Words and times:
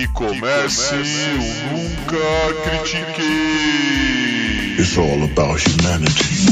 Que 0.00 0.08
comece 0.08 0.94
o 0.94 1.04
Nunca 1.76 2.16
Critiquei. 2.64 3.20
It's 4.78 4.96
all 4.96 5.24
about 5.24 5.60
humanity. 5.60 6.46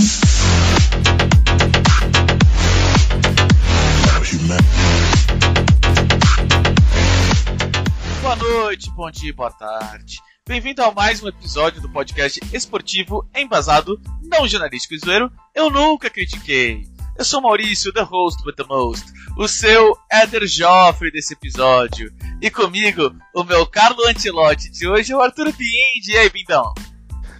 Boa 8.21 8.37
noite, 8.37 8.91
bom 8.91 9.11
dia, 9.11 9.33
boa 9.33 9.51
tarde. 9.51 10.21
Bem-vindo 10.47 10.83
a 10.83 10.93
mais 10.93 11.23
um 11.23 11.29
episódio 11.29 11.81
do 11.81 11.89
podcast 11.89 12.39
esportivo 12.53 13.27
embasado, 13.35 13.99
não 14.25 14.47
jornalístico 14.47 14.93
e 14.93 14.99
zoeiro. 14.99 15.33
Eu 15.55 15.71
nunca 15.71 16.11
critiquei. 16.11 16.87
Eu 17.19 17.25
sou 17.25 17.41
Maurício, 17.41 17.93
the 17.93 18.03
host 18.03 18.41
with 18.47 18.55
the 18.55 18.65
most, 18.69 19.05
o 19.37 19.49
seu 19.49 19.99
Éder 20.09 20.47
Joffre 20.47 21.11
desse 21.11 21.35
episódio. 21.35 22.15
E 22.41 22.49
comigo, 22.49 23.13
o 23.35 23.43
meu 23.43 23.67
Carlo 23.67 24.07
Antilote 24.07 24.71
de 24.71 24.87
hoje, 24.87 25.13
o 25.13 25.21
Arthur 25.21 25.47
Bindi. 25.47 26.13
E 26.13 26.17
aí, 26.17 26.31
Bindão? 26.31 26.73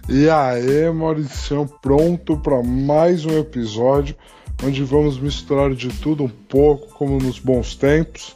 E 0.09 0.29
aí, 0.29 0.91
Maurício, 0.91 1.65
pronto 1.81 2.37
para 2.37 2.61
mais 2.61 3.23
um 3.25 3.39
episódio 3.39 4.17
onde 4.61 4.83
vamos 4.83 5.17
misturar 5.17 5.73
de 5.73 5.87
tudo 5.87 6.25
um 6.25 6.29
pouco, 6.29 6.93
como 6.95 7.17
nos 7.17 7.39
bons 7.39 7.73
tempos. 7.73 8.35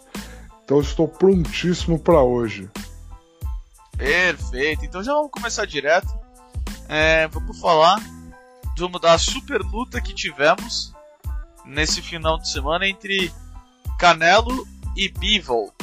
Então 0.64 0.80
estou 0.80 1.10
prontíssimo 1.10 2.00
para 2.00 2.22
hoje. 2.22 2.70
Perfeito. 3.98 4.86
Então 4.86 5.04
já 5.04 5.14
vamos 5.14 5.32
começar 5.32 5.66
direto. 5.66 6.08
É, 6.88 7.28
vamos 7.28 7.60
falar 7.60 8.02
vamos 8.78 9.00
dar 9.00 9.14
a 9.14 9.18
super 9.18 9.62
luta 9.62 10.02
que 10.02 10.14
tivemos 10.14 10.93
nesse 11.66 12.02
final 12.02 12.40
de 12.40 12.50
semana 12.50 12.88
entre 12.88 13.32
Canelo 14.00 14.68
e 14.96 15.10
Bivol, 15.10 15.74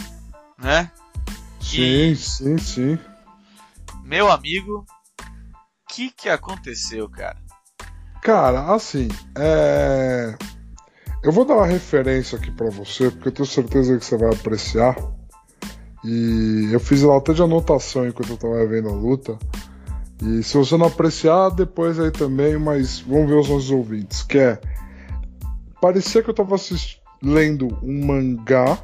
né? 0.58 0.90
Sim, 1.60 2.10
E- 2.10 2.16
sim, 2.16 2.58
sim. 2.58 2.98
Meu 4.04 4.30
amigo, 4.30 4.84
o 5.20 5.94
que 5.94 6.10
que 6.10 6.28
aconteceu, 6.28 7.08
cara? 7.08 7.36
Cara, 8.22 8.74
assim, 8.74 9.08
é... 9.36 10.36
eu 11.22 11.32
vou 11.32 11.44
dar 11.44 11.54
uma 11.54 11.66
referência 11.66 12.36
aqui 12.36 12.50
pra 12.50 12.70
você, 12.70 13.10
porque 13.10 13.28
eu 13.28 13.32
tenho 13.32 13.46
certeza 13.48 13.98
que 13.98 14.04
você 14.04 14.16
vai 14.16 14.32
apreciar. 14.32 14.96
E 16.04 16.70
eu 16.72 16.80
fiz 16.80 17.02
ela 17.02 17.18
até 17.18 17.32
de 17.32 17.42
anotação 17.42 18.06
enquanto 18.06 18.30
eu 18.30 18.36
tava 18.36 18.66
vendo 18.66 18.88
a 18.88 18.92
luta. 18.92 19.38
E 20.22 20.42
se 20.42 20.56
você 20.56 20.76
não 20.76 20.86
apreciar, 20.86 21.50
depois 21.50 21.98
aí 21.98 22.10
também, 22.10 22.58
mas 22.58 23.00
vamos 23.00 23.28
ver 23.28 23.36
os 23.36 23.48
nossos 23.48 23.70
ouvintes. 23.70 24.22
Que 24.22 24.38
é. 24.38 24.60
Parecia 25.80 26.22
que 26.22 26.30
eu 26.30 26.34
tava 26.34 26.56
lendo 27.22 27.78
um 27.82 28.06
mangá 28.06 28.78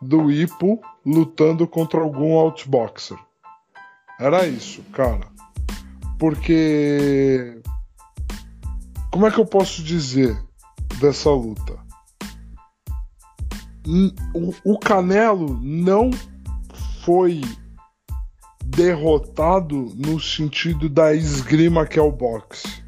do 0.00 0.30
Ippo 0.30 0.80
lutando 1.04 1.66
contra 1.66 2.00
algum 2.00 2.32
outboxer. 2.32 3.18
Era 4.18 4.46
isso, 4.46 4.82
cara. 4.92 5.26
Porque 6.18 7.60
como 9.10 9.26
é 9.26 9.30
que 9.30 9.38
eu 9.38 9.46
posso 9.46 9.82
dizer 9.82 10.40
dessa 11.00 11.30
luta? 11.30 11.78
O, 14.34 14.74
o 14.74 14.78
Canelo 14.78 15.58
não 15.60 16.10
foi 17.02 17.40
derrotado 18.64 19.92
no 19.96 20.20
sentido 20.20 20.88
da 20.88 21.12
esgrima 21.12 21.86
que 21.86 21.98
é 21.98 22.02
o 22.02 22.12
boxe. 22.12 22.79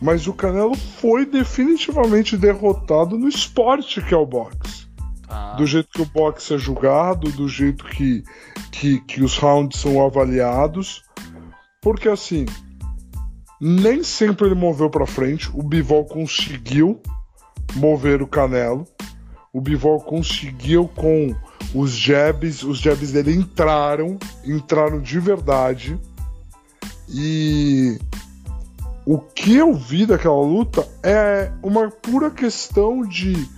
Mas 0.00 0.26
o 0.26 0.32
Canelo 0.32 0.76
foi 0.76 1.26
definitivamente 1.26 2.36
derrotado 2.36 3.18
no 3.18 3.28
esporte 3.28 4.00
que 4.00 4.14
é 4.14 4.16
o 4.16 4.24
boxe 4.24 4.86
Ah, 5.28 5.54
do 5.56 5.66
jeito 5.66 5.88
que 5.92 6.02
o 6.02 6.06
boxe 6.06 6.54
é 6.54 6.58
julgado, 6.58 7.30
do 7.32 7.48
jeito 7.48 7.84
que, 7.84 8.22
que, 8.70 9.00
que 9.00 9.22
os 9.22 9.36
rounds 9.36 9.80
são 9.80 10.04
avaliados. 10.04 11.02
Porque 11.80 12.08
assim, 12.08 12.46
nem 13.60 14.02
sempre 14.04 14.46
ele 14.46 14.54
moveu 14.54 14.88
pra 14.88 15.06
frente. 15.06 15.50
O 15.52 15.62
Bivol 15.62 16.04
conseguiu 16.04 17.00
mover 17.74 18.22
o 18.22 18.26
Canelo. 18.26 18.86
O 19.52 19.60
Bivol 19.60 20.00
conseguiu 20.00 20.86
com 20.88 21.34
os 21.74 21.90
jabs, 21.90 22.62
os 22.62 22.78
jabs 22.78 23.12
dele 23.12 23.34
entraram, 23.34 24.18
entraram 24.44 25.00
de 25.00 25.18
verdade. 25.18 25.98
E 27.08 27.98
o 29.10 29.18
que 29.18 29.56
eu 29.56 29.72
vi 29.72 30.04
daquela 30.04 30.42
luta 30.42 30.86
é 31.02 31.50
uma 31.62 31.90
pura 31.90 32.30
questão 32.30 33.00
de 33.00 33.48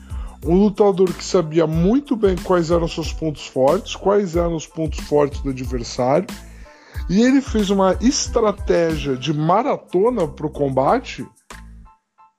um 0.47 0.55
lutador 0.55 1.13
que 1.13 1.25
sabia 1.25 1.67
muito 1.67 2.15
bem 2.15 2.37
quais 2.37 2.71
eram 2.71 2.87
seus 2.87 3.13
pontos 3.13 3.49
fortes, 3.49 3.97
quais 3.97 4.37
eram 4.37 4.55
os 4.55 4.65
pontos 4.65 5.01
fortes 5.01 5.41
do 5.41 5.51
adversário, 5.51 6.29
e 7.09 7.21
ele 7.21 7.41
fez 7.41 7.69
uma 7.69 7.97
estratégia 8.01 9.17
de 9.17 9.35
maratona 9.35 10.29
pro 10.29 10.49
combate 10.49 11.27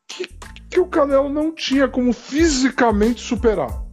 que, 0.07 0.29
que 0.69 0.79
o 0.79 0.88
Canelo 0.88 1.28
não 1.28 1.53
tinha 1.53 1.89
como 1.89 2.13
fisicamente 2.13 3.19
superar. 3.19 3.83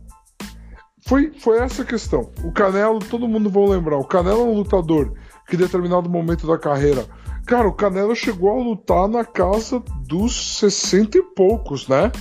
Foi, 1.04 1.32
foi 1.40 1.58
essa 1.58 1.82
a 1.82 1.84
questão. 1.84 2.30
O 2.44 2.52
Canelo, 2.52 3.00
todo 3.00 3.26
mundo 3.26 3.50
vai 3.50 3.66
lembrar, 3.66 3.96
o 3.98 4.04
Canelo 4.04 4.42
é 4.42 4.44
um 4.44 4.54
lutador 4.54 5.12
que 5.48 5.56
em 5.56 5.58
determinado 5.58 6.08
momento 6.08 6.46
da 6.46 6.56
carreira. 6.56 7.04
Cara, 7.48 7.66
o 7.66 7.72
Canelo 7.72 8.14
chegou 8.14 8.50
a 8.50 8.62
lutar 8.62 9.08
na 9.08 9.24
casa 9.24 9.82
dos 10.06 10.58
60 10.58 11.16
e 11.16 11.22
poucos, 11.22 11.88
né? 11.88 12.12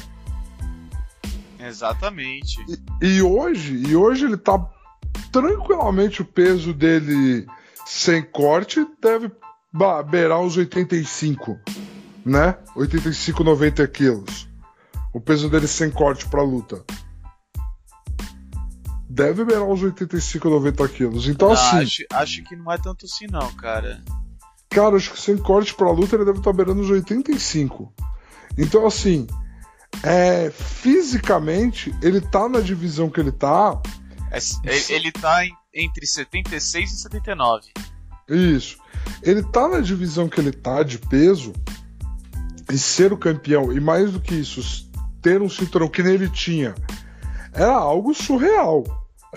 exatamente. 1.59 2.55
E 3.01 3.21
hoje, 3.21 3.75
e 3.75 3.93
hoje 3.93 4.23
ele 4.23 4.37
tá 4.37 4.57
tranquilamente 5.29 6.21
o 6.21 6.25
peso 6.25 6.73
dele 6.73 7.45
sem 7.85 8.23
corte 8.23 8.87
deve 9.01 9.29
beirar 10.09 10.39
os 10.39 10.55
85, 10.55 11.59
né? 12.25 12.57
85, 12.73 13.43
90 13.43 13.85
quilos. 13.89 14.47
O 15.13 15.19
peso 15.19 15.49
dele 15.49 15.67
sem 15.67 15.91
corte 15.91 16.25
pra 16.29 16.41
luta. 16.41 16.85
Deve 19.09 19.43
beirar 19.43 19.67
os 19.67 19.83
85, 19.83 20.49
90 20.49 20.87
quilos. 20.87 21.27
Então, 21.27 21.49
Ah, 21.49 21.53
assim, 21.53 21.77
acho, 21.79 22.05
acho 22.13 22.43
que 22.45 22.55
não 22.55 22.71
é 22.71 22.77
tanto 22.77 23.05
assim 23.05 23.27
não, 23.29 23.51
cara. 23.55 24.01
Cara, 24.69 24.95
acho 24.95 25.11
que 25.11 25.19
sem 25.21 25.37
corte 25.37 25.73
pra 25.73 25.91
luta 25.91 26.15
ele 26.15 26.25
deve 26.25 26.39
estar 26.39 26.53
beirando 26.53 26.81
os 26.81 26.89
85. 26.89 27.93
Então, 28.57 28.85
assim, 28.85 29.27
é, 30.03 30.49
fisicamente, 30.51 31.93
ele 32.01 32.21
tá 32.21 32.47
na 32.49 32.59
divisão 32.59 33.09
que 33.09 33.19
ele 33.19 33.31
tá, 33.31 33.81
É- 34.31 34.39
ele, 34.63 34.83
ele 34.89 35.11
tá 35.11 35.45
em- 35.45 35.53
entre 35.73 36.05
76 36.05 36.91
e 36.91 36.97
79. 36.97 37.67
Isso. 38.29 38.77
Ele 39.23 39.41
tá 39.43 39.67
na 39.67 39.79
divisão 39.79 40.27
que 40.27 40.39
ele 40.39 40.51
tá 40.51 40.83
de 40.83 40.97
peso 40.99 41.53
e 42.71 42.77
ser 42.77 43.13
o 43.13 43.17
campeão, 43.17 43.71
e 43.71 43.79
mais 43.79 44.11
do 44.11 44.19
que 44.19 44.35
isso, 44.35 44.89
ter 45.21 45.41
um 45.41 45.49
cinturão 45.49 45.87
que 45.87 46.03
nem 46.03 46.15
ele 46.15 46.29
tinha, 46.29 46.75
era 47.53 47.73
algo 47.73 48.13
surreal. 48.13 48.83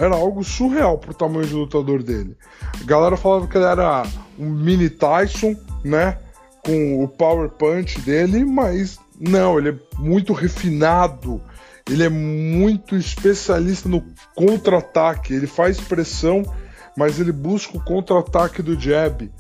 Era 0.01 0.15
algo 0.15 0.43
surreal 0.43 0.97
pro 0.97 1.13
tamanho 1.13 1.47
de 1.47 1.53
lutador 1.53 2.03
dele. 2.03 2.35
A 2.81 2.85
galera 2.85 3.19
falava 3.19 3.47
que 3.47 3.59
ele 3.59 3.67
era 3.67 4.07
um 4.39 4.49
mini 4.49 4.89
Tyson, 4.89 5.55
né? 5.85 6.17
Com 6.65 7.05
o 7.05 7.07
power 7.07 7.51
punch 7.51 8.01
dele, 8.01 8.43
mas 8.43 8.99
não, 9.21 9.59
ele 9.59 9.69
é 9.69 9.75
muito 9.99 10.33
refinado. 10.33 11.39
Ele 11.87 12.03
é 12.03 12.09
muito 12.09 12.97
especialista 12.97 13.91
no 13.91 14.03
contra-ataque. 14.35 15.35
Ele 15.35 15.47
faz 15.47 15.79
pressão, 15.79 16.45
mas 16.97 17.21
ele 17.21 17.31
busca 17.31 17.77
o 17.77 17.85
contra-ataque 17.85 18.63
do 18.63 18.81
jab. 18.81 19.31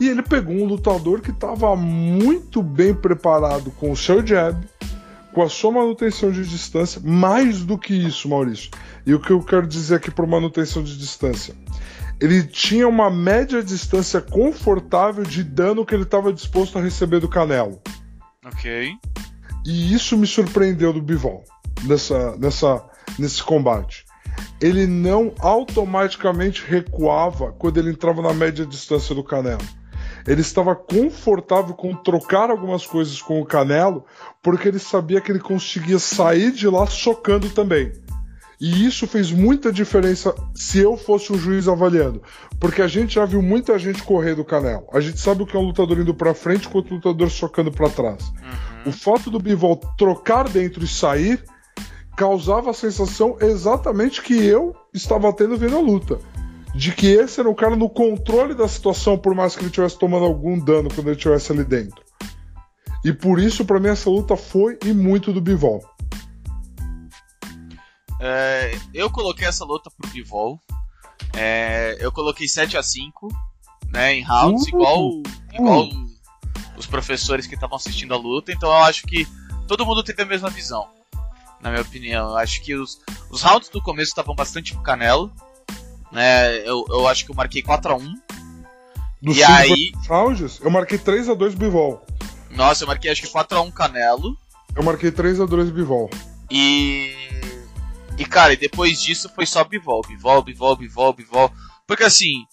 E 0.00 0.08
ele 0.08 0.22
pegou 0.22 0.54
um 0.54 0.66
lutador 0.66 1.20
que 1.20 1.32
estava 1.32 1.74
muito 1.74 2.62
bem 2.62 2.94
preparado 2.94 3.72
com 3.72 3.90
o 3.90 3.96
seu 3.96 4.24
jab, 4.24 4.56
com 5.32 5.42
a 5.42 5.48
sua 5.48 5.72
manutenção 5.72 6.30
de 6.30 6.44
distância, 6.44 7.00
mais 7.04 7.64
do 7.64 7.78
que 7.78 7.94
isso, 7.94 8.28
Maurício. 8.28 8.70
E 9.06 9.14
o 9.14 9.20
que 9.20 9.30
eu 9.30 9.42
quero 9.42 9.66
dizer 9.66 9.96
aqui 9.96 10.10
por 10.10 10.26
manutenção 10.26 10.82
de 10.82 10.96
distância? 10.96 11.54
Ele 12.20 12.42
tinha 12.42 12.86
uma 12.86 13.10
média 13.10 13.62
distância 13.62 14.20
confortável 14.20 15.24
de 15.24 15.42
dano 15.42 15.86
que 15.86 15.94
ele 15.94 16.02
estava 16.02 16.32
disposto 16.32 16.78
a 16.78 16.82
receber 16.82 17.18
do 17.18 17.28
Canelo. 17.28 17.80
Ok. 18.44 18.92
E 19.64 19.94
isso 19.94 20.16
me 20.18 20.26
surpreendeu 20.26 20.92
do 20.92 21.00
Bivol 21.00 21.44
nessa, 21.84 22.36
nessa, 22.36 22.84
nesse 23.18 23.42
combate. 23.42 24.04
Ele 24.60 24.86
não 24.86 25.34
automaticamente 25.38 26.64
recuava 26.66 27.52
quando 27.52 27.78
ele 27.78 27.90
entrava 27.90 28.20
na 28.20 28.34
média 28.34 28.66
distância 28.66 29.14
do 29.14 29.24
Canelo. 29.24 29.79
Ele 30.26 30.40
estava 30.40 30.74
confortável 30.74 31.74
com 31.74 31.94
trocar 31.94 32.50
algumas 32.50 32.86
coisas 32.86 33.20
com 33.20 33.40
o 33.40 33.46
Canelo, 33.46 34.04
porque 34.42 34.68
ele 34.68 34.78
sabia 34.78 35.20
que 35.20 35.32
ele 35.32 35.40
conseguia 35.40 35.98
sair 35.98 36.52
de 36.52 36.68
lá 36.68 36.86
socando 36.86 37.48
também. 37.50 37.92
E 38.60 38.84
isso 38.84 39.06
fez 39.06 39.32
muita 39.32 39.72
diferença 39.72 40.34
se 40.54 40.78
eu 40.78 40.94
fosse 40.94 41.32
o 41.32 41.38
juiz 41.38 41.66
avaliando. 41.66 42.22
Porque 42.60 42.82
a 42.82 42.86
gente 42.86 43.14
já 43.14 43.24
viu 43.24 43.40
muita 43.40 43.78
gente 43.78 44.02
correr 44.02 44.34
do 44.34 44.44
Canelo. 44.44 44.84
A 44.92 45.00
gente 45.00 45.18
sabe 45.18 45.42
o 45.42 45.46
que 45.46 45.56
é 45.56 45.58
um 45.58 45.64
lutador 45.64 45.98
indo 45.98 46.14
pra 46.14 46.34
frente 46.34 46.68
quanto 46.68 46.92
um 46.92 46.96
lutador 46.96 47.30
socando 47.30 47.72
pra 47.72 47.88
trás. 47.88 48.22
Uhum. 48.22 48.90
O 48.90 48.92
fato 48.92 49.30
do 49.30 49.38
Bivol 49.38 49.80
trocar 49.96 50.46
dentro 50.46 50.84
e 50.84 50.88
sair, 50.88 51.42
causava 52.14 52.68
a 52.68 52.74
sensação 52.74 53.38
exatamente 53.40 54.20
que 54.20 54.34
eu 54.34 54.76
estava 54.92 55.32
tendo 55.32 55.56
vendo 55.56 55.78
a 55.78 55.80
luta. 55.80 56.18
De 56.74 56.92
que 56.92 57.06
esse 57.06 57.40
era 57.40 57.48
o 57.48 57.54
cara 57.54 57.74
no 57.74 57.90
controle 57.90 58.54
da 58.54 58.68
situação, 58.68 59.18
por 59.18 59.34
mais 59.34 59.54
que 59.54 59.60
ele 59.60 59.68
estivesse 59.68 59.98
tomando 59.98 60.24
algum 60.24 60.58
dano 60.58 60.88
quando 60.88 61.08
ele 61.08 61.16
estivesse 61.16 61.52
ali 61.52 61.64
dentro. 61.64 62.04
E 63.04 63.12
por 63.12 63.40
isso, 63.40 63.64
para 63.64 63.80
mim, 63.80 63.88
essa 63.88 64.10
luta 64.10 64.36
foi 64.36 64.78
e 64.84 64.92
muito 64.92 65.32
do 65.32 65.40
Bivol. 65.40 65.82
É, 68.20 68.78
eu 68.92 69.10
coloquei 69.10 69.48
essa 69.48 69.64
luta 69.64 69.90
pro 69.90 70.10
Bivol. 70.10 70.60
É, 71.32 71.96
eu 71.98 72.12
coloquei 72.12 72.46
7 72.46 72.76
a 72.76 72.82
5 72.82 73.28
né, 73.90 74.14
em 74.14 74.22
rounds, 74.22 74.64
uh, 74.64 74.68
igual, 74.68 75.08
uh. 75.08 75.22
igual 75.52 75.88
os 76.76 76.86
professores 76.86 77.46
que 77.46 77.54
estavam 77.54 77.76
assistindo 77.76 78.14
a 78.14 78.16
luta. 78.18 78.52
Então 78.52 78.68
eu 78.68 78.76
acho 78.76 79.04
que 79.04 79.26
todo 79.66 79.86
mundo 79.86 80.02
teve 80.02 80.22
a 80.22 80.26
mesma 80.26 80.50
visão, 80.50 80.88
na 81.60 81.70
minha 81.70 81.82
opinião. 81.82 82.30
Eu 82.30 82.36
acho 82.36 82.62
que 82.62 82.74
os, 82.74 83.00
os 83.30 83.42
rounds 83.42 83.70
do 83.70 83.82
começo 83.82 84.10
estavam 84.10 84.34
bastante 84.34 84.74
pro 84.74 84.82
Canelo. 84.82 85.32
Né, 86.12 86.58
eu, 86.68 86.84
eu 86.88 87.06
acho 87.06 87.24
que 87.24 87.30
eu 87.30 87.36
marquei 87.36 87.62
4 87.62 87.92
a 87.92 87.96
1 87.96 88.14
Dos 89.22 89.36
e 89.36 89.44
aí 89.44 89.92
rounds, 90.08 90.58
eu 90.60 90.70
marquei 90.70 90.98
3 90.98 91.28
a 91.28 91.34
2 91.34 91.54
Bivol. 91.54 92.04
Nossa, 92.50 92.84
eu 92.84 92.88
marquei 92.88 93.10
acho 93.10 93.20
que 93.20 93.28
4 93.28 93.58
a 93.58 93.60
1 93.60 93.70
Canelo. 93.70 94.36
Eu 94.74 94.82
marquei 94.82 95.10
3 95.10 95.40
a 95.40 95.46
2 95.46 95.70
Bivol. 95.70 96.08
E 96.50 97.14
e 98.20 98.24
cara, 98.26 98.52
e 98.52 98.56
depois 98.56 99.00
disso 99.00 99.30
foi 99.34 99.46
só 99.46 99.64
bivol, 99.64 100.02
bivol, 100.06 100.42
bivol, 100.42 100.76
bivol, 100.76 101.12
bivol. 101.14 101.50
Porque 101.86 102.04
assim, 102.04 102.44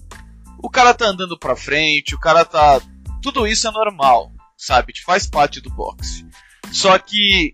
o 0.63 0.69
cara 0.69 0.93
tá 0.93 1.07
andando 1.07 1.37
pra 1.37 1.57
frente, 1.57 2.15
o 2.15 2.19
cara 2.19 2.45
tá. 2.45 2.79
Tudo 3.21 3.45
isso 3.45 3.67
é 3.67 3.71
normal, 3.71 4.31
sabe? 4.57 4.93
Faz 5.05 5.27
parte 5.27 5.59
do 5.59 5.69
boxe. 5.69 6.25
Só 6.71 6.97
que 6.97 7.53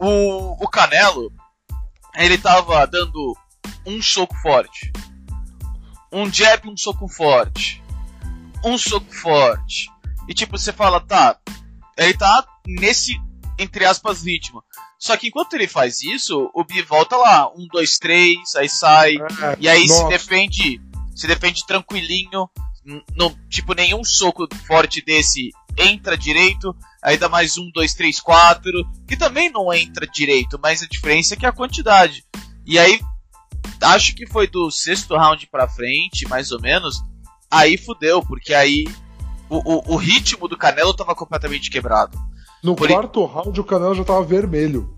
o, 0.00 0.64
o 0.64 0.68
Canelo, 0.68 1.32
ele 2.16 2.36
tava 2.36 2.84
dando 2.84 3.36
um 3.86 4.02
soco 4.02 4.34
forte, 4.38 4.90
um 6.12 6.32
jab, 6.32 6.68
um 6.68 6.76
soco 6.76 7.08
forte, 7.08 7.82
um 8.64 8.76
soco 8.78 9.12
forte. 9.12 9.90
E 10.28 10.34
tipo, 10.34 10.58
você 10.58 10.72
fala, 10.72 11.00
tá, 11.00 11.38
ele 11.96 12.14
tá 12.14 12.46
nesse, 12.66 13.20
entre 13.58 13.84
aspas, 13.84 14.24
ritmo. 14.24 14.62
Só 14.98 15.16
que 15.16 15.28
enquanto 15.28 15.54
ele 15.54 15.68
faz 15.68 16.02
isso, 16.02 16.50
o 16.54 16.64
Bi 16.64 16.82
volta 16.82 17.16
lá, 17.16 17.48
um, 17.52 17.66
dois, 17.70 17.98
três, 17.98 18.56
aí 18.56 18.68
sai, 18.68 19.16
é, 19.16 19.56
e 19.58 19.68
aí 19.68 19.86
nossa. 19.86 20.02
se 20.02 20.08
defende, 20.08 20.80
se 21.14 21.26
defende 21.26 21.66
tranquilinho, 21.66 22.48
no, 23.16 23.36
tipo, 23.48 23.74
nenhum 23.74 24.04
soco 24.04 24.46
forte 24.66 25.04
desse 25.04 25.50
entra 25.76 26.16
direito, 26.16 26.74
aí 27.02 27.18
dá 27.18 27.28
mais 27.28 27.58
um, 27.58 27.70
dois, 27.70 27.94
três, 27.94 28.20
quatro, 28.20 28.72
que 29.06 29.16
também 29.16 29.50
não 29.50 29.72
entra 29.72 30.06
direito, 30.06 30.58
mas 30.62 30.82
a 30.82 30.86
diferença 30.86 31.34
é 31.34 31.36
que 31.36 31.44
é 31.44 31.48
a 31.48 31.52
quantidade. 31.52 32.24
E 32.64 32.78
aí, 32.78 33.00
acho 33.82 34.14
que 34.14 34.26
foi 34.26 34.46
do 34.46 34.70
sexto 34.70 35.16
round 35.16 35.46
pra 35.48 35.68
frente, 35.68 36.28
mais 36.28 36.52
ou 36.52 36.60
menos, 36.60 37.02
aí 37.50 37.76
fudeu, 37.76 38.22
porque 38.22 38.54
aí 38.54 38.84
o, 39.48 39.56
o, 39.56 39.94
o 39.94 39.96
ritmo 39.96 40.48
do 40.48 40.56
Canelo 40.56 40.94
tava 40.94 41.14
completamente 41.14 41.70
quebrado. 41.70 42.18
No 42.62 42.74
Por 42.74 42.88
quarto 42.88 43.24
i... 43.24 43.26
round 43.26 43.60
o 43.60 43.64
Canelo 43.64 43.94
já 43.94 44.04
tava 44.04 44.22
vermelho. 44.24 44.96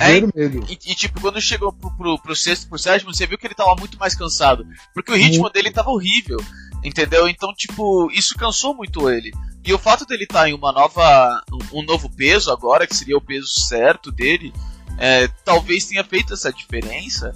É, 0.00 0.20
vermelho. 0.20 0.64
E, 0.68 0.72
e, 0.72 0.94
tipo, 0.94 1.20
quando 1.20 1.40
chegou 1.40 1.72
pro, 1.72 1.90
pro, 1.96 2.18
pro, 2.18 2.36
sexto, 2.36 2.68
pro 2.68 2.78
sétimo, 2.78 3.12
você 3.12 3.26
viu 3.26 3.36
que 3.36 3.46
ele 3.46 3.54
tava 3.54 3.76
muito 3.76 3.98
mais 3.98 4.14
cansado. 4.14 4.66
Porque 4.94 5.12
o 5.12 5.14
ritmo 5.14 5.42
muito. 5.42 5.52
dele 5.52 5.70
tava 5.70 5.90
horrível. 5.90 6.38
Entendeu? 6.82 7.28
Então, 7.28 7.52
tipo, 7.54 8.10
isso 8.10 8.34
cansou 8.34 8.74
muito 8.74 9.08
ele. 9.10 9.32
E 9.64 9.72
o 9.72 9.78
fato 9.78 10.04
dele 10.04 10.24
estar 10.24 10.40
tá 10.40 10.48
em 10.48 10.54
uma 10.54 10.72
nova. 10.72 11.42
um 11.72 11.82
novo 11.82 12.10
peso 12.10 12.50
agora, 12.50 12.86
que 12.86 12.96
seria 12.96 13.16
o 13.16 13.20
peso 13.20 13.48
certo 13.48 14.10
dele, 14.10 14.52
é, 14.98 15.28
talvez 15.44 15.86
tenha 15.86 16.04
feito 16.04 16.32
essa 16.32 16.52
diferença. 16.52 17.34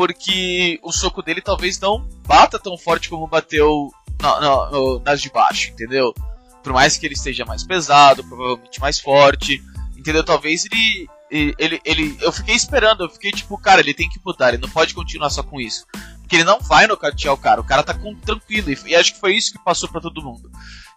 Porque 0.00 0.80
o 0.82 0.90
soco 0.90 1.20
dele 1.20 1.42
talvez 1.42 1.78
não 1.78 2.08
bata 2.26 2.58
tão 2.58 2.78
forte 2.78 3.10
como 3.10 3.26
bateu 3.26 3.92
no, 4.18 4.40
no, 4.40 4.70
no, 4.70 5.00
nas 5.00 5.20
de 5.20 5.28
baixo, 5.28 5.72
entendeu? 5.72 6.14
Por 6.62 6.72
mais 6.72 6.96
que 6.96 7.04
ele 7.04 7.12
esteja 7.12 7.44
mais 7.44 7.64
pesado, 7.64 8.24
provavelmente 8.24 8.80
mais 8.80 8.98
forte, 8.98 9.62
entendeu? 9.94 10.24
Talvez 10.24 10.64
ele, 10.64 11.06
ele, 11.30 11.82
ele, 11.84 12.16
eu 12.22 12.32
fiquei 12.32 12.54
esperando, 12.54 13.04
eu 13.04 13.10
fiquei 13.10 13.30
tipo, 13.30 13.58
cara, 13.58 13.82
ele 13.82 13.92
tem 13.92 14.08
que 14.08 14.18
mudar, 14.24 14.54
ele 14.54 14.62
não 14.62 14.70
pode 14.70 14.94
continuar 14.94 15.28
só 15.28 15.42
com 15.42 15.60
isso. 15.60 15.84
Porque 16.22 16.36
ele 16.36 16.44
não 16.44 16.60
vai 16.60 16.86
nocautear 16.86 17.34
o 17.34 17.36
cara, 17.38 17.60
o 17.60 17.64
cara 17.64 17.82
tá 17.82 17.92
com, 17.92 18.14
tranquilo, 18.14 18.70
e, 18.70 18.96
acho 18.96 19.12
que 19.12 19.20
foi 19.20 19.36
isso 19.36 19.52
que 19.52 19.62
passou 19.62 19.86
para 19.90 20.00
todo 20.00 20.22
mundo. 20.22 20.50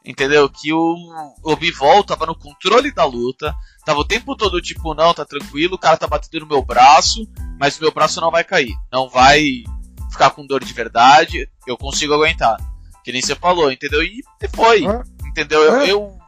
Entendeu? 0.05 0.49
Que 0.49 0.71
o, 0.71 0.95
o 1.43 1.55
Bivol 1.57 2.05
tava 2.05 2.25
no 2.25 2.35
controle 2.35 2.89
da 2.93 3.03
luta, 3.03 3.53
tava 3.85 3.99
o 3.99 4.05
tempo 4.05 4.35
todo 4.35 4.61
tipo, 4.61 4.93
não, 4.93 5.13
tá 5.13 5.25
tranquilo, 5.25 5.75
o 5.75 5.79
cara 5.79 5.97
tá 5.97 6.07
batendo 6.07 6.41
no 6.41 6.47
meu 6.47 6.63
braço, 6.63 7.27
mas 7.59 7.77
o 7.77 7.81
meu 7.81 7.91
braço 7.91 8.21
não 8.21 8.31
vai 8.31 8.43
cair, 8.43 8.73
não 8.91 9.09
vai 9.09 9.63
ficar 10.11 10.29
com 10.31 10.45
dor 10.45 10.63
de 10.63 10.73
verdade, 10.73 11.49
eu 11.67 11.77
consigo 11.77 12.13
aguentar. 12.13 12.57
Que 13.03 13.11
nem 13.11 13.21
você 13.21 13.35
falou, 13.35 13.71
entendeu? 13.71 14.01
E 14.01 14.23
foi. 14.55 14.83
Entendeu? 15.25 15.61
Eu, 15.61 15.85
eu, 15.85 16.19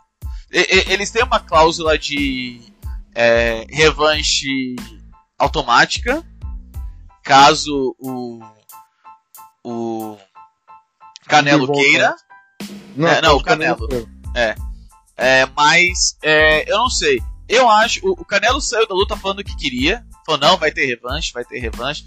eles 0.52 1.10
têm 1.12 1.24
uma 1.24 1.40
cláusula 1.40 1.98
de 1.98 2.60
é, 3.13 3.66
revanche 3.69 4.75
automática 5.38 6.24
caso 7.24 7.96
o 8.00 8.40
o 9.63 10.18
Canelo 11.28 11.72
queira. 11.72 12.16
Não, 12.96 13.07
é, 13.07 13.22
não 13.22 13.38
o 13.38 13.44
Canelo. 13.44 13.88
É. 14.36 14.56
é 15.18 15.46
mas 15.56 16.18
é, 16.22 16.72
eu 16.72 16.78
não 16.78 16.90
sei. 16.90 17.19
Eu 17.47 17.69
acho. 17.69 18.06
O, 18.06 18.12
o 18.12 18.25
Canelo 18.25 18.62
saiu 18.62 18.88
da 18.88 18.95
luta 18.95 19.15
falando 19.15 19.44
que 19.44 19.56
queria. 19.56 20.06
Falou, 20.25 20.42
não, 20.42 20.57
vai 20.57 20.71
ter 20.71 20.86
revanche, 20.86 21.33
vai 21.33 21.45
ter 21.45 21.59
revanche. 21.59 22.03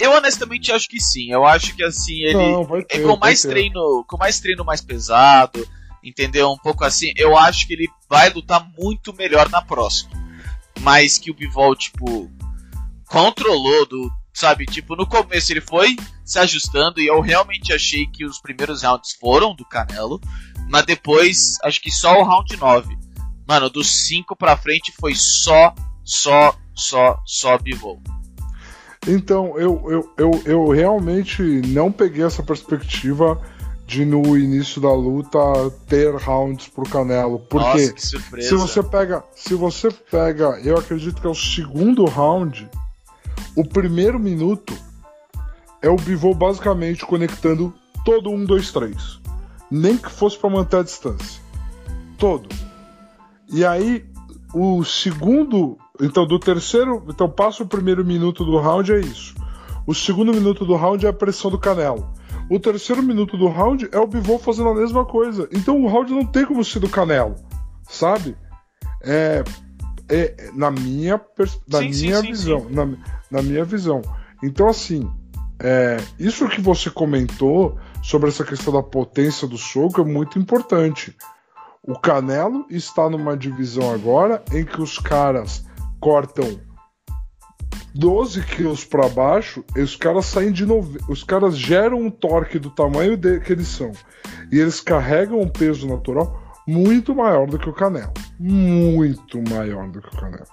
Eu 0.00 0.12
honestamente 0.12 0.72
acho 0.72 0.88
que 0.88 1.00
sim. 1.00 1.30
Eu 1.30 1.44
acho 1.44 1.74
que 1.74 1.84
assim, 1.84 2.20
ele. 2.22 2.34
Não, 2.34 2.66
ter, 2.66 2.86
é 3.00 3.02
com 3.02 3.16
mais 3.16 3.42
treino. 3.42 4.04
Com 4.08 4.16
mais 4.16 4.40
treino 4.40 4.64
mais 4.64 4.80
pesado 4.80 5.66
entendeu? 6.04 6.50
Um 6.50 6.58
pouco 6.58 6.84
assim, 6.84 7.12
eu 7.16 7.36
acho 7.36 7.66
que 7.66 7.72
ele 7.72 7.88
vai 8.08 8.28
lutar 8.30 8.68
muito 8.78 9.12
melhor 9.14 9.48
na 9.48 9.62
próxima. 9.62 10.10
Mas 10.80 11.18
que 11.18 11.30
o 11.30 11.34
Bivol, 11.34 11.74
tipo, 11.74 12.30
controlou 13.06 13.86
do. 13.86 14.10
Sabe, 14.32 14.66
tipo, 14.66 14.96
no 14.96 15.06
começo 15.06 15.52
ele 15.52 15.60
foi 15.60 15.96
se 16.24 16.40
ajustando 16.40 17.00
e 17.00 17.06
eu 17.06 17.20
realmente 17.20 17.72
achei 17.72 18.04
que 18.06 18.24
os 18.24 18.40
primeiros 18.40 18.82
rounds 18.82 19.12
foram 19.12 19.54
do 19.54 19.64
Canelo. 19.64 20.20
Mas 20.68 20.84
depois, 20.84 21.56
acho 21.62 21.80
que 21.80 21.90
só 21.92 22.20
o 22.20 22.24
round 22.24 22.56
9. 22.56 22.98
Mano, 23.46 23.68
dos 23.68 24.06
5 24.06 24.34
pra 24.36 24.56
frente 24.56 24.92
foi 24.98 25.14
só, 25.14 25.74
só, 26.02 26.56
só, 26.74 27.18
só 27.26 27.58
Bivol. 27.58 28.00
Então, 29.06 29.58
eu, 29.58 29.84
eu, 29.90 30.14
eu, 30.16 30.42
eu 30.46 30.68
realmente 30.70 31.42
não 31.42 31.92
peguei 31.92 32.24
essa 32.24 32.42
perspectiva 32.42 33.40
de 33.86 34.04
no 34.04 34.36
início 34.36 34.80
da 34.80 34.92
luta 34.92 35.38
ter 35.86 36.14
rounds 36.16 36.68
pro 36.68 36.88
Canelo. 36.88 37.38
Porque 37.38 37.92
Nossa, 37.92 37.94
se 37.98 38.54
você 38.54 38.82
pega, 38.82 39.22
se 39.34 39.54
você 39.54 39.90
pega, 39.90 40.58
eu 40.64 40.76
acredito 40.78 41.20
que 41.20 41.26
é 41.26 41.30
o 41.30 41.34
segundo 41.34 42.04
round, 42.06 42.68
o 43.54 43.66
primeiro 43.66 44.18
minuto 44.18 44.74
é 45.82 45.88
o 45.88 45.96
Bivol 45.96 46.34
basicamente 46.34 47.04
conectando 47.04 47.74
todo 48.04 48.30
um, 48.30 48.44
dois, 48.44 48.72
três. 48.72 49.20
Nem 49.70 49.98
que 49.98 50.10
fosse 50.10 50.38
para 50.38 50.50
manter 50.50 50.78
a 50.78 50.82
distância. 50.82 51.42
Todo. 52.16 52.48
E 53.54 53.64
aí 53.64 54.04
o 54.52 54.82
segundo, 54.82 55.78
então 56.00 56.26
do 56.26 56.40
terceiro, 56.40 57.04
então 57.08 57.30
passa 57.30 57.62
o 57.62 57.66
primeiro 57.68 58.04
minuto 58.04 58.44
do 58.44 58.58
round 58.58 58.92
é 58.92 58.98
isso. 58.98 59.32
O 59.86 59.94
segundo 59.94 60.34
minuto 60.34 60.66
do 60.66 60.74
round 60.74 61.06
é 61.06 61.08
a 61.08 61.12
pressão 61.12 61.52
do 61.52 61.58
Canelo. 61.58 62.12
O 62.50 62.58
terceiro 62.58 63.00
minuto 63.00 63.36
do 63.36 63.46
round 63.46 63.88
é 63.92 63.98
o 63.98 64.08
Bivol 64.08 64.40
fazendo 64.40 64.70
a 64.70 64.74
mesma 64.74 65.04
coisa. 65.04 65.48
Então 65.52 65.80
o 65.80 65.86
round 65.86 66.12
não 66.12 66.26
tem 66.26 66.44
como 66.44 66.64
ser 66.64 66.80
do 66.80 66.88
Canelo, 66.88 67.36
sabe? 67.88 68.36
É, 69.04 69.44
é 70.08 70.50
na 70.52 70.72
minha, 70.72 71.20
na 71.68 71.78
sim, 71.78 71.90
minha 71.90 72.20
sim, 72.22 72.26
visão. 72.26 72.60
Sim, 72.60 72.74
na, 72.74 72.88
na, 73.30 73.40
minha 73.40 73.64
visão. 73.64 74.02
Então, 74.42 74.68
assim, 74.68 75.08
é, 75.60 75.98
isso 76.18 76.48
que 76.48 76.60
você 76.60 76.90
comentou 76.90 77.78
sobre 78.02 78.30
essa 78.30 78.42
questão 78.42 78.72
da 78.72 78.82
potência 78.82 79.46
do 79.46 79.56
soco 79.56 80.00
é 80.00 80.04
muito 80.04 80.40
importante. 80.40 81.14
O 81.86 81.98
Canelo 81.98 82.64
está 82.70 83.10
numa 83.10 83.36
divisão 83.36 83.92
agora 83.92 84.42
em 84.52 84.64
que 84.64 84.80
os 84.80 84.98
caras 84.98 85.64
cortam 86.00 86.58
12 87.94 88.42
quilos 88.42 88.84
para 88.84 89.08
baixo, 89.08 89.62
os 89.76 89.94
caras 89.94 90.24
saem 90.24 90.50
de 90.50 90.64
nove... 90.64 90.98
os 91.08 91.22
caras 91.22 91.56
geram 91.56 92.00
um 92.00 92.10
torque 92.10 92.58
do 92.58 92.70
tamanho 92.70 93.16
de... 93.16 93.38
que 93.38 93.52
eles 93.52 93.68
são 93.68 93.92
e 94.50 94.58
eles 94.58 94.80
carregam 94.80 95.40
um 95.40 95.48
peso 95.48 95.86
natural 95.86 96.42
muito 96.66 97.14
maior 97.14 97.46
do 97.46 97.58
que 97.58 97.68
o 97.68 97.72
Canelo, 97.74 98.14
muito 98.40 99.38
maior 99.50 99.86
do 99.90 100.00
que 100.00 100.08
o 100.08 100.18
Canelo. 100.18 100.46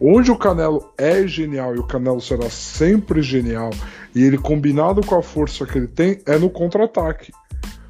Onde 0.00 0.30
o 0.30 0.38
Canelo 0.38 0.92
é 0.96 1.26
genial 1.26 1.76
e 1.76 1.78
o 1.78 1.86
Canelo 1.86 2.20
será 2.20 2.48
sempre 2.48 3.20
genial 3.20 3.70
e 4.14 4.22
ele 4.24 4.38
combinado 4.38 5.06
com 5.06 5.14
a 5.14 5.22
força 5.22 5.66
que 5.66 5.76
ele 5.76 5.88
tem 5.88 6.20
é 6.24 6.38
no 6.38 6.48
contra-ataque. 6.48 7.30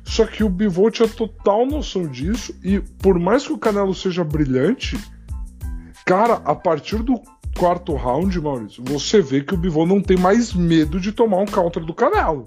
Só 0.09 0.25
que 0.27 0.43
o 0.43 0.49
Bivol 0.49 0.91
tinha 0.91 1.07
total 1.07 1.67
noção 1.67 2.07
disso 2.07 2.55
e 2.65 2.81
por 2.81 3.19
mais 3.19 3.47
que 3.47 3.53
o 3.53 3.59
Canelo 3.59 3.95
seja 3.95 4.25
brilhante, 4.25 4.99
cara, 6.07 6.35
a 6.45 6.55
partir 6.55 7.03
do 7.03 7.21
quarto 7.57 7.95
round, 7.95 8.41
Maurício, 8.41 8.83
você 8.87 9.21
vê 9.21 9.43
que 9.43 9.53
o 9.55 9.57
Bivol 9.59 9.87
não 9.87 10.01
tem 10.01 10.17
mais 10.17 10.55
medo 10.55 10.99
de 10.99 11.13
tomar 11.13 11.39
um 11.39 11.47
counter 11.47 11.85
do 11.85 11.93
Canelo. 11.93 12.47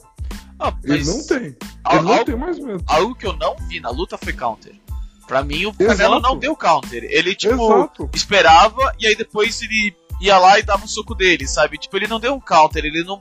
Ah, 0.60 0.74
Ele 0.84 1.04
não 1.06 1.26
tem. 1.26 1.38
Ele 1.38 1.58
não 2.02 2.12
algo- 2.14 2.26
tem 2.26 2.36
mais 2.36 2.58
medo. 2.60 2.84
algo 2.88 3.16
que 3.16 3.26
eu 3.28 3.34
não 3.38 3.56
vi 3.68 3.80
na 3.80 3.90
luta 3.90 4.18
foi 4.18 4.34
counter. 4.34 4.74
Pra 5.28 5.44
mim, 5.44 5.66
o 5.66 5.70
Exato. 5.80 5.86
Canelo 5.98 6.20
não 6.20 6.38
deu 6.38 6.56
counter. 6.56 7.04
Ele, 7.10 7.34
tipo, 7.36 7.54
Exato. 7.54 8.10
esperava 8.14 8.94
e 9.00 9.08
aí 9.08 9.16
depois 9.16 9.62
ele 9.62 9.96
ia 10.20 10.38
lá 10.38 10.60
e 10.60 10.64
dava 10.64 10.84
um 10.84 10.88
soco 10.88 11.16
dele, 11.16 11.48
sabe? 11.48 11.78
Tipo, 11.78 11.98
ele 11.98 12.08
não 12.08 12.20
deu 12.20 12.34
um 12.34 12.40
counter, 12.40 12.84
ele 12.86 13.04
não, 13.04 13.20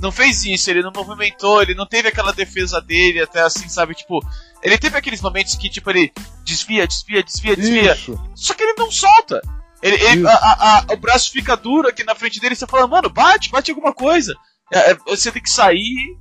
não 0.00 0.10
fez 0.10 0.44
isso, 0.44 0.70
ele 0.70 0.82
não 0.82 0.92
movimentou, 0.94 1.60
ele 1.62 1.74
não 1.74 1.86
teve 1.86 2.08
aquela 2.08 2.32
defesa 2.32 2.80
dele, 2.80 3.20
até 3.22 3.40
assim, 3.42 3.68
sabe? 3.68 3.94
Tipo, 3.94 4.20
ele 4.62 4.78
teve 4.78 4.96
aqueles 4.96 5.20
momentos 5.20 5.54
que, 5.56 5.68
tipo, 5.68 5.90
ele 5.90 6.12
desvia, 6.44 6.86
desvia, 6.86 7.22
desvia, 7.22 7.56
desvia. 7.56 7.92
Isso. 7.94 8.18
Só 8.34 8.54
que 8.54 8.62
ele 8.62 8.74
não 8.78 8.90
solta. 8.90 9.40
Ele, 9.82 9.96
ele- 9.96 10.26
a- 10.26 10.30
a- 10.32 10.78
a- 10.90 10.92
o 10.92 10.96
braço 10.96 11.30
fica 11.30 11.56
duro 11.56 11.88
aqui 11.88 12.04
na 12.04 12.14
frente 12.14 12.38
dele 12.40 12.54
você 12.54 12.66
fala, 12.66 12.86
mano, 12.86 13.08
bate, 13.08 13.50
bate 13.50 13.70
alguma 13.70 13.92
coisa. 13.94 14.34
É, 14.72 14.90
é, 14.92 14.94
você 15.06 15.32
tem 15.32 15.42
que 15.42 15.50
sair 15.50 16.16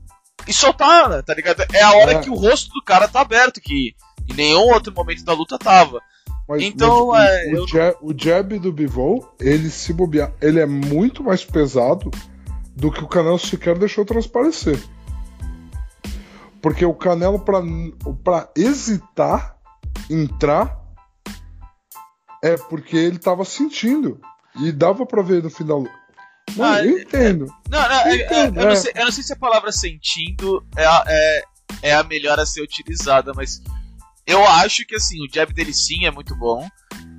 e 0.48 0.53
soltar, 0.53 1.09
né, 1.09 1.21
tá 1.21 1.33
ligado? 1.33 1.63
É 1.74 1.81
a 1.81 1.91
hora 1.93 2.13
É. 2.13 2.19
que 2.21 2.29
o 2.29 2.36
rosto 2.36 2.69
do 2.71 2.83
cara 2.83 3.07
tá 3.07 3.21
aberto, 3.21 3.59
que 3.62 3.93
em 4.29 4.33
nenhum 4.33 4.62
outro 4.74 4.93
momento 4.93 5.24
da 5.25 5.33
luta 5.33 5.57
tava. 5.59 6.00
Mas, 6.48 6.63
Então, 6.63 7.07
mas 7.07 7.29
é, 7.29 7.53
o, 7.53 7.63
o, 7.63 7.67
jab, 7.67 7.98
o 8.01 8.13
jab 8.17 8.57
do 8.59 8.71
Bivol, 8.71 9.36
ele 9.39 9.69
se 9.69 9.91
bobear, 9.93 10.31
ele 10.41 10.59
é 10.59 10.65
muito 10.65 11.24
mais 11.24 11.43
pesado 11.43 12.09
do 12.79 12.91
que 12.91 13.03
o 13.03 13.07
Canelo 13.07 13.38
sequer 13.38 13.77
deixou 13.77 14.05
transparecer. 14.05 14.81
Porque 16.62 16.83
o 16.86 16.93
Canelo, 16.93 17.39
pra, 17.39 17.62
pra 18.24 18.50
hesitar, 18.55 19.55
entrar, 20.09 20.77
é 22.43 22.57
porque 22.57 22.98
ele 22.98 23.17
tava 23.19 23.45
sentindo. 23.45 24.19
E 24.59 24.71
dava 24.71 25.05
pra 25.05 25.21
ver 25.21 25.43
no 25.43 25.50
final. 25.50 25.81
Mano, 26.55 26.74
Ah, 26.74 26.83
eu 26.86 27.00
entendo. 27.00 27.45
Não, 27.69 27.79
não, 27.81 27.95
é- 28.01 28.09
é- 28.09 28.25
Entendo, 28.25 28.59
eu, 28.59 28.65
não 28.65 28.71
é. 28.71 28.75
sei, 28.75 28.91
eu 28.95 29.05
não 29.05 29.12
sei 29.12 29.24
se 29.24 29.33
a 29.33 29.38
palavra 29.38 29.71
sentindo 29.71 30.65
é 30.75 30.86
a, 30.86 31.03
é, 31.07 31.43
é 31.83 31.93
a 31.93 32.03
melhor 32.03 32.39
a 32.39 32.45
ser 32.45 32.62
utilizada, 32.62 33.33
mas 33.36 33.62
eu 34.25 34.43
acho 34.45 34.86
que 34.86 34.95
assim, 34.95 35.24
o 35.24 35.31
jab 35.31 35.53
dele 35.53 35.74
sim 35.74 36.05
é 36.05 36.12
muito 36.12 36.36
bom 36.36 36.67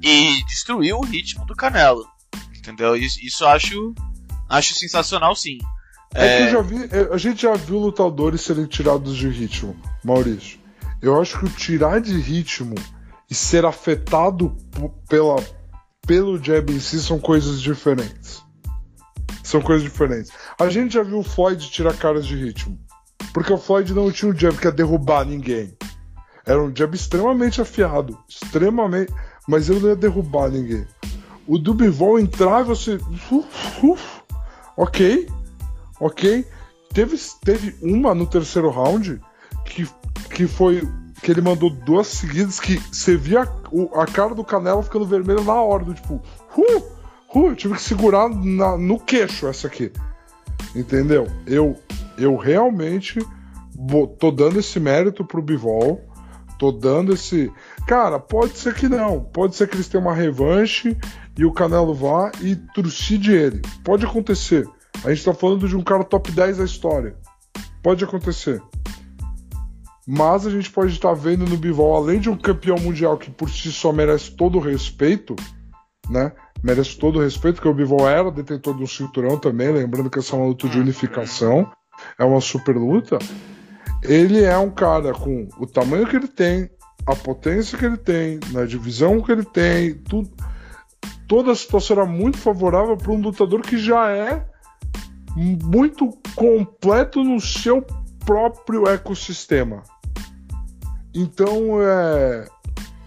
e 0.03 0.45
destruiu 0.47 0.99
o 0.99 1.05
ritmo 1.05 1.47
do 1.47 1.55
Canelo. 1.55 2.05
Entendeu? 2.59 2.97
Isso, 2.97 3.25
isso 3.25 3.45
eu 3.45 3.49
acho, 3.49 3.95
acho 4.51 4.75
sensacional 4.75 5.35
sim. 5.35 5.59
É, 6.15 6.39
que 6.39 6.43
eu 6.43 6.51
já 6.51 6.63
vi, 6.63 6.77
é, 6.91 7.15
a 7.15 7.17
gente 7.17 7.43
já 7.43 7.55
viu 7.55 7.79
lutadores 7.79 8.41
serem 8.41 8.67
tirados 8.67 9.17
de 9.17 9.29
ritmo, 9.29 9.77
Maurício. 10.05 10.59
Eu 11.01 11.21
acho 11.21 11.39
que 11.39 11.45
o 11.47 11.49
tirar 11.49 12.01
de 12.01 12.19
ritmo 12.19 12.75
e 13.31 13.35
ser 13.35 13.65
afetado 13.65 14.57
pela, 15.09 15.37
pelo 16.07 16.43
jab 16.43 16.73
em 16.73 16.81
si 16.81 17.01
são 17.01 17.19
coisas 17.19 17.63
diferentes. 17.63 18.43
São 19.43 19.63
coisas 19.63 19.85
diferentes. 19.85 20.33
A 20.59 20.69
gente 20.69 20.95
já 20.95 21.03
viu 21.03 21.21
o 21.21 21.25
Floyd 21.25 21.71
tirar 21.71 21.97
caras 21.97 22.27
de 22.27 22.37
ritmo. 22.37 22.79
Porque 23.33 23.53
o 23.53 23.59
Floyd 23.59 23.95
não 23.95 24.11
tinha 24.11 24.31
um 24.31 24.37
jab 24.37 24.57
que 24.57 24.67
ia 24.67 24.73
derrubar 24.73 25.25
ninguém. 25.25 25.77
Era 26.45 26.63
um 26.63 26.75
jab 26.75 26.95
extremamente 26.95 27.61
afiado. 27.61 28.19
Extremamente. 28.29 29.13
Mas 29.49 29.69
ele 29.69 29.81
não 29.81 29.89
ia 29.89 29.97
derrubar 29.97 30.51
ninguém. 30.51 30.87
O 31.47 31.59
do 31.59 31.73
Bivol 31.73 32.19
entrar 32.19 32.61
e 32.61 32.65
você. 32.65 32.99
Uf, 33.31 33.87
uf, 33.87 34.20
ok. 34.83 35.29
Ok. 36.01 36.45
Teve, 36.93 37.17
teve 37.45 37.77
uma 37.83 38.15
no 38.15 38.27
terceiro 38.27 38.71
round 38.71 39.21
que, 39.65 39.89
que 40.35 40.47
foi. 40.47 40.83
Que 41.23 41.31
ele 41.31 41.43
mandou 41.43 41.69
duas 41.69 42.07
seguidas 42.07 42.59
que 42.59 42.79
você 42.91 43.15
via 43.15 43.47
o- 43.71 43.91
a 44.01 44.07
cara 44.07 44.35
do 44.35 44.43
Canelo 44.43 44.83
ficando 44.83 45.05
vermelha 45.05 45.43
na 45.43 45.53
hora, 45.61 45.85
do 45.85 45.93
tipo, 45.93 46.15
uh, 46.57 47.39
uh, 47.39 47.55
tive 47.55 47.75
que 47.75 47.83
segurar 47.83 48.27
na- 48.31 48.79
no 48.79 48.99
queixo 48.99 49.47
essa 49.47 49.67
aqui. 49.67 49.93
Entendeu? 50.75 51.27
Eu, 51.47 51.77
eu 52.17 52.37
realmente 52.37 53.19
tô 54.19 54.31
dando 54.31 54.59
esse 54.59 54.81
mérito 54.81 55.23
pro 55.25 55.43
Bivol. 55.43 56.01
Tô 56.59 56.73
dando 56.73 57.13
esse. 57.13 57.53
Cara, 57.87 58.19
pode 58.19 58.57
ser 58.57 58.75
que 58.75 58.89
não. 58.89 59.21
Pode 59.21 59.57
ser 59.57 59.69
que 59.69 59.77
eles 59.77 59.89
tenham 59.89 60.07
uma 60.07 60.15
revanche 60.15 60.97
e 61.39 61.45
o 61.45 61.53
Canelo 61.53 61.95
vá 61.95 62.31
e 62.41 62.57
trucide 62.75 63.33
ele. 63.33 63.63
Pode 63.85 64.05
acontecer. 64.05 64.69
A 65.05 65.11
gente 65.13 65.25
tá 65.25 65.33
falando 65.33 65.69
de 65.69 65.77
um 65.77 65.83
cara 65.83 66.05
top 66.05 66.31
10 66.31 66.59
da 66.59 66.65
história. 66.65 67.17
Pode 67.83 68.05
acontecer. 68.05 68.63
Mas 70.07 70.47
a 70.47 70.51
gente 70.51 70.71
pode 70.71 70.93
estar 70.93 71.15
vendo 71.15 71.47
no 71.47 71.57
Bivol, 71.57 71.95
além 71.95 72.19
de 72.19 72.29
um 72.29 72.37
campeão 72.37 72.77
mundial 72.79 73.17
que 73.17 73.31
por 73.31 73.49
si 73.49 73.71
só 73.71 73.93
merece 73.93 74.33
todo 74.33 74.59
o 74.59 74.61
respeito, 74.61 75.37
né? 76.11 76.33
Merece 76.63 76.99
todo 76.99 77.19
o 77.19 77.23
respeito, 77.23 77.57
porque 77.57 77.69
o 77.69 77.75
Bivol 77.75 78.09
era 78.09 78.31
detentor 78.31 78.75
do 78.75 78.87
cinturão 78.87 79.39
também, 79.39 79.73
lembrando 79.73 80.11
que 80.11 80.19
essa 80.19 80.35
é 80.35 80.39
uma 80.39 80.49
luta 80.49 80.69
de 80.69 80.79
unificação, 80.79 81.71
é 82.19 82.25
uma 82.25 82.41
super 82.41 82.77
luta. 82.77 83.19
Ele 84.03 84.43
é 84.43 84.59
um 84.59 84.71
cara 84.71 85.13
com 85.13 85.49
o 85.59 85.67
tamanho 85.67 86.07
que 86.07 86.17
ele 86.17 86.29
tem, 86.29 86.69
a 87.07 87.15
potência 87.15 87.79
que 87.79 87.85
ele 87.85 87.97
tem, 87.97 88.41
na 88.51 88.65
divisão 88.65 89.23
que 89.23 89.33
ele 89.33 89.45
tem, 89.45 89.95
tudo, 89.95 90.31
toda 91.27 91.53
a 91.53 91.55
situação 91.55 91.97
era 91.97 92.07
muito 92.07 92.39
favorável 92.39 92.97
para 92.97 93.13
um 93.13 93.21
lutador 93.21 93.61
que 93.63 93.79
já 93.79 94.11
é 94.11 94.45
muito 95.37 96.11
completo 96.35 97.23
no 97.23 97.41
seu 97.41 97.85
próprio 98.25 98.89
ecossistema. 98.89 99.83
Então, 101.15 101.81
é, 101.83 102.49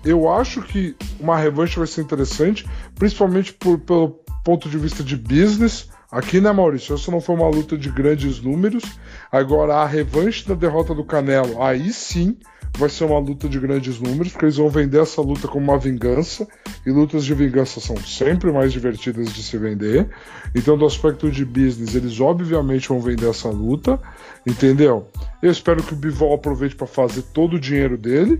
eu 0.03 0.31
acho 0.31 0.61
que 0.61 0.95
uma 1.19 1.37
revanche 1.37 1.77
vai 1.77 1.87
ser 1.87 2.01
interessante, 2.01 2.67
principalmente 2.95 3.53
por- 3.53 3.79
pelo 3.79 4.19
ponto 4.43 4.69
de 4.69 4.77
vista 4.77 5.03
de 5.03 5.15
business. 5.15 5.89
Aqui, 6.11 6.39
né, 6.39 6.51
Maurício? 6.51 6.95
Essa 6.95 7.09
não 7.09 7.21
foi 7.21 7.35
uma 7.35 7.47
luta 7.47 7.77
de 7.77 7.89
grandes 7.89 8.41
números. 8.41 8.83
Agora, 9.31 9.77
a 9.77 9.85
revanche 9.85 10.47
da 10.47 10.53
derrota 10.53 10.93
do 10.93 11.03
Canelo, 11.03 11.61
aí 11.61 11.91
sim 11.91 12.37
vai 12.77 12.89
ser 12.89 13.05
uma 13.05 13.19
luta 13.19 13.47
de 13.47 13.59
grandes 13.59 13.99
números, 13.99 14.31
porque 14.31 14.45
eles 14.45 14.57
vão 14.57 14.69
vender 14.69 15.01
essa 15.01 15.21
luta 15.21 15.47
como 15.47 15.71
uma 15.71 15.77
vingança. 15.77 16.47
E 16.85 16.91
lutas 16.91 17.23
de 17.23 17.33
vingança 17.33 17.79
são 17.79 17.95
sempre 17.97 18.51
mais 18.51 18.73
divertidas 18.73 19.31
de 19.31 19.43
se 19.43 19.57
vender. 19.57 20.09
Então, 20.55 20.77
do 20.77 20.85
aspecto 20.85 21.31
de 21.31 21.45
business, 21.45 21.95
eles 21.95 22.19
obviamente 22.19 22.89
vão 22.89 22.99
vender 22.99 23.29
essa 23.29 23.49
luta, 23.49 23.99
entendeu? 24.45 25.07
Eu 25.41 25.51
espero 25.51 25.83
que 25.83 25.93
o 25.93 25.95
Bivol 25.95 26.33
aproveite 26.33 26.75
para 26.75 26.87
fazer 26.87 27.21
todo 27.33 27.55
o 27.55 27.59
dinheiro 27.59 27.97
dele, 27.97 28.37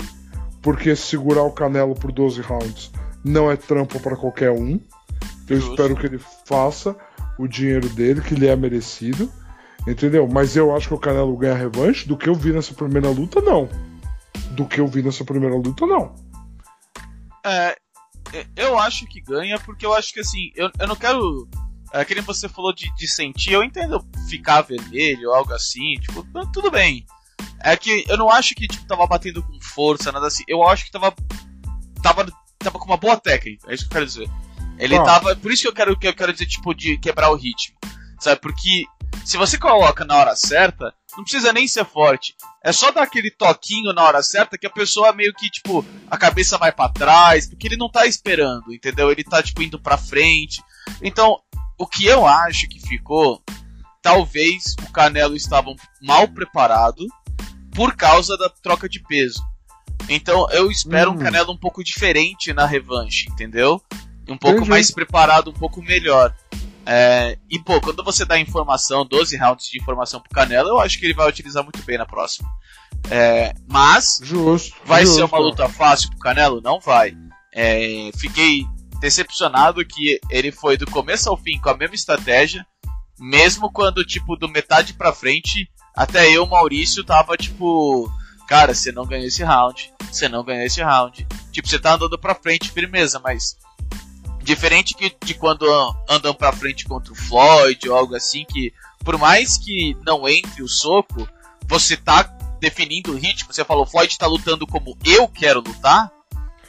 porque 0.62 0.96
segurar 0.96 1.44
o 1.44 1.52
Canelo 1.52 1.94
por 1.94 2.12
12 2.12 2.42
rounds 2.42 2.92
não 3.24 3.50
é 3.50 3.56
trampo 3.56 4.00
para 4.00 4.16
qualquer 4.16 4.52
um. 4.52 4.80
Eu 5.48 5.58
Justo. 5.58 5.72
espero 5.72 5.96
que 5.96 6.06
ele 6.08 6.20
faça 6.46 6.96
o 7.38 7.48
dinheiro 7.48 7.88
dele, 7.90 8.22
que 8.22 8.36
lhe 8.36 8.48
é 8.48 8.56
merecido, 8.56 9.30
entendeu? 9.88 10.28
Mas 10.28 10.56
eu 10.56 10.76
acho 10.76 10.88
que 10.88 10.94
o 10.94 11.00
Canelo 11.00 11.36
ganha 11.38 11.54
revanche. 11.54 12.08
Do 12.08 12.18
que 12.18 12.28
eu 12.28 12.36
vi 12.36 12.52
nessa 12.52 12.74
primeira 12.74 13.10
luta, 13.10 13.40
não. 13.42 13.70
Do 14.52 14.66
que 14.68 14.80
eu 14.80 14.88
vi 14.88 15.02
nessa 15.02 15.24
primeira 15.26 15.56
luta, 15.56 15.86
não. 15.86 16.16
É, 17.46 17.76
eu 18.56 18.78
acho 18.80 19.06
que 19.08 19.20
ganha, 19.22 19.60
porque 19.60 19.86
eu 19.86 19.94
acho 19.94 20.14
que 20.14 20.20
assim, 20.20 20.52
eu, 20.56 20.70
eu 20.80 20.88
não 20.88 20.96
quero. 20.96 21.48
É, 21.92 22.04
que 22.04 22.16
nem 22.16 22.24
você 22.24 22.50
falou 22.50 22.74
de, 22.74 22.92
de 22.96 23.08
sentir, 23.08 23.52
eu 23.54 23.64
entendo 23.64 24.04
ficar 24.30 24.62
vermelho, 24.62 25.32
algo 25.32 25.54
assim, 25.54 25.96
tipo, 26.00 26.24
tu- 26.24 26.52
tudo 26.52 26.72
bem. 26.72 27.06
É 27.64 27.78
que 27.78 28.04
eu 28.08 28.18
não 28.18 28.30
acho 28.30 28.56
que 28.56 28.68
tipo, 28.68 28.86
tava 28.88 29.06
batendo 29.08 29.42
com 29.44 29.60
força, 29.62 30.12
nada 30.12 30.28
assim. 30.28 30.44
Eu 30.48 30.64
acho 30.68 30.86
que 30.86 30.92
tava. 30.92 31.14
Tava, 32.02 32.26
tava 32.60 32.80
com 32.80 32.86
uma 32.86 32.98
boa 32.98 33.18
técnica, 33.18 33.70
é 33.72 33.74
isso 33.76 33.84
que 33.84 33.90
eu 33.90 33.94
quero 33.94 34.06
dizer. 34.06 34.30
Ele 34.78 34.96
Tá. 34.98 35.04
tava. 35.04 35.36
Por 35.36 35.52
isso 35.52 35.62
que 35.64 35.68
eu 35.68 35.74
quero, 35.74 35.98
que 35.98 36.08
eu 36.08 36.14
quero 36.16 36.34
dizer, 36.34 36.46
tipo, 36.48 36.74
de 36.74 36.98
quebrar 36.98 37.30
o 37.30 37.36
ritmo. 37.36 37.76
Sabe? 38.20 38.40
Porque 38.42 38.86
se 39.24 39.38
você 39.38 39.58
coloca 39.58 40.04
na 40.04 40.16
hora 40.18 40.36
certa, 40.36 40.94
não 41.16 41.24
precisa 41.24 41.54
nem 41.54 41.68
ser 41.68 41.86
forte. 41.86 42.36
É 42.64 42.72
só 42.72 42.92
dar 42.92 43.04
aquele 43.04 43.30
toquinho 43.30 43.94
na 43.94 44.04
hora 44.04 44.24
certa 44.24 44.58
que 44.58 44.66
a 44.66 44.70
pessoa 44.70 45.14
meio 45.14 45.34
que, 45.34 45.50
tipo, 45.50 45.86
a 46.10 46.18
cabeça 46.18 46.58
vai 46.58 46.72
pra 46.72 46.90
trás, 46.90 47.48
porque 47.48 47.68
ele 47.68 47.78
não 47.78 47.90
tá 47.90 48.06
esperando, 48.08 48.74
entendeu? 48.74 49.12
Ele 49.12 49.24
tá, 49.24 49.42
tipo, 49.44 49.62
indo 49.62 49.80
pra 49.80 49.98
frente. 49.98 50.62
Então, 51.02 51.40
o 51.78 51.86
que 51.86 52.06
eu 52.06 52.26
acho 52.26 52.68
que 52.68 52.80
ficou, 52.80 53.42
talvez 54.02 54.76
o 54.88 54.92
Canelo 54.92 55.36
estava 55.36 55.74
mal 56.02 56.28
preparado 56.28 57.06
por 57.76 57.96
causa 57.96 58.38
da 58.38 58.50
troca 58.50 58.88
de 58.88 59.02
peso. 59.02 59.42
Então, 60.10 60.50
eu 60.52 60.70
espero 60.70 61.12
um 61.12 61.16
Hum. 61.16 61.20
Canelo 61.20 61.52
um 61.54 61.58
pouco 61.58 61.84
diferente 61.84 62.54
na 62.54 62.66
revanche, 62.66 63.30
entendeu? 63.30 63.82
Um 64.28 64.38
pouco 64.38 64.58
Entendi. 64.58 64.70
mais 64.70 64.92
preparado, 64.92 65.50
um 65.50 65.54
pouco 65.54 65.82
melhor. 65.82 66.34
É, 66.86 67.38
e 67.50 67.60
pô, 67.60 67.80
quando 67.80 68.04
você 68.04 68.26
dá 68.26 68.38
informação, 68.38 69.06
12 69.06 69.38
rounds 69.38 69.68
de 69.68 69.80
informação 69.80 70.20
pro 70.20 70.30
Canelo, 70.30 70.70
eu 70.70 70.80
acho 70.80 71.00
que 71.00 71.06
ele 71.06 71.14
vai 71.14 71.28
utilizar 71.30 71.64
muito 71.64 71.82
bem 71.84 71.98
na 71.98 72.06
próxima. 72.06 72.50
É, 73.10 73.54
mas 73.70 74.20
Justo. 74.22 74.76
vai 74.86 75.06
justo. 75.06 75.18
ser 75.18 75.24
uma 75.24 75.38
luta 75.38 75.68
fácil 75.70 76.10
pro 76.10 76.20
Canelo? 76.20 76.62
Não 76.62 76.80
vai. 76.80 77.16
É, 77.54 78.10
fiquei 78.18 78.66
decepcionado 79.00 79.86
que 79.86 80.20
ele 80.30 80.52
foi 80.52 80.78
do 80.78 80.86
começo 80.90 81.30
ao 81.30 81.38
fim 81.38 81.60
com 81.60 81.70
a 81.70 81.78
mesma 81.78 81.96
estratégia, 81.96 82.66
mesmo 83.20 83.72
quando, 83.72 84.06
tipo, 84.06 84.36
do 84.36 84.50
metade 84.50 84.94
pra 84.94 85.14
frente, 85.14 85.70
até 85.96 86.30
eu, 86.30 86.46
Maurício, 86.46 87.04
tava 87.04 87.38
tipo, 87.38 88.10
cara, 88.48 88.74
você 88.74 88.92
não 88.92 89.06
ganhou 89.06 89.28
esse 89.28 89.44
round, 89.44 89.94
você 90.12 90.28
não 90.28 90.44
ganhou 90.44 90.66
esse 90.66 90.82
round. 90.82 91.28
Tipo, 91.52 91.68
você 91.68 91.78
tá 91.78 91.96
andando 91.96 92.18
pra 92.18 92.36
frente, 92.36 92.72
firmeza, 92.72 93.20
mas 93.24 93.56
Diferente 94.44 94.94
que 94.94 95.16
de 95.24 95.34
quando 95.34 95.66
andam 96.10 96.34
pra 96.34 96.52
frente 96.52 96.86
contra 96.86 97.14
o 97.14 97.16
Floyd 97.16 97.90
ou 97.90 97.96
algo 97.96 98.16
assim, 98.16 98.46
que 98.46 98.74
por 99.04 99.18
mais 99.18 99.58
que 99.58 99.96
não 100.06 100.28
entre 100.28 100.62
o 100.62 100.68
soco, 100.68 101.28
você 101.68 101.96
tá 101.96 102.24
definindo 102.60 103.12
o 103.12 103.18
ritmo. 103.18 103.54
Você 103.54 103.66
falou, 103.66 103.86
Floyd 103.86 104.18
tá 104.18 104.28
lutando 104.28 104.66
como 104.66 104.98
eu 105.06 105.28
quero 105.28 105.60
lutar, 105.60 106.12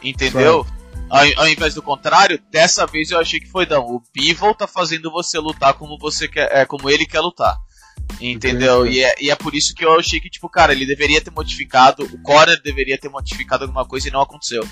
entendeu? 0.02 0.66
Ao, 1.08 1.20
ao, 1.36 1.48
invés 1.48 1.74
do 1.74 1.82
contrário, 1.82 2.40
dessa 2.50 2.86
vez 2.86 3.10
eu 3.10 3.20
achei 3.20 3.38
que 3.38 3.50
foi 3.50 3.66
não. 3.66 3.84
O 3.84 4.02
Bivol 4.12 4.54
tá 4.54 4.66
fazendo 4.66 5.10
você 5.10 5.38
lutar 5.38 5.74
como 5.74 5.98
você 5.98 6.26
quer, 6.26 6.50
é, 6.50 6.64
como 6.64 6.90
ele 6.90 7.06
quer 7.06 7.20
lutar. 7.20 7.56
Entendeu? 8.20 8.86
E 8.86 9.02
é, 9.02 9.14
e 9.20 9.30
é, 9.30 9.36
por 9.36 9.54
isso 9.54 9.74
que 9.74 9.84
eu 9.84 9.98
achei 9.98 10.20
que, 10.20 10.30
tipo, 10.30 10.48
cara, 10.48 10.72
ele 10.72 10.86
deveria 10.86 11.20
ter 11.20 11.30
modificado, 11.30 12.04
o 12.04 12.22
Conor 12.22 12.60
deveria 12.62 12.98
ter 12.98 13.08
modificado 13.08 13.64
alguma 13.64 13.84
coisa 13.84 14.08
e 14.08 14.10
não 14.10 14.20
aconteceu. 14.20 14.66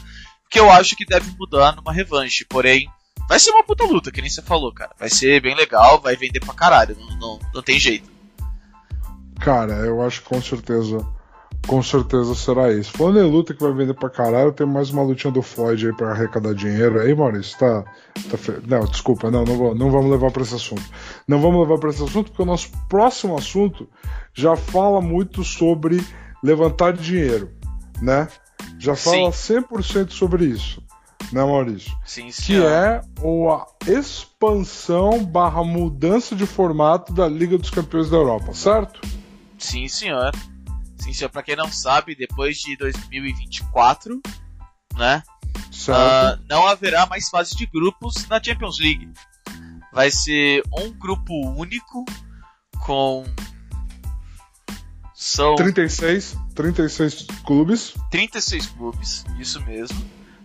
Que 0.52 0.60
eu 0.60 0.70
acho 0.70 0.94
que 0.94 1.06
deve 1.06 1.34
mudar 1.38 1.74
numa 1.74 1.92
revanche, 1.92 2.44
porém, 2.44 2.86
vai 3.28 3.38
ser 3.38 3.50
uma 3.50 3.64
puta 3.64 3.84
luta, 3.84 4.12
que 4.12 4.20
nem 4.20 4.30
você 4.30 4.42
falou, 4.42 4.72
cara. 4.72 4.92
Vai 4.98 5.08
ser 5.08 5.40
bem 5.40 5.56
legal, 5.56 6.00
vai 6.00 6.14
vender 6.14 6.40
pra 6.40 6.54
caralho, 6.54 6.96
não, 6.98 7.16
não, 7.18 7.40
não 7.54 7.62
tem 7.62 7.78
jeito. 7.78 8.10
Cara, 9.40 9.72
eu 9.86 10.02
acho 10.02 10.22
que 10.22 10.28
com 10.28 10.40
certeza 10.40 11.04
com 11.66 11.82
certeza 11.82 12.34
será 12.34 12.72
isso. 12.72 12.90
Falando 12.92 13.20
em 13.20 13.30
luta 13.30 13.54
que 13.54 13.62
vai 13.62 13.72
vender 13.72 13.94
pra 13.94 14.10
caralho, 14.10 14.52
tem 14.52 14.66
mais 14.66 14.90
uma 14.90 15.02
lutinha 15.02 15.32
do 15.32 15.42
Floyd 15.42 15.86
aí 15.86 15.92
pra 15.94 16.10
arrecadar 16.10 16.54
dinheiro. 16.54 17.00
Aí, 17.00 17.14
Maurício, 17.14 17.56
tá. 17.58 17.84
tá 18.30 18.36
fe... 18.36 18.52
Não, 18.66 18.84
desculpa, 18.84 19.30
não, 19.30 19.44
não, 19.44 19.56
vou, 19.56 19.74
não 19.74 19.90
vamos 19.90 20.10
levar 20.10 20.30
pra 20.30 20.42
esse 20.42 20.54
assunto. 20.54 20.82
Não 21.26 21.40
vamos 21.40 21.60
levar 21.60 21.78
pra 21.78 21.90
esse 21.90 22.02
assunto 22.02 22.30
porque 22.30 22.42
o 22.42 22.46
nosso 22.46 22.70
próximo 22.88 23.36
assunto 23.36 23.88
já 24.34 24.56
fala 24.56 25.00
muito 25.00 25.44
sobre 25.44 26.04
levantar 26.42 26.94
dinheiro, 26.94 27.50
né? 28.00 28.28
Já 28.78 28.96
fala 28.96 29.32
Sim. 29.32 29.60
100% 29.60 30.10
sobre 30.10 30.46
isso, 30.46 30.82
né, 31.30 31.44
Maurício? 31.44 31.92
Sim, 32.04 32.30
Que 32.30 32.62
é 32.62 33.00
a 33.00 33.90
expansão 33.90 35.24
barra 35.24 35.62
mudança 35.62 36.34
de 36.34 36.46
formato 36.46 37.12
da 37.12 37.28
Liga 37.28 37.56
dos 37.56 37.70
Campeões 37.70 38.10
da 38.10 38.16
Europa, 38.16 38.52
certo? 38.52 39.00
Sim, 39.58 39.86
senhor. 39.86 40.32
Sim, 40.98 41.12
senhor. 41.12 41.30
Pra 41.30 41.42
quem 41.42 41.56
não 41.56 41.70
sabe, 41.70 42.14
depois 42.14 42.58
de 42.58 42.76
2024, 42.76 44.20
né? 44.96 45.22
Uh, 45.88 46.38
não 46.48 46.66
haverá 46.66 47.06
mais 47.06 47.28
fase 47.28 47.56
de 47.56 47.66
grupos 47.66 48.26
na 48.28 48.42
Champions 48.42 48.78
League. 48.78 49.10
Vai 49.92 50.10
ser 50.10 50.62
um 50.76 50.90
grupo 50.92 51.34
único 51.56 52.04
com. 52.84 53.24
São 55.14 55.54
36, 55.54 56.36
36 56.54 57.26
clubes. 57.44 57.94
36 58.10 58.66
clubes, 58.66 59.24
isso 59.38 59.60
mesmo. 59.62 60.02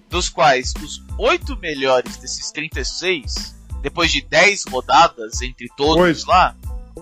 Dos 0.09 0.29
quais 0.29 0.73
os 0.81 1.03
oito 1.17 1.57
melhores 1.57 2.17
desses 2.17 2.49
36, 2.51 3.55
depois 3.81 4.11
de 4.11 4.21
10 4.21 4.65
rodadas 4.65 5.41
entre 5.41 5.67
todos 5.75 5.97
8. 5.97 6.27
lá. 6.27 6.55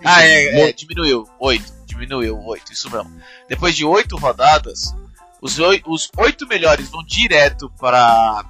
Ah, 0.04 0.24
é, 0.24 0.70
é, 0.70 0.74
diminuiu. 0.74 1.28
8 1.40 1.76
diminuiu, 1.96 2.38
oito, 2.44 2.72
isso 2.72 2.90
mesmo. 2.92 3.22
Depois 3.48 3.76
de 3.76 3.86
oito 3.86 4.18
rodadas, 4.18 4.94
os, 5.42 5.58
os 5.86 6.12
oito 6.18 6.46
melhores 6.48 6.90
vão 6.90 7.04
direto 7.04 7.72
para 7.80 8.46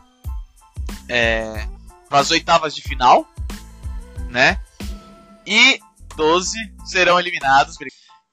é, 1.08 1.68
as 2.10 2.32
oitavas 2.32 2.76
de 2.76 2.82
final, 2.82 3.28
né? 4.30 4.60
E 5.46 5.80
12 6.16 6.58
serão 6.86 7.20
eliminados. 7.20 7.78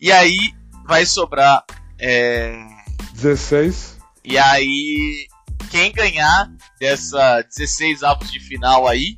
E 0.00 0.10
aí 0.10 0.54
vai 0.84 1.04
sobrar 1.04 1.64
é, 2.02 2.66
16. 3.14 3.98
E 4.24 4.36
aí 4.36 5.26
quem 5.70 5.92
ganhar 5.92 6.50
dessa 6.78 7.42
16 7.42 8.02
avos 8.02 8.30
de 8.30 8.40
final 8.40 8.86
aí 8.86 9.16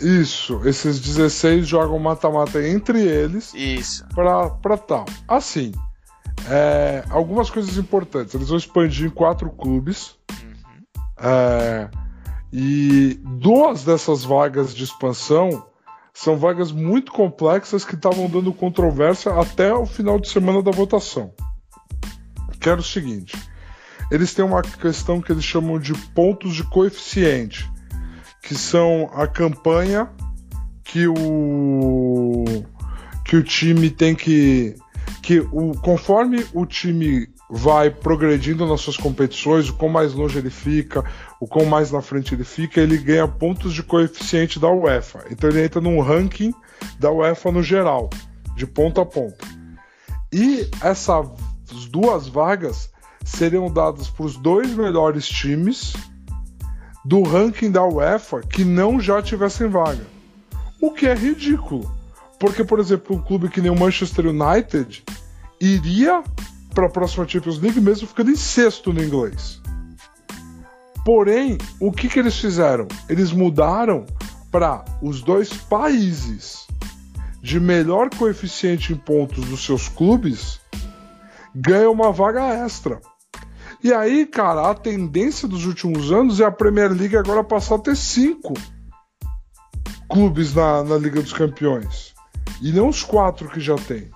isso, 0.00 0.60
esses 0.64 1.00
16 1.00 1.66
jogam 1.66 1.98
mata-mata 1.98 2.66
entre 2.66 3.02
eles. 3.02 3.54
Isso. 3.54 4.06
Pra, 4.14 4.50
pra 4.50 4.76
tal. 4.76 5.06
Assim, 5.26 5.72
é, 6.50 7.04
algumas 7.08 7.50
coisas 7.50 7.76
importantes. 7.76 8.34
Eles 8.34 8.48
vão 8.48 8.58
expandir 8.58 9.06
em 9.06 9.10
quatro 9.10 9.50
clubes. 9.50 10.16
Uhum. 10.30 10.92
É, 11.18 11.90
e 12.52 13.18
duas 13.24 13.84
dessas 13.84 14.24
vagas 14.24 14.74
de 14.74 14.84
expansão 14.84 15.66
são 16.12 16.36
vagas 16.36 16.72
muito 16.72 17.12
complexas 17.12 17.84
que 17.84 17.94
estavam 17.94 18.28
dando 18.28 18.52
controvérsia 18.52 19.32
até 19.32 19.72
o 19.72 19.86
final 19.86 20.18
de 20.18 20.28
semana 20.28 20.62
da 20.62 20.70
votação. 20.70 21.32
Que 22.66 22.70
era 22.70 22.80
o 22.80 22.82
seguinte: 22.82 23.38
eles 24.10 24.34
têm 24.34 24.44
uma 24.44 24.60
questão 24.60 25.20
que 25.20 25.30
eles 25.30 25.44
chamam 25.44 25.78
de 25.78 25.94
pontos 25.94 26.56
de 26.56 26.64
coeficiente 26.64 27.70
que 28.42 28.56
são 28.56 29.08
a 29.14 29.28
campanha 29.28 30.10
que 30.82 31.06
o 31.06 32.44
que 33.24 33.36
o 33.36 33.44
time 33.44 33.88
tem 33.88 34.16
que 34.16 34.74
que 35.22 35.38
o 35.52 35.78
conforme 35.80 36.44
o 36.52 36.66
time 36.66 37.28
vai 37.48 37.88
progredindo 37.88 38.66
nas 38.66 38.80
suas 38.80 38.96
competições, 38.96 39.68
o 39.68 39.74
quão 39.74 39.88
mais 39.88 40.12
longe 40.12 40.36
ele 40.36 40.50
fica, 40.50 41.04
o 41.40 41.46
quão 41.46 41.66
mais 41.66 41.92
na 41.92 42.02
frente 42.02 42.34
ele 42.34 42.42
fica, 42.42 42.80
ele 42.80 42.98
ganha 42.98 43.28
pontos 43.28 43.72
de 43.74 43.84
coeficiente 43.84 44.58
da 44.58 44.68
UEFA. 44.68 45.24
Então 45.30 45.48
ele 45.48 45.62
entra 45.62 45.80
num 45.80 46.00
ranking 46.00 46.52
da 46.98 47.12
UEFA 47.12 47.52
no 47.52 47.62
geral, 47.62 48.10
de 48.56 48.66
ponta 48.66 49.02
a 49.02 49.06
ponta. 49.06 49.46
E 50.32 50.68
essas 51.66 51.86
duas 51.86 52.28
vagas 52.28 52.88
seriam 53.24 53.70
dadas 53.70 54.08
para 54.08 54.24
os 54.24 54.36
dois 54.36 54.70
melhores 54.72 55.26
times 55.26 55.94
do 57.04 57.22
ranking 57.22 57.70
da 57.70 57.84
UEFA 57.84 58.40
que 58.40 58.64
não 58.64 59.00
já 59.00 59.20
tivessem 59.20 59.68
vaga. 59.68 60.06
O 60.80 60.92
que 60.92 61.06
é 61.06 61.14
ridículo. 61.14 61.90
Porque, 62.38 62.62
por 62.62 62.78
exemplo, 62.78 63.16
um 63.16 63.22
clube 63.22 63.48
que 63.48 63.60
nem 63.60 63.70
o 63.70 63.78
Manchester 63.78 64.26
United 64.26 65.02
iria 65.60 66.22
para 66.74 66.86
a 66.86 66.90
próxima 66.90 67.26
Champions 67.26 67.58
League 67.58 67.80
mesmo 67.80 68.06
ficando 68.06 68.30
em 68.30 68.36
sexto 68.36 68.92
no 68.92 69.02
inglês. 69.02 69.60
Porém, 71.04 71.56
o 71.80 71.90
que, 71.90 72.08
que 72.08 72.18
eles 72.18 72.38
fizeram? 72.38 72.86
Eles 73.08 73.32
mudaram 73.32 74.04
para 74.50 74.84
os 75.00 75.22
dois 75.22 75.52
países 75.52 76.66
de 77.40 77.58
melhor 77.60 78.10
coeficiente 78.10 78.92
em 78.92 78.96
pontos 78.96 79.44
dos 79.46 79.64
seus 79.64 79.88
clubes 79.88 80.60
ganham 81.56 81.92
uma 81.92 82.12
vaga 82.12 82.42
extra. 82.64 83.00
E 83.82 83.92
aí, 83.92 84.26
cara, 84.26 84.70
a 84.70 84.74
tendência 84.74 85.48
dos 85.48 85.64
últimos 85.64 86.12
anos 86.12 86.40
é 86.40 86.44
a 86.44 86.50
Premier 86.50 86.92
League 86.92 87.16
agora 87.16 87.42
passar 87.42 87.76
a 87.76 87.78
ter 87.78 87.96
cinco 87.96 88.54
clubes 90.08 90.54
na, 90.54 90.84
na 90.84 90.96
Liga 90.96 91.22
dos 91.22 91.32
Campeões. 91.32 92.14
E 92.60 92.72
não 92.72 92.88
os 92.88 93.02
quatro 93.02 93.48
que 93.48 93.60
já 93.60 93.76
tem. 93.76 94.10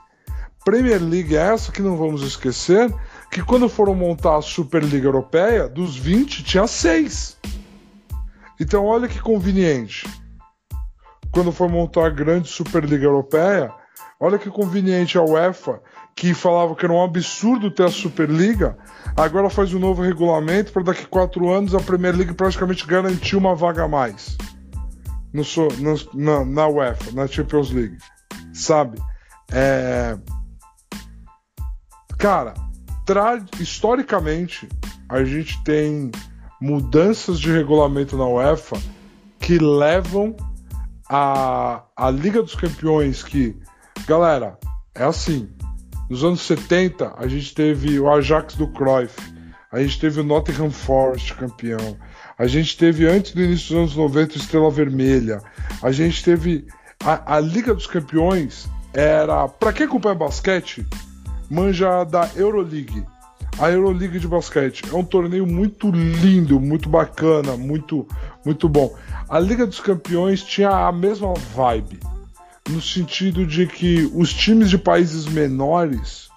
Premier 0.64 1.03
League 1.03 1.35
é 1.35 1.40
essa 1.40 1.72
que 1.72 1.81
não 1.81 1.96
vamos 1.96 2.22
esquecer 2.22 2.94
que 3.31 3.42
quando 3.42 3.68
foram 3.68 3.94
montar 3.94 4.37
a 4.37 4.42
Superliga 4.42 5.07
Europeia, 5.07 5.68
dos 5.68 5.96
20 5.96 6.44
tinha 6.44 6.66
seis. 6.66 7.38
Então 8.59 8.85
olha 8.85 9.09
que 9.09 9.20
conveniente. 9.20 10.07
Quando 11.33 11.53
for 11.53 11.68
montar 11.68 12.07
a 12.07 12.11
grande 12.11 12.48
Superliga 12.48 13.05
Europeia, 13.05 13.72
olha 14.18 14.38
que 14.38 14.50
conveniente 14.50 15.16
a 15.16 15.22
UEFA, 15.22 15.81
que 16.21 16.35
falava 16.35 16.77
que 16.77 16.85
era 16.85 16.93
um 16.93 17.03
absurdo 17.03 17.71
ter 17.71 17.85
a 17.85 17.91
Superliga, 17.91 18.77
Agora 19.17 19.51
faz 19.51 19.75
um 19.75 19.79
novo 19.79 20.03
regulamento 20.03 20.73
para 20.73 20.83
daqui 20.83 21.07
quatro 21.07 21.51
anos 21.51 21.75
a 21.75 21.81
Premier 21.81 22.17
League 22.17 22.35
praticamente 22.35 22.87
garantir 22.87 23.37
uma 23.37 23.55
vaga 23.55 23.85
a 23.85 23.89
mais 23.89 24.37
no, 25.33 25.43
na, 26.15 26.45
na 26.45 26.69
UEFA, 26.69 27.13
na 27.13 27.27
Champions 27.27 27.71
League. 27.71 27.99
Sabe? 28.53 28.99
É... 29.53 30.17
Cara, 32.19 32.55
tra... 33.05 33.43
historicamente 33.59 34.69
a 35.09 35.25
gente 35.25 35.63
tem 35.65 36.11
mudanças 36.61 37.39
de 37.41 37.53
regulamento 37.53 38.17
na 38.17 38.27
UEFA 38.27 38.79
que 39.39 39.59
levam 39.59 40.37
a, 41.09 41.83
a 41.97 42.11
Liga 42.11 42.43
dos 42.43 42.55
Campeões 42.55 43.23
que, 43.23 43.57
galera, 44.07 44.59
é 44.95 45.05
assim, 45.05 45.49
nos 46.11 46.25
anos 46.25 46.40
70, 46.40 47.14
a 47.16 47.29
gente 47.29 47.55
teve 47.55 48.01
o 48.01 48.11
Ajax 48.11 48.57
do 48.57 48.66
Cruyff, 48.66 49.16
a 49.70 49.81
gente 49.81 50.01
teve 50.01 50.20
o 50.20 50.25
Nottingham 50.25 50.70
Forest 50.70 51.35
campeão, 51.35 51.96
a 52.37 52.49
gente 52.49 52.77
teve 52.77 53.07
antes 53.07 53.33
do 53.33 53.40
início 53.40 53.68
dos 53.68 53.77
anos 53.77 53.96
90 53.96 54.35
o 54.35 54.37
Estrela 54.37 54.70
Vermelha, 54.73 55.40
a 55.81 55.92
gente 55.92 56.25
teve 56.25 56.66
a, 57.05 57.37
a 57.37 57.40
Liga 57.40 57.73
dos 57.73 57.87
Campeões 57.87 58.68
era 58.92 59.46
para 59.46 59.73
quem 59.73 59.87
acompanha 59.87 60.16
basquete 60.16 60.85
manja 61.49 62.03
da 62.03 62.29
Euroleague. 62.37 63.05
A 63.59 63.70
Euroleague 63.70 64.18
de 64.18 64.27
basquete 64.27 64.83
é 64.90 64.94
um 64.94 65.05
torneio 65.05 65.46
muito 65.46 65.90
lindo, 65.90 66.59
muito 66.59 66.88
bacana, 66.88 67.57
muito 67.57 68.07
muito 68.44 68.68
bom. 68.68 68.96
A 69.29 69.38
Liga 69.38 69.64
dos 69.64 69.79
Campeões 69.79 70.42
tinha 70.42 70.70
a 70.70 70.90
mesma 70.90 71.35
vibe 71.55 72.01
no 72.71 72.81
sentido 72.81 73.47
de 73.47 73.67
que 73.67 74.11
os 74.15 74.33
times 74.33 74.71
de 74.71 74.79
países 74.79 75.27
menores 75.27 76.31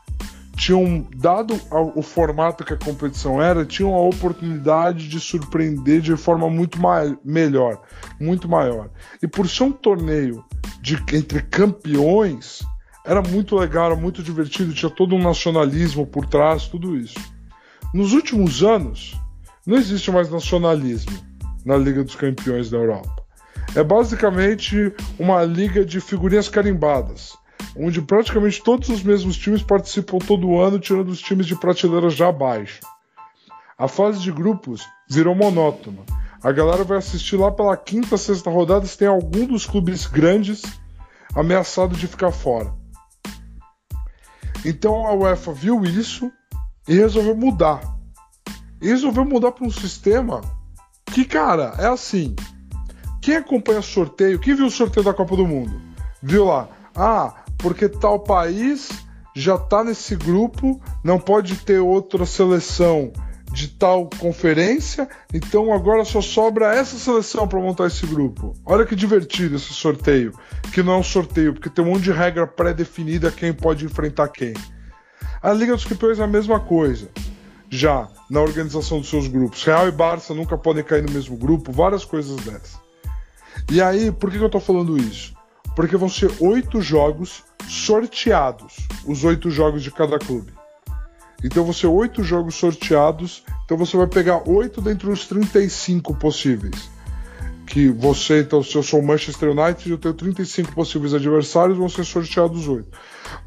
tinham 0.55 1.07
dado 1.15 1.59
o 1.95 2.01
formato 2.01 2.63
que 2.63 2.73
a 2.73 2.77
competição 2.77 3.41
era, 3.41 3.65
tinham 3.65 3.93
a 3.93 4.01
oportunidade 4.01 5.07
de 5.07 5.19
surpreender 5.19 5.99
de 6.01 6.15
forma 6.15 6.49
muito 6.49 6.77
melhor, 7.23 7.81
muito 8.19 8.47
maior. 8.47 8.89
E 9.21 9.27
por 9.27 9.47
ser 9.49 9.63
um 9.63 9.71
torneio 9.71 10.43
de, 10.81 10.95
entre 11.13 11.41
campeões, 11.41 12.63
era 13.05 13.21
muito 13.21 13.55
legal, 13.55 13.87
era 13.87 13.95
muito 13.95 14.21
divertido, 14.21 14.73
tinha 14.73 14.91
todo 14.91 15.15
um 15.15 15.21
nacionalismo 15.21 16.05
por 16.05 16.25
trás, 16.25 16.67
tudo 16.67 16.95
isso. 16.95 17.19
Nos 17.93 18.13
últimos 18.13 18.63
anos, 18.63 19.19
não 19.65 19.77
existe 19.77 20.11
mais 20.11 20.29
nacionalismo 20.29 21.17
na 21.65 21.77
Liga 21.77 22.03
dos 22.03 22.15
Campeões 22.15 22.69
da 22.69 22.77
Europa. 22.77 23.22
É 23.75 23.83
basicamente 23.83 24.93
uma 25.17 25.43
liga 25.43 25.83
de 25.83 25.99
figurinhas 25.99 26.47
carimbadas 26.47 27.33
onde 27.75 28.01
praticamente 28.01 28.61
todos 28.61 28.89
os 28.89 29.01
mesmos 29.03 29.37
times 29.37 29.63
participam 29.63 30.19
todo 30.19 30.59
ano, 30.59 30.79
tirando 30.79 31.09
os 31.09 31.19
times 31.19 31.45
de 31.45 31.55
prateleira 31.55 32.09
já 32.09 32.29
abaixo. 32.29 32.81
A 33.77 33.87
fase 33.87 34.19
de 34.19 34.31
grupos 34.31 34.87
virou 35.09 35.35
monótona. 35.35 36.03
A 36.43 36.51
galera 36.51 36.83
vai 36.83 36.97
assistir 36.97 37.37
lá 37.37 37.51
pela 37.51 37.75
quinta, 37.75 38.17
sexta 38.17 38.49
rodada 38.49 38.85
se 38.85 38.97
tem 38.97 39.07
algum 39.07 39.45
dos 39.45 39.65
clubes 39.65 40.05
grandes 40.05 40.61
ameaçado 41.35 41.95
de 41.95 42.07
ficar 42.07 42.31
fora. 42.31 42.73
Então 44.65 45.07
a 45.07 45.13
UEFA 45.13 45.53
viu 45.53 45.83
isso 45.83 46.31
e 46.87 46.95
resolveu 46.95 47.35
mudar. 47.35 47.81
E 48.81 48.87
resolveu 48.87 49.25
mudar 49.25 49.53
para 49.53 49.65
um 49.65 49.71
sistema 49.71 50.41
que, 51.05 51.25
cara, 51.25 51.75
é 51.79 51.87
assim. 51.87 52.35
Quem 53.23 53.37
acompanha 53.37 53.81
sorteio, 53.81 54.37
quem 54.37 54.53
viu 54.53 54.65
o 54.65 54.69
sorteio 54.69 55.05
da 55.05 55.13
Copa 55.13 55.37
do 55.37 55.47
Mundo? 55.47 55.81
Viu 56.21 56.43
lá, 56.43 56.67
ah, 56.93 57.33
porque 57.57 57.87
tal 57.87 58.19
país 58.19 58.89
já 59.33 59.55
está 59.55 59.81
nesse 59.81 60.13
grupo, 60.17 60.81
não 61.01 61.17
pode 61.17 61.55
ter 61.55 61.79
outra 61.79 62.25
seleção 62.25 63.13
de 63.49 63.69
tal 63.69 64.09
conferência, 64.19 65.07
então 65.33 65.71
agora 65.71 66.03
só 66.03 66.19
sobra 66.19 66.75
essa 66.75 66.97
seleção 66.97 67.47
para 67.47 67.61
montar 67.61 67.87
esse 67.87 68.05
grupo. 68.05 68.51
Olha 68.65 68.85
que 68.85 68.93
divertido 68.93 69.55
esse 69.55 69.73
sorteio, 69.73 70.33
que 70.73 70.83
não 70.83 70.95
é 70.95 70.97
um 70.97 71.03
sorteio, 71.03 71.53
porque 71.53 71.69
tem 71.69 71.85
um 71.85 71.91
monte 71.91 72.03
de 72.03 72.11
regra 72.11 72.45
pré-definida 72.45 73.31
quem 73.31 73.53
pode 73.53 73.85
enfrentar 73.85 74.27
quem. 74.27 74.53
A 75.41 75.53
Liga 75.53 75.73
dos 75.73 75.85
Campeões 75.85 76.19
é 76.19 76.23
a 76.23 76.27
mesma 76.27 76.59
coisa, 76.59 77.09
já 77.69 78.05
na 78.29 78.41
organização 78.41 78.99
dos 78.99 79.09
seus 79.09 79.29
grupos. 79.29 79.63
Real 79.63 79.87
e 79.87 79.91
Barça 79.93 80.33
nunca 80.33 80.57
podem 80.57 80.83
cair 80.83 81.03
no 81.03 81.13
mesmo 81.13 81.37
grupo, 81.37 81.71
várias 81.71 82.03
coisas 82.03 82.35
dessas. 82.43 82.82
E 83.71 83.81
aí, 83.81 84.11
por 84.11 84.31
que 84.31 84.37
eu 84.37 84.45
estou 84.45 84.61
falando 84.61 84.97
isso? 84.97 85.33
Porque 85.75 85.97
vão 85.97 86.09
ser 86.09 86.31
oito 86.39 86.81
jogos 86.81 87.43
sorteados, 87.67 88.75
os 89.05 89.23
oito 89.23 89.49
jogos 89.49 89.81
de 89.81 89.91
cada 89.91 90.19
clube. 90.19 90.53
Então 91.43 91.63
vão 91.63 91.73
ser 91.73 91.87
oito 91.87 92.23
jogos 92.23 92.55
sorteados, 92.55 93.43
então 93.65 93.77
você 93.77 93.97
vai 93.97 94.07
pegar 94.07 94.47
oito 94.47 94.81
dentre 94.81 95.09
os 95.09 95.25
35 95.27 96.15
possíveis. 96.15 96.89
Que 97.65 97.89
você, 97.89 98.41
então, 98.41 98.61
se 98.61 98.75
eu 98.75 98.83
sou 98.83 98.99
o 98.99 99.05
Manchester 99.05 99.49
United, 99.49 99.89
eu 99.89 99.97
tenho 99.97 100.13
35 100.13 100.73
possíveis 100.73 101.13
adversários, 101.13 101.77
vão 101.77 101.89
ser 101.89 102.05
sorteados 102.05 102.67
oito. 102.67 102.89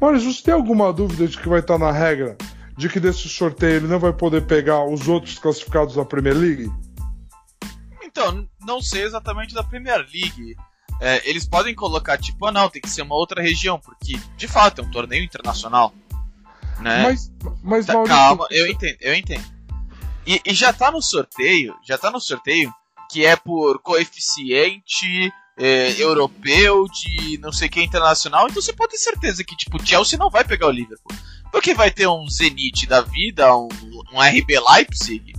Mas 0.01 0.23
você 0.23 0.43
tem 0.43 0.53
alguma 0.53 0.91
dúvida 0.91 1.27
de 1.27 1.37
que 1.37 1.47
vai 1.47 1.59
estar 1.59 1.77
na 1.77 1.91
regra 1.91 2.35
de 2.77 2.87
que 2.87 2.99
desse 2.99 3.27
sorteio 3.27 3.77
ele 3.77 3.87
não 3.87 3.99
vai 3.99 4.13
poder 4.13 4.45
pegar 4.45 4.85
os 4.85 5.07
outros 5.07 5.39
classificados 5.39 5.95
da 5.95 6.05
Premier 6.05 6.37
League? 6.37 6.71
Então, 8.03 8.46
não 8.67 8.81
sei 8.81 9.03
exatamente 9.03 9.55
da 9.55 9.63
Premier 9.63 10.05
League 10.13 10.55
é, 10.99 11.27
eles 11.29 11.47
podem 11.47 11.75
colocar, 11.75 12.17
tipo, 12.17 12.45
ah, 12.45 12.51
não, 12.51 12.69
tem 12.69 12.81
que 12.81 12.89
ser 12.89 13.03
uma 13.03 13.15
outra 13.15 13.41
região, 13.41 13.79
porque 13.79 14.19
de 14.35 14.47
fato 14.47 14.81
é 14.81 14.83
um 14.83 14.91
torneio 14.91 15.23
internacional. 15.23 15.93
Né? 16.79 17.03
Mas, 17.03 17.31
mas 17.63 17.85
tá, 17.85 17.93
Maurício, 17.93 18.15
calma, 18.15 18.47
eu 18.51 18.67
entendo, 18.67 18.97
eu 19.01 19.15
entendo. 19.15 19.45
E, 20.25 20.41
e, 20.45 20.53
já 20.53 20.73
tá 20.73 20.91
no 20.91 21.01
sorteio, 21.01 21.75
já 21.83 21.97
tá 21.97 22.11
no 22.11 22.19
sorteio 22.19 22.73
que 23.09 23.25
é 23.25 23.35
por 23.35 23.79
coeficiente 23.79 25.31
é, 25.57 25.99
europeu 26.01 26.85
de 26.85 27.37
não 27.37 27.51
sei 27.51 27.69
que 27.69 27.81
internacional, 27.81 28.47
então 28.47 28.61
você 28.61 28.73
pode 28.73 28.91
ter 28.91 28.97
certeza 28.97 29.43
que 29.43 29.55
tipo 29.55 29.83
Chelsea 29.83 30.19
não 30.19 30.29
vai 30.29 30.43
pegar 30.43 30.67
o 30.67 30.71
Liverpool, 30.71 31.15
porque 31.51 31.73
vai 31.73 31.89
ter 31.89 32.07
um 32.07 32.27
Zenit 32.29 32.85
da 32.85 33.01
vida, 33.01 33.55
um, 33.55 33.69
um 34.11 34.19
RB 34.19 34.59
Leipzig, 34.59 35.33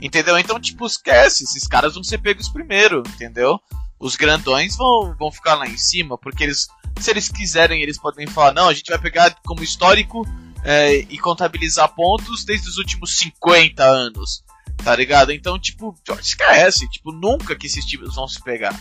entendeu? 0.00 0.38
Então 0.38 0.60
tipo 0.60 0.86
esquece, 0.86 1.44
esses 1.44 1.66
caras 1.66 1.94
vão 1.94 2.04
ser 2.04 2.18
pegos 2.18 2.48
primeiro, 2.48 3.02
entendeu? 3.06 3.60
os 4.00 4.16
grandões 4.16 4.76
vão, 4.76 5.14
vão 5.18 5.30
ficar 5.30 5.54
lá 5.54 5.68
em 5.68 5.76
cima, 5.76 6.16
porque 6.16 6.42
eles, 6.42 6.66
se 6.98 7.10
eles 7.10 7.28
quiserem, 7.28 7.82
eles 7.82 8.00
podem 8.00 8.26
falar: 8.26 8.54
não, 8.54 8.68
a 8.68 8.74
gente 8.74 8.88
vai 8.88 8.98
pegar 8.98 9.36
como 9.44 9.62
histórico 9.62 10.26
é, 10.64 10.94
e 10.94 11.18
contabilizar 11.18 11.94
pontos 11.94 12.44
desde 12.44 12.68
os 12.68 12.78
últimos 12.78 13.18
50 13.18 13.84
anos, 13.84 14.42
tá 14.82 14.96
ligado? 14.96 15.30
Então, 15.30 15.58
tipo, 15.58 15.94
esquece, 16.18 16.88
tipo, 16.88 17.12
nunca 17.12 17.54
que 17.54 17.66
esses 17.66 17.84
times 17.84 18.14
vão 18.14 18.26
se 18.26 18.42
pegar, 18.42 18.74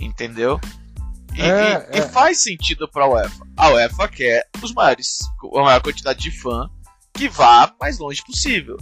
entendeu? 0.00 0.60
E, 1.34 1.42
é, 1.42 1.88
e, 1.92 1.98
é. 1.98 1.98
e 1.98 2.08
faz 2.10 2.38
sentido 2.38 2.88
pra 2.88 3.08
UEFA. 3.08 3.44
A 3.56 3.70
UEFA 3.70 4.08
quer 4.08 4.46
os 4.62 4.72
maiores, 4.72 5.18
a 5.56 5.60
maior 5.60 5.82
quantidade 5.82 6.20
de 6.20 6.30
fã 6.30 6.70
que 7.12 7.28
vá 7.28 7.74
mais 7.80 7.98
longe 7.98 8.22
possível. 8.24 8.76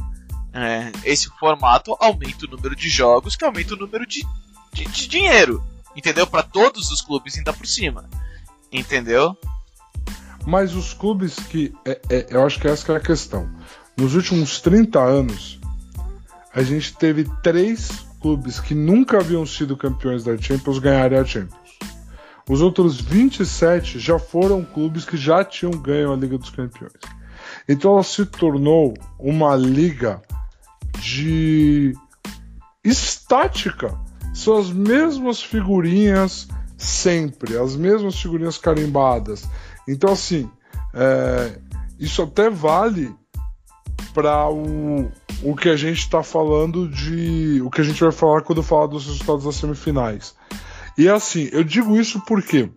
É, 0.53 0.91
esse 1.05 1.29
formato 1.39 1.97
aumenta 2.01 2.47
o 2.47 2.51
número 2.51 2.75
de 2.75 2.89
jogos, 2.89 3.37
que 3.37 3.45
aumenta 3.45 3.75
o 3.75 3.79
número 3.79 4.07
de, 4.07 4.27
de, 4.73 4.85
de 4.85 5.09
dinheiro 5.09 5.63
entendeu? 5.95 6.27
Para 6.27 6.43
todos 6.43 6.91
os 6.91 7.01
clubes 7.01 7.37
ainda 7.37 7.53
por 7.53 7.67
cima, 7.67 8.09
entendeu? 8.73 9.37
Mas 10.47 10.75
os 10.75 10.95
clubes 10.95 11.37
que. 11.37 11.73
É, 11.85 12.01
é, 12.09 12.27
eu 12.31 12.45
acho 12.45 12.59
que 12.59 12.69
essa 12.69 12.93
é 12.93 12.97
a 12.97 13.01
questão. 13.01 13.49
Nos 13.97 14.15
últimos 14.15 14.61
30 14.61 14.99
anos, 14.99 15.61
a 16.55 16.63
gente 16.63 16.95
teve 16.97 17.29
três 17.43 17.91
clubes 18.21 18.59
que 18.59 18.75
nunca 18.75 19.19
haviam 19.19 19.45
sido 19.45 19.77
campeões 19.77 20.25
da 20.25 20.37
Champions 20.37 20.79
ganharem 20.79 21.19
a 21.19 21.25
Champions. 21.25 21.61
Os 22.49 22.61
outros 22.61 23.01
27 23.01 23.99
já 23.99 24.19
foram 24.19 24.65
clubes 24.65 25.05
que 25.05 25.17
já 25.17 25.45
tinham 25.45 25.73
ganho 25.73 26.13
a 26.13 26.17
Liga 26.17 26.37
dos 26.37 26.51
Campeões. 26.51 26.93
Então 27.69 27.93
ela 27.93 28.03
se 28.03 28.25
tornou 28.27 28.95
uma 29.19 29.55
liga 29.55 30.21
de 30.99 31.95
estática 32.85 33.99
são 34.35 34.57
as 34.57 34.71
mesmas 34.71 35.43
figurinhas 35.43 36.49
sempre, 36.77 37.57
as 37.57 37.77
mesmas 37.77 38.19
figurinhas 38.21 38.59
carimbadas. 38.59 39.47
Então, 39.87 40.13
assim, 40.13 40.51
é, 40.95 41.59
isso 41.99 42.23
até 42.23 42.49
vale 42.49 43.15
para 44.15 44.49
o, 44.49 45.11
o 45.43 45.55
que 45.55 45.69
a 45.69 45.77
gente 45.77 45.99
está 45.99 46.23
falando 46.23 46.89
de. 46.89 47.61
o 47.63 47.71
que 47.71 47.81
a 47.81 47.85
gente 47.85 48.03
vai 48.03 48.13
falar 48.13 48.43
quando 48.43 48.63
falar 48.63 48.87
dos 48.87 49.07
resultados 49.07 49.45
das 49.45 49.57
semifinais. 49.57 50.35
E 50.97 51.09
assim, 51.09 51.49
eu 51.53 51.63
digo 51.63 51.97
isso 51.97 52.21
por 52.21 52.43
quê? 52.43 52.71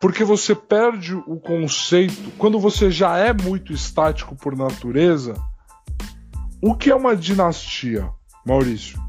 Porque 0.00 0.24
você 0.24 0.54
perde 0.54 1.14
o 1.14 1.40
conceito, 1.40 2.30
quando 2.38 2.60
você 2.60 2.90
já 2.90 3.16
é 3.16 3.32
muito 3.32 3.72
estático 3.72 4.36
por 4.36 4.54
natureza, 4.54 5.34
o 6.70 6.74
que 6.76 6.90
é 6.90 6.94
uma 6.94 7.16
dinastia, 7.16 8.10
Maurício? 8.44 9.06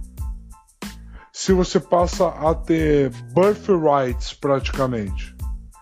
se 1.38 1.54
você 1.54 1.80
passa 1.80 2.30
a 2.30 2.56
ter 2.56 3.12
birthrights 3.32 4.34
praticamente 4.34 5.36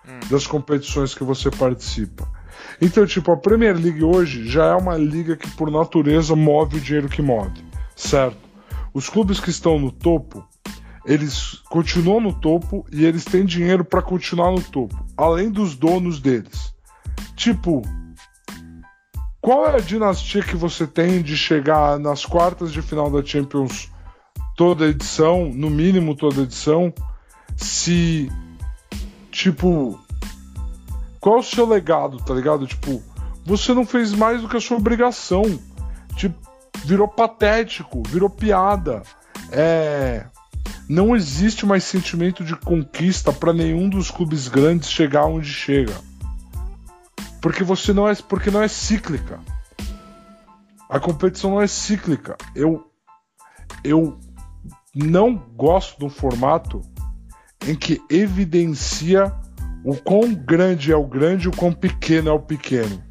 hum. 0.05 0.19
das 0.29 0.45
competições 0.45 1.15
que 1.15 1.23
você 1.23 1.49
participa. 1.49 2.29
Então, 2.81 3.05
tipo, 3.05 3.31
a 3.31 3.37
Premier 3.37 3.73
League 3.73 4.03
hoje 4.03 4.45
já 4.49 4.65
é 4.65 4.75
uma 4.75 4.97
liga 4.97 5.37
que 5.37 5.49
por 5.51 5.71
natureza 5.71 6.35
move 6.35 6.75
o 6.75 6.81
dinheiro 6.81 7.07
que 7.07 7.21
move, 7.21 7.63
certo? 7.95 8.37
Os 8.93 9.07
clubes 9.07 9.39
que 9.39 9.49
estão 9.49 9.79
no 9.79 9.93
topo, 9.93 10.45
eles 11.05 11.61
continuam 11.69 12.19
no 12.19 12.33
topo 12.33 12.85
e 12.91 13.05
eles 13.05 13.23
têm 13.23 13.45
dinheiro 13.45 13.85
para 13.85 14.01
continuar 14.01 14.51
no 14.51 14.61
topo, 14.61 15.05
além 15.15 15.49
dos 15.49 15.73
donos 15.73 16.19
deles. 16.19 16.75
Tipo, 17.33 17.81
qual 19.45 19.67
é 19.67 19.75
a 19.75 19.79
dinastia 19.79 20.41
que 20.41 20.55
você 20.55 20.87
tem 20.87 21.21
de 21.21 21.37
chegar 21.37 21.99
nas 21.99 22.25
quartas 22.25 22.73
de 22.73 22.81
final 22.81 23.11
da 23.11 23.23
Champions 23.23 23.91
toda 24.57 24.87
edição, 24.87 25.51
no 25.53 25.69
mínimo 25.69 26.15
toda 26.15 26.41
edição, 26.41 26.91
se 27.55 28.27
tipo 29.29 29.99
qual 31.19 31.35
é 31.35 31.39
o 31.41 31.43
seu 31.43 31.67
legado, 31.67 32.17
tá 32.17 32.33
ligado? 32.33 32.65
Tipo, 32.65 33.03
você 33.45 33.71
não 33.71 33.85
fez 33.85 34.13
mais 34.13 34.41
do 34.41 34.49
que 34.49 34.57
a 34.57 34.59
sua 34.59 34.77
obrigação. 34.77 35.43
Tipo, 36.15 36.35
virou 36.83 37.07
patético, 37.07 38.01
virou 38.07 38.31
piada. 38.31 39.03
É, 39.51 40.25
não 40.89 41.15
existe 41.15 41.67
mais 41.67 41.83
sentimento 41.83 42.43
de 42.43 42.55
conquista 42.55 43.31
para 43.31 43.53
nenhum 43.53 43.89
dos 43.89 44.09
clubes 44.09 44.47
grandes 44.47 44.89
chegar 44.89 45.27
onde 45.27 45.49
chega. 45.49 45.93
Porque 47.45 47.63
você 47.63 47.93
não 47.93 48.09
é, 48.09 48.15
porque 48.15 48.49
não 48.49 48.63
é 48.63 48.67
cíclica. 48.67 49.39
A 50.89 50.99
competição 50.99 51.51
não 51.51 51.61
é 51.61 51.67
cíclica. 51.67 52.35
Eu 52.55 52.91
eu 53.83 54.17
não 54.95 55.35
gosto 55.35 55.99
de 55.99 56.05
um 56.05 56.09
formato 56.09 56.81
em 57.67 57.75
que 57.75 58.01
evidencia 58.09 59.31
o 59.83 59.95
quão 59.95 60.33
grande 60.33 60.91
é 60.91 60.95
o 60.95 61.05
grande 61.05 61.45
e 61.45 61.49
o 61.49 61.55
quão 61.55 61.71
pequeno 61.71 62.29
é 62.29 62.33
o 62.33 62.39
pequeno. 62.39 63.03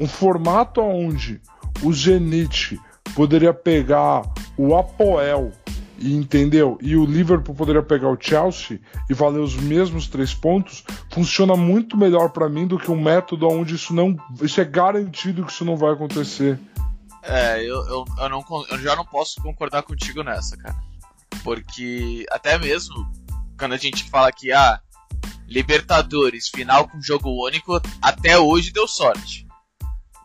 um 0.00 0.06
formato 0.06 0.80
onde 0.80 1.42
o 1.82 1.92
Zenit 1.92 2.80
poderia 3.16 3.52
pegar 3.52 4.22
o 4.56 4.76
Apoel 4.76 5.50
e 5.98 6.14
entendeu? 6.14 6.78
E 6.80 6.96
o 6.96 7.04
Liverpool 7.04 7.54
poderia 7.54 7.82
pegar 7.82 8.08
o 8.08 8.16
Chelsea 8.20 8.80
e 9.08 9.14
valer 9.14 9.40
os 9.40 9.56
mesmos 9.56 10.06
três 10.06 10.34
pontos, 10.34 10.84
funciona 11.16 11.56
muito 11.56 11.96
melhor 11.96 12.28
para 12.28 12.46
mim 12.46 12.66
do 12.66 12.78
que 12.78 12.90
um 12.90 13.02
método 13.02 13.48
onde 13.48 13.74
isso 13.74 13.94
não. 13.94 14.14
Isso 14.42 14.60
é 14.60 14.64
garantido 14.66 15.46
que 15.46 15.50
isso 15.50 15.64
não 15.64 15.74
vai 15.74 15.94
acontecer. 15.94 16.60
É, 17.22 17.58
eu, 17.62 17.82
eu, 17.86 18.04
eu, 18.18 18.28
não, 18.28 18.44
eu 18.70 18.78
já 18.78 18.94
não 18.94 19.04
posso 19.04 19.40
concordar 19.40 19.82
contigo 19.82 20.22
nessa, 20.22 20.58
cara. 20.58 20.76
Porque 21.42 22.26
até 22.30 22.58
mesmo 22.58 23.10
quando 23.58 23.72
a 23.72 23.78
gente 23.78 24.04
fala 24.10 24.30
que, 24.30 24.52
ah, 24.52 24.78
Libertadores, 25.48 26.48
final 26.48 26.86
com 26.86 27.00
jogo 27.00 27.46
único, 27.46 27.80
até 28.02 28.38
hoje 28.38 28.70
deu 28.70 28.86
sorte. 28.86 29.46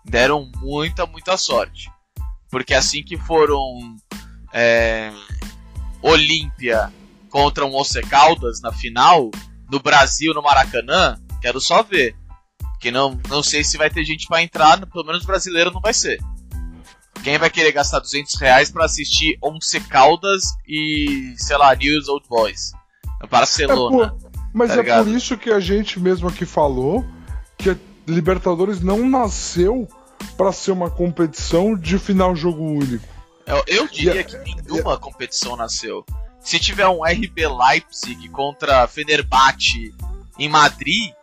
Deram 0.03 0.51
muita, 0.57 1.05
muita 1.05 1.37
sorte. 1.37 1.89
Porque 2.49 2.73
assim 2.73 3.01
que 3.01 3.15
foram 3.15 3.95
é, 4.51 5.09
Olímpia 6.01 6.91
contra 7.29 7.65
um 7.65 7.73
Once 7.73 8.01
Caldas 8.01 8.59
na 8.59 8.73
final, 8.73 9.31
no 9.71 9.79
Brasil, 9.79 10.33
no 10.33 10.41
Maracanã, 10.41 11.17
quero 11.41 11.61
só 11.61 11.81
ver. 11.81 12.15
Que 12.79 12.91
não, 12.91 13.19
não 13.29 13.41
sei 13.41 13.63
se 13.63 13.77
vai 13.77 13.89
ter 13.89 14.03
gente 14.03 14.27
para 14.27 14.41
entrar, 14.41 14.85
pelo 14.87 15.05
menos 15.05 15.23
brasileiro 15.23 15.71
não 15.71 15.79
vai 15.79 15.93
ser. 15.93 16.19
Quem 17.23 17.37
vai 17.37 17.49
querer 17.49 17.71
gastar 17.71 17.99
200 17.99 18.35
reais 18.39 18.71
pra 18.71 18.85
assistir 18.85 19.37
Once 19.41 19.79
Caldas 19.81 20.43
e, 20.67 21.33
sei 21.37 21.57
lá, 21.57 21.75
News 21.75 22.07
Old 22.07 22.27
Boys? 22.27 22.71
Barcelona. 23.29 24.07
É 24.07 24.09
por, 24.09 24.31
mas 24.53 24.69
tá 24.69 24.75
é 24.75 24.77
ligado? 24.77 25.05
por 25.05 25.13
isso 25.13 25.37
que 25.37 25.51
a 25.51 25.59
gente 25.59 25.99
mesmo 25.99 26.27
aqui 26.27 26.45
falou 26.45 27.05
que 27.57 27.69
a 27.69 27.77
Libertadores 28.07 28.81
não 28.81 29.07
nasceu 29.07 29.87
para 30.35 30.51
ser 30.51 30.71
uma 30.71 30.89
competição 30.89 31.75
de 31.75 31.99
final 31.99 32.35
jogo 32.35 32.63
único. 32.63 33.07
Eu, 33.45 33.63
eu 33.67 33.87
diria 33.87 34.23
que 34.23 34.37
nenhuma 34.39 34.97
competição 34.97 35.55
nasceu. 35.55 36.03
Se 36.43 36.59
tiver 36.59 36.87
um 36.87 37.03
RB 37.03 37.47
Leipzig 37.47 38.29
contra 38.29 38.87
Fenerbahçe 38.87 39.93
em 40.39 40.49
Madrid, 40.49 41.13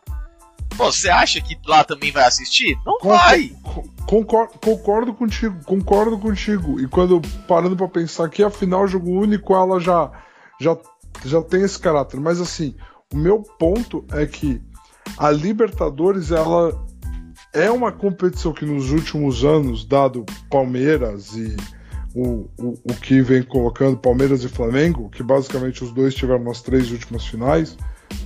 você 0.77 1.11
acha 1.11 1.41
que 1.41 1.59
lá 1.67 1.83
também 1.83 2.13
vai 2.13 2.25
assistir? 2.25 2.79
Não 2.87 2.99
vai. 3.03 3.53
Concordo, 4.07 4.59
concordo 4.59 5.13
contigo, 5.13 5.63
concordo 5.65 6.19
contigo. 6.19 6.81
E 6.81 6.87
quando 6.87 7.21
parando 7.47 7.77
para 7.77 7.89
pensar 7.89 8.29
que 8.29 8.43
a 8.43 8.51
final 8.51 8.87
jogo 8.87 9.11
único 9.11 9.55
ela 9.55 9.81
já 9.81 10.11
já 10.61 10.77
já 11.25 11.43
tem 11.43 11.63
esse 11.63 11.79
caráter, 11.79 12.21
mas 12.21 12.41
assim, 12.41 12.77
o 13.13 13.17
meu 13.17 13.43
ponto 13.43 14.05
é 14.13 14.25
que 14.25 14.63
a 15.17 15.31
Libertadores 15.31 16.31
ela 16.31 16.87
é 17.53 17.71
uma 17.71 17.91
competição 17.91 18.53
que 18.53 18.65
nos 18.65 18.91
últimos 18.93 19.45
anos, 19.45 19.85
dado 19.85 20.25
Palmeiras 20.49 21.35
e 21.35 21.57
o, 22.15 22.49
o, 22.59 22.75
o 22.85 22.95
que 22.95 23.21
vem 23.21 23.43
colocando 23.43 23.97
Palmeiras 23.97 24.43
e 24.45 24.49
Flamengo, 24.49 25.11
que 25.11 25.23
basicamente 25.23 25.85
os 25.85 25.93
dois 25.93 26.15
tiveram 26.15 26.45
nas 26.45 26.63
três 26.63 26.91
últimas 26.91 27.27
finais, 27.27 27.77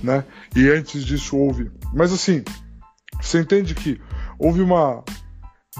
né? 0.01 0.23
E 0.55 0.69
antes 0.69 1.03
disso 1.03 1.37
houve. 1.37 1.71
Mas 1.93 2.11
assim, 2.11 2.43
você 3.21 3.39
entende 3.39 3.75
que 3.75 3.99
houve 4.39 4.61
uma 4.61 5.03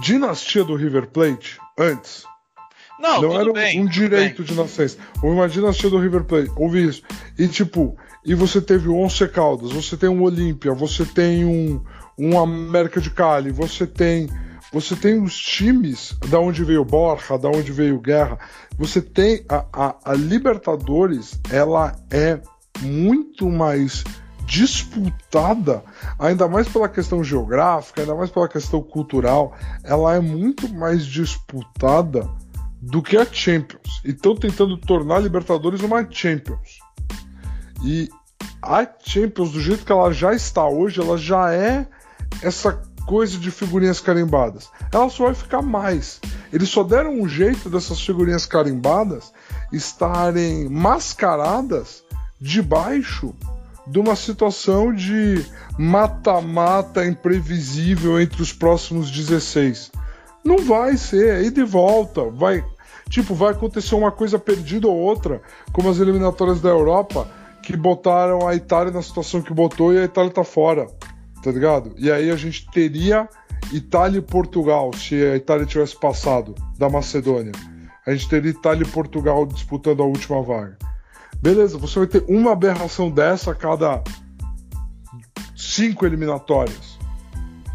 dinastia 0.02 0.63
do 0.63 0.76
River 0.76 1.08
Plate 1.08 1.60
antes. 1.78 2.26
Não, 3.00 3.22
não 3.22 3.39
era 3.39 3.52
bem, 3.52 3.82
um 3.82 3.86
direito 3.86 4.44
de 4.44 4.54
nascença. 4.54 4.98
Houve 5.22 5.36
uma 5.36 5.50
dinastia 5.50 5.89
do 5.89 6.00
River 6.00 6.24
Plate. 6.24 6.52
Houve 6.56 6.86
isso. 6.86 7.02
E 7.38 7.48
tipo, 7.48 7.98
e 8.26 8.34
você 8.34 8.62
teve 8.62 8.88
o 8.88 8.96
Once 8.96 9.28
Caldas, 9.28 9.72
você 9.72 9.98
tem 9.98 10.08
um 10.08 10.22
Olímpia, 10.22 10.74
você 10.74 11.06
tem 11.06 11.44
um, 11.44 11.84
um 12.18 12.39
América 12.39 13.02
de 13.02 13.10
Cali, 13.10 13.52
você 13.52 13.86
tem 13.86 14.30
você 14.74 14.96
tem 14.96 15.22
os 15.22 15.38
times 15.38 16.18
da 16.28 16.40
onde 16.40 16.64
veio 16.64 16.84
Borja, 16.84 17.38
da 17.38 17.48
onde 17.48 17.72
veio 17.72 18.02
Guerra. 18.02 18.40
Você 18.76 19.00
tem 19.00 19.46
a, 19.48 19.66
a, 19.72 19.96
a 20.04 20.14
Libertadores, 20.16 21.40
ela 21.52 21.96
é 22.10 22.42
muito 22.82 23.52
mais 23.52 24.04
disputada, 24.48 25.84
ainda 26.18 26.48
mais 26.48 26.68
pela 26.68 26.90
questão 26.90 27.24
geográfica, 27.24 28.02
ainda 28.02 28.16
mais 28.16 28.32
pela 28.32 28.50
questão 28.50 28.82
cultural, 28.82 29.56
ela 29.84 30.16
é 30.16 30.20
muito 30.20 30.68
mais 30.74 31.06
disputada 31.06 32.28
do 32.82 33.02
que 33.02 33.16
a 33.16 33.26
Champions. 33.26 34.02
E 34.04 34.10
estão 34.10 34.36
tentando 34.36 34.76
tornar 34.76 35.18
a 35.18 35.20
Libertadores 35.20 35.82
uma 35.82 36.06
Champions. 36.10 36.80
E 37.84 38.10
a 38.60 38.88
Champions, 39.06 39.52
do 39.52 39.62
jeito 39.62 39.86
que 39.86 39.92
ela 39.92 40.12
já 40.12 40.34
está 40.34 40.68
hoje, 40.68 41.00
ela 41.00 41.18
já 41.18 41.54
é 41.54 41.88
essa 42.42 42.82
coisa 43.06 43.38
de 43.38 43.52
figurinhas 43.52 44.00
carimbadas. 44.00 44.70
Ela 44.92 45.10
só 45.10 45.26
vai 45.26 45.34
ficar 45.34 45.62
mais. 45.62 46.20
Eles 46.52 46.70
só 46.70 46.84
deram 46.84 47.20
um 47.20 47.28
jeito 47.28 47.70
dessas 47.70 48.02
figurinhas 48.02 48.46
carimbadas 48.46 49.32
estarem 49.72 50.70
mascaradas 50.70 52.04
debaixo 52.39 53.34
de 53.86 54.00
uma 54.00 54.16
situação 54.16 54.94
de 54.94 55.46
mata-mata 55.78 57.06
imprevisível 57.06 58.20
entre 58.20 58.42
os 58.42 58.54
próximos 58.54 59.12
16. 59.12 59.92
Não 60.44 60.60
vai 60.60 60.98
ser, 60.98 61.36
é 61.36 61.44
ir 61.44 61.52
de 61.52 61.63
volta, 61.63 62.24
vai, 62.30 62.63
tipo, 63.10 63.34
vai 63.34 63.52
acontecer 63.52 63.96
uma 63.96 64.12
coisa 64.12 64.39
perdida 64.39 64.88
ou 64.88 64.96
outra, 64.96 65.42
como 65.72 65.89
as 65.89 66.00
eliminatórias 66.00 66.62
da 66.62 66.70
Europa, 66.70 67.28
que 67.62 67.76
botaram 67.76 68.48
a 68.48 68.56
Itália 68.56 68.92
na 68.92 69.02
situação 69.02 69.42
que 69.42 69.54
botou 69.54 69.94
e 69.94 70.00
a 70.00 70.04
Itália 70.04 70.32
tá 70.32 70.44
fora, 70.44 70.88
tá 71.43 71.51
ligado? 71.51 71.93
E 71.97 72.10
aí 72.10 72.32
a 72.32 72.36
gente 72.38 72.65
teria 72.71 73.27
Itália 73.71 74.19
e 74.19 74.21
Portugal, 74.21 74.91
se 74.93 75.15
a 75.15 75.36
Itália 75.36 75.65
tivesse 75.65 75.99
passado 75.99 76.56
da 76.77 76.89
Macedônia. 76.89 77.51
A 78.06 78.12
gente 78.13 78.29
teria 78.29 78.51
Itália 78.51 78.84
e 78.84 78.89
Portugal 78.89 79.45
disputando 79.45 80.01
a 80.01 80.06
última 80.06 80.41
vaga. 80.41 80.77
Beleza, 81.38 81.77
você 81.77 81.99
vai 81.99 82.08
ter 82.08 82.23
uma 82.29 82.53
aberração 82.53 83.12
dessa 83.12 83.51
a 83.51 83.56
cada 83.56 84.01
cinco 85.56 86.06
eliminatórias. 86.06 86.97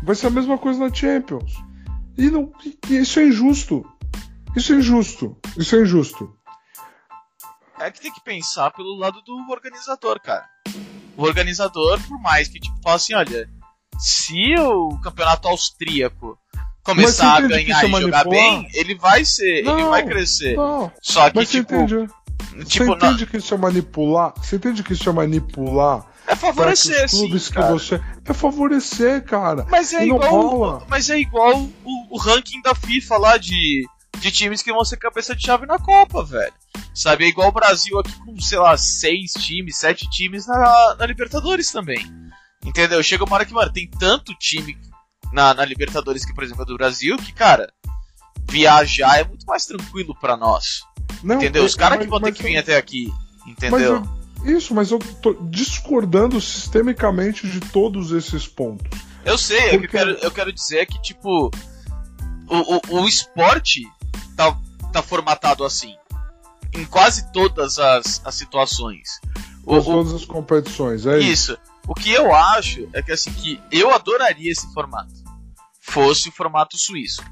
Vai 0.02 0.14
ser 0.14 0.28
a 0.28 0.30
mesma 0.30 0.56
coisa 0.56 0.80
na 0.80 0.92
Champions. 0.92 1.52
E, 2.16 2.30
não, 2.30 2.50
isso 2.88 3.20
é 3.20 3.26
injusto. 3.26 3.84
Isso 4.56 4.72
é 4.72 4.76
injusto. 4.76 5.36
Isso 5.56 5.76
é 5.76 5.82
injusto. 5.82 6.34
É 7.78 7.90
que 7.90 8.00
tem 8.00 8.12
que 8.12 8.22
pensar 8.22 8.70
pelo 8.70 8.96
lado 8.96 9.20
do 9.22 9.34
organizador, 9.50 10.20
cara. 10.20 10.48
O 11.16 11.22
organizador, 11.22 12.00
por 12.08 12.20
mais 12.20 12.48
que 12.48 12.58
tipo, 12.58 12.76
fale 12.82 12.96
assim, 12.96 13.14
olha, 13.14 13.57
se 13.98 14.54
o 14.58 14.98
campeonato 15.02 15.48
austríaco 15.48 16.38
começar 16.82 17.36
a 17.36 17.40
ganhar 17.40 17.84
e 17.84 18.00
jogar 18.00 18.24
bem, 18.24 18.68
ele 18.72 18.94
vai 18.94 19.24
ser, 19.24 19.62
não, 19.62 19.78
ele 19.78 19.88
vai 19.88 20.06
crescer. 20.06 20.56
Não, 20.56 20.90
Só 21.02 21.28
que 21.30 21.44
tipo, 21.44 21.74
entende. 21.74 22.08
Tipo, 22.64 22.86
você 22.86 22.92
entende 22.92 23.26
que 23.26 23.36
isso 23.36 23.54
é 23.54 23.58
manipular? 23.58 24.32
Você 24.36 24.56
entende 24.56 24.82
que 24.82 24.92
isso 24.92 25.08
é 25.08 25.12
manipular? 25.12 26.06
É 26.26 26.36
favorecer, 26.36 27.06
os 27.06 27.10
clubes 27.10 27.42
sim, 27.44 27.48
que 27.48 27.56
cara. 27.56 27.72
você 27.72 28.00
é 28.24 28.34
favorecer, 28.34 29.24
cara. 29.24 29.66
Mas 29.70 29.92
é 29.94 30.06
igual, 30.06 30.86
mas 30.88 31.08
é 31.08 31.18
igual 31.18 31.58
o, 31.58 32.14
o, 32.14 32.18
ranking 32.18 32.60
da 32.60 32.74
FIFA 32.74 33.16
lá 33.16 33.36
de, 33.38 33.86
de 34.18 34.30
times 34.30 34.62
que 34.62 34.72
vão 34.72 34.84
ser 34.84 34.98
cabeça 34.98 35.34
de 35.34 35.42
chave 35.42 35.66
na 35.66 35.78
Copa, 35.78 36.22
velho. 36.22 36.52
Sabe, 36.94 37.24
é 37.24 37.28
igual 37.28 37.48
o 37.48 37.52
Brasil 37.52 37.98
aqui 37.98 38.12
com, 38.18 38.38
sei 38.40 38.58
lá, 38.58 38.76
seis 38.76 39.32
times, 39.32 39.78
sete 39.78 40.08
times 40.10 40.46
na, 40.46 40.96
na 40.98 41.06
Libertadores 41.06 41.72
também. 41.72 42.04
Entendeu? 42.64 43.02
Chega 43.02 43.24
uma 43.24 43.34
hora 43.36 43.44
que, 43.44 43.52
mano, 43.52 43.72
tem 43.72 43.88
tanto 43.88 44.34
time 44.34 44.76
na, 45.32 45.54
na 45.54 45.64
Libertadores 45.64 46.24
que, 46.24 46.34
por 46.34 46.44
exemplo, 46.44 46.62
é 46.62 46.66
do 46.66 46.76
Brasil, 46.76 47.16
que, 47.16 47.32
cara, 47.32 47.72
viajar 48.50 49.18
é 49.18 49.24
muito 49.24 49.46
mais 49.46 49.66
tranquilo 49.66 50.16
para 50.20 50.36
nós. 50.36 50.80
Não, 51.22 51.36
entendeu? 51.36 51.64
Os 51.64 51.74
é, 51.74 51.78
caras 51.78 51.98
que 51.98 52.06
vão 52.06 52.20
ter 52.20 52.32
que 52.32 52.42
vir 52.42 52.56
até 52.56 52.76
aqui, 52.76 53.12
entendeu? 53.46 54.00
Mas, 54.00 54.18
isso, 54.48 54.74
mas 54.74 54.90
eu 54.90 54.98
tô 54.98 55.34
discordando 55.34 56.40
sistemicamente 56.40 57.46
de 57.48 57.60
todos 57.60 58.12
esses 58.12 58.46
pontos. 58.46 58.86
Eu 59.24 59.36
sei, 59.36 59.70
Porque... 59.70 59.76
o 59.76 59.80
que 59.80 59.86
eu 59.86 59.90
quero, 59.90 60.10
eu 60.22 60.30
quero 60.30 60.52
dizer 60.52 60.78
é 60.78 60.86
que, 60.86 61.00
tipo, 61.02 61.50
o, 62.48 62.76
o, 62.76 63.00
o 63.00 63.08
esporte 63.08 63.82
tá, 64.36 64.56
tá 64.92 65.02
formatado 65.02 65.64
assim. 65.64 65.94
Em 66.72 66.84
quase 66.84 67.30
todas 67.32 67.78
as, 67.78 68.20
as 68.24 68.34
situações. 68.34 69.20
O, 69.64 69.82
todas 69.82 70.12
as 70.12 70.24
competições, 70.24 71.06
é 71.06 71.18
isso. 71.18 71.52
Isso. 71.52 71.58
O 71.88 71.94
que 71.94 72.12
eu 72.12 72.34
acho 72.34 72.86
é 72.92 73.02
que 73.02 73.10
assim, 73.10 73.32
que 73.32 73.58
eu 73.72 73.90
adoraria 73.90 74.52
esse 74.52 74.70
formato. 74.74 75.14
Fosse 75.80 76.28
o 76.28 76.32
formato 76.32 76.76
suíço. 76.76 77.22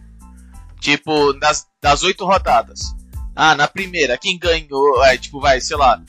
Tipo, 0.81 1.35
das, 1.35 1.67
das 1.81 2.03
oito 2.03 2.25
rodadas. 2.25 2.81
Ah, 3.35 3.55
na 3.55 3.69
primeira, 3.69 4.17
quem 4.17 4.39
ganhou, 4.39 5.05
é, 5.05 5.19
tipo, 5.19 5.39
vai, 5.41 5.61
sei 5.61 5.77
lá, 5.77 6.03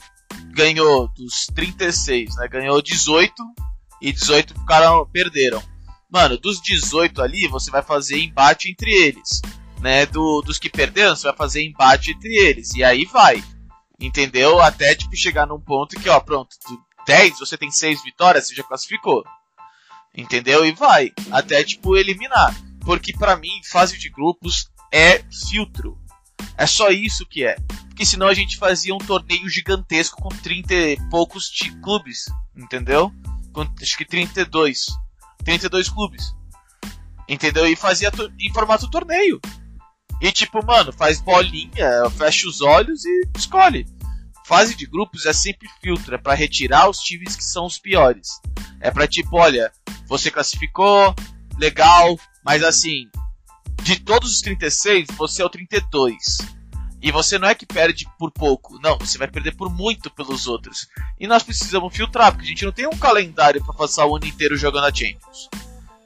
ganhou 0.54 1.08
dos 1.08 1.46
36, 1.54 2.36
né? 2.36 2.48
Ganhou 2.48 2.80
18 2.80 3.34
e 4.00 4.12
18 4.12 4.54
ficaram, 4.58 5.06
perderam. 5.12 5.62
Mano, 6.10 6.38
dos 6.38 6.58
18 6.62 7.20
ali, 7.20 7.46
você 7.48 7.70
vai 7.70 7.82
fazer 7.82 8.18
embate 8.18 8.70
entre 8.70 8.90
eles. 8.90 9.42
Né? 9.80 10.06
Do, 10.06 10.40
dos 10.40 10.58
que 10.58 10.70
perderam, 10.70 11.14
você 11.14 11.28
vai 11.28 11.36
fazer 11.36 11.62
embate 11.62 12.12
entre 12.12 12.34
eles. 12.34 12.74
E 12.74 12.82
aí 12.82 13.04
vai. 13.04 13.44
Entendeu? 14.00 14.58
Até 14.58 14.94
tipo 14.94 15.14
chegar 15.14 15.46
num 15.46 15.60
ponto 15.60 16.00
que, 16.00 16.08
ó, 16.08 16.18
pronto, 16.18 16.56
10, 17.08 17.38
você 17.38 17.56
tem 17.56 17.70
6 17.70 18.02
vitórias, 18.04 18.46
você 18.46 18.54
já 18.54 18.62
classificou. 18.62 19.24
Entendeu? 20.14 20.66
E 20.66 20.72
vai. 20.72 21.10
Até 21.32 21.64
tipo 21.64 21.96
eliminar. 21.96 22.54
Porque 22.82 23.14
para 23.14 23.34
mim, 23.34 23.62
fase 23.64 23.98
de 23.98 24.10
grupos 24.10 24.70
é 24.92 25.24
filtro. 25.48 25.98
É 26.56 26.66
só 26.66 26.90
isso 26.90 27.24
que 27.24 27.46
é. 27.46 27.56
Porque 27.88 28.04
senão 28.04 28.28
a 28.28 28.34
gente 28.34 28.58
fazia 28.58 28.94
um 28.94 28.98
torneio 28.98 29.48
gigantesco 29.48 30.20
com 30.20 30.28
30 30.28 30.74
e 30.74 31.08
poucos 31.08 31.50
clubes, 31.82 32.26
entendeu? 32.54 33.10
Com, 33.54 33.62
acho 33.80 33.96
que 33.96 34.04
32. 34.04 34.86
32 35.44 35.88
clubes. 35.88 36.34
Entendeu? 37.26 37.66
E 37.66 37.74
fazia 37.74 38.12
em 38.38 38.52
formato 38.52 38.90
torneio. 38.90 39.40
E 40.20 40.30
tipo, 40.30 40.64
mano, 40.64 40.92
faz 40.92 41.22
bolinha, 41.22 42.10
fecha 42.18 42.46
os 42.46 42.60
olhos 42.60 43.02
e 43.06 43.28
escolhe. 43.34 43.86
Fase 44.48 44.74
de 44.74 44.86
grupos 44.86 45.26
é 45.26 45.32
sempre 45.34 45.68
filtro, 45.82 46.14
é 46.14 46.18
para 46.18 46.32
retirar 46.32 46.88
os 46.88 47.00
times 47.00 47.36
que 47.36 47.44
são 47.44 47.66
os 47.66 47.78
piores. 47.78 48.40
É 48.80 48.90
para 48.90 49.06
tipo, 49.06 49.36
olha, 49.36 49.70
você 50.06 50.30
classificou, 50.30 51.14
legal, 51.58 52.18
mas 52.42 52.64
assim, 52.64 53.10
de 53.82 54.00
todos 54.00 54.32
os 54.32 54.40
36, 54.40 55.08
você 55.18 55.42
é 55.42 55.44
o 55.44 55.50
32. 55.50 56.16
E 57.02 57.12
você 57.12 57.38
não 57.38 57.46
é 57.46 57.54
que 57.54 57.66
perde 57.66 58.06
por 58.18 58.30
pouco, 58.30 58.78
não, 58.82 58.96
você 58.98 59.18
vai 59.18 59.28
perder 59.28 59.54
por 59.54 59.68
muito 59.70 60.10
pelos 60.10 60.46
outros. 60.46 60.88
E 61.20 61.26
nós 61.26 61.42
precisamos 61.42 61.94
filtrar, 61.94 62.32
porque 62.32 62.46
a 62.46 62.48
gente 62.48 62.64
não 62.64 62.72
tem 62.72 62.86
um 62.86 62.96
calendário 62.96 63.62
para 63.62 63.74
passar 63.74 64.06
o 64.06 64.16
ano 64.16 64.24
inteiro 64.24 64.56
jogando 64.56 64.86
a 64.86 64.94
Champions. 64.94 65.50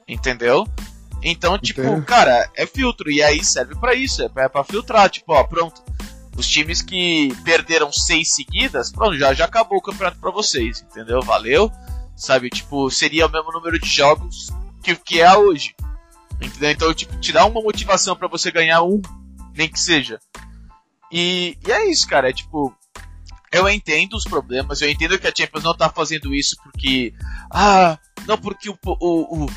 Entendeu? 0.05 0.67
Então, 1.23 1.57
tipo, 1.57 1.81
Entendo. 1.81 2.03
cara, 2.03 2.49
é 2.55 2.65
filtro. 2.65 3.09
E 3.09 3.23
aí 3.23 3.43
serve 3.43 3.75
para 3.75 3.95
isso, 3.95 4.21
é 4.21 4.27
pra, 4.27 4.43
é 4.43 4.49
pra 4.49 4.63
filtrar. 4.63 5.09
Tipo, 5.09 5.31
ó, 5.31 5.43
pronto. 5.45 5.81
Os 6.35 6.47
times 6.47 6.81
que 6.81 7.29
perderam 7.43 7.91
seis 7.91 8.33
seguidas, 8.33 8.91
pronto, 8.91 9.17
já, 9.17 9.33
já 9.33 9.45
acabou 9.45 9.77
o 9.77 9.81
campeonato 9.81 10.19
para 10.19 10.31
vocês, 10.31 10.81
entendeu? 10.81 11.21
Valeu. 11.21 11.71
Sabe, 12.15 12.49
tipo, 12.49 12.89
seria 12.89 13.25
o 13.25 13.31
mesmo 13.31 13.51
número 13.51 13.79
de 13.79 13.87
jogos 13.87 14.49
que, 14.83 14.95
que 14.95 15.21
é 15.21 15.37
hoje. 15.37 15.75
Entendeu? 16.41 16.71
Então, 16.71 16.93
tipo, 16.93 17.15
te 17.19 17.31
dá 17.31 17.45
uma 17.45 17.61
motivação 17.61 18.15
para 18.15 18.27
você 18.27 18.51
ganhar 18.51 18.83
um, 18.83 19.01
nem 19.55 19.69
que 19.69 19.79
seja. 19.79 20.19
E, 21.11 21.57
e 21.65 21.71
é 21.71 21.89
isso, 21.89 22.07
cara. 22.07 22.29
É 22.29 22.33
tipo, 22.33 22.75
eu 23.51 23.69
entendo 23.69 24.15
os 24.15 24.23
problemas, 24.23 24.81
eu 24.81 24.89
entendo 24.89 25.17
que 25.19 25.27
a 25.27 25.33
Champions 25.35 25.63
não 25.63 25.75
tá 25.75 25.89
fazendo 25.89 26.33
isso 26.33 26.55
porque. 26.63 27.13
Ah, 27.51 27.97
não 28.25 28.37
porque 28.37 28.69
o, 28.69 28.77
o, 28.85 29.43
o 29.43 29.49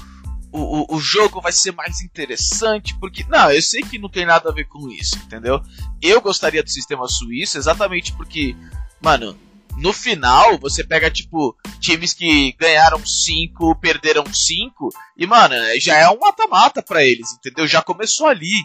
o, 0.59 0.97
o, 0.97 1.01
jogo 1.01 1.40
vai 1.40 1.53
ser 1.53 1.73
mais 1.73 2.01
interessante, 2.01 2.97
porque. 2.99 3.25
Não, 3.29 3.51
eu 3.51 3.62
sei 3.62 3.83
que 3.83 3.99
não 3.99 4.09
tem 4.09 4.25
nada 4.25 4.49
a 4.49 4.53
ver 4.53 4.64
com 4.64 4.88
isso, 4.90 5.16
entendeu? 5.16 5.61
Eu 6.01 6.21
gostaria 6.21 6.62
do 6.62 6.71
sistema 6.71 7.07
suíço 7.09 7.59
exatamente 7.59 8.12
porque, 8.12 8.57
mano, 9.01 9.38
no 9.77 9.92
final 9.92 10.59
você 10.59 10.83
pega, 10.83 11.11
tipo, 11.11 11.57
times 11.81 12.12
que 12.14 12.53
ganharam 12.59 13.05
5, 13.05 13.77
perderam 13.77 14.25
5, 14.33 14.88
e, 15.16 15.27
mano, 15.27 15.55
já 15.79 15.97
é 15.99 16.09
um 16.09 16.19
mata-mata 16.19 16.83
pra 16.83 17.05
eles, 17.05 17.33
entendeu? 17.33 17.66
Já 17.66 17.83
começou 17.83 18.27
ali. 18.27 18.64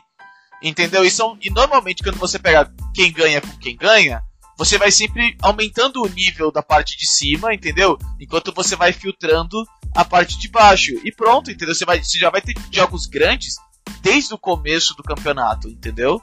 Entendeu? 0.63 1.03
E, 1.03 1.09
são, 1.09 1.37
e 1.41 1.49
normalmente 1.49 2.03
quando 2.03 2.17
você 2.17 2.37
pega 2.37 2.71
quem 2.93 3.11
ganha 3.11 3.41
com 3.41 3.57
quem 3.57 3.75
ganha, 3.75 4.21
você 4.57 4.77
vai 4.77 4.91
sempre 4.91 5.35
aumentando 5.41 6.03
o 6.03 6.07
nível 6.07 6.51
da 6.51 6.61
parte 6.61 6.95
de 6.95 7.07
cima, 7.07 7.51
entendeu? 7.51 7.97
Enquanto 8.19 8.53
você 8.53 8.75
vai 8.75 8.93
filtrando 8.93 9.65
a 9.95 10.05
parte 10.05 10.37
de 10.37 10.49
baixo. 10.49 10.91
E 11.03 11.11
pronto, 11.11 11.51
entendeu? 11.51 11.75
Você, 11.75 11.85
vai, 11.85 12.03
você 12.03 12.17
já 12.17 12.29
vai 12.29 12.41
ter 12.41 12.55
jogos 12.71 13.05
grandes 13.05 13.55
desde 14.01 14.33
o 14.33 14.37
começo 14.37 14.95
do 14.95 15.03
campeonato, 15.03 15.67
entendeu? 15.69 16.21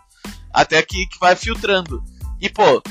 Até 0.53 0.83
que, 0.83 1.07
que 1.07 1.19
vai 1.19 1.37
filtrando. 1.37 2.03
E, 2.41 2.49
pô, 2.49 2.83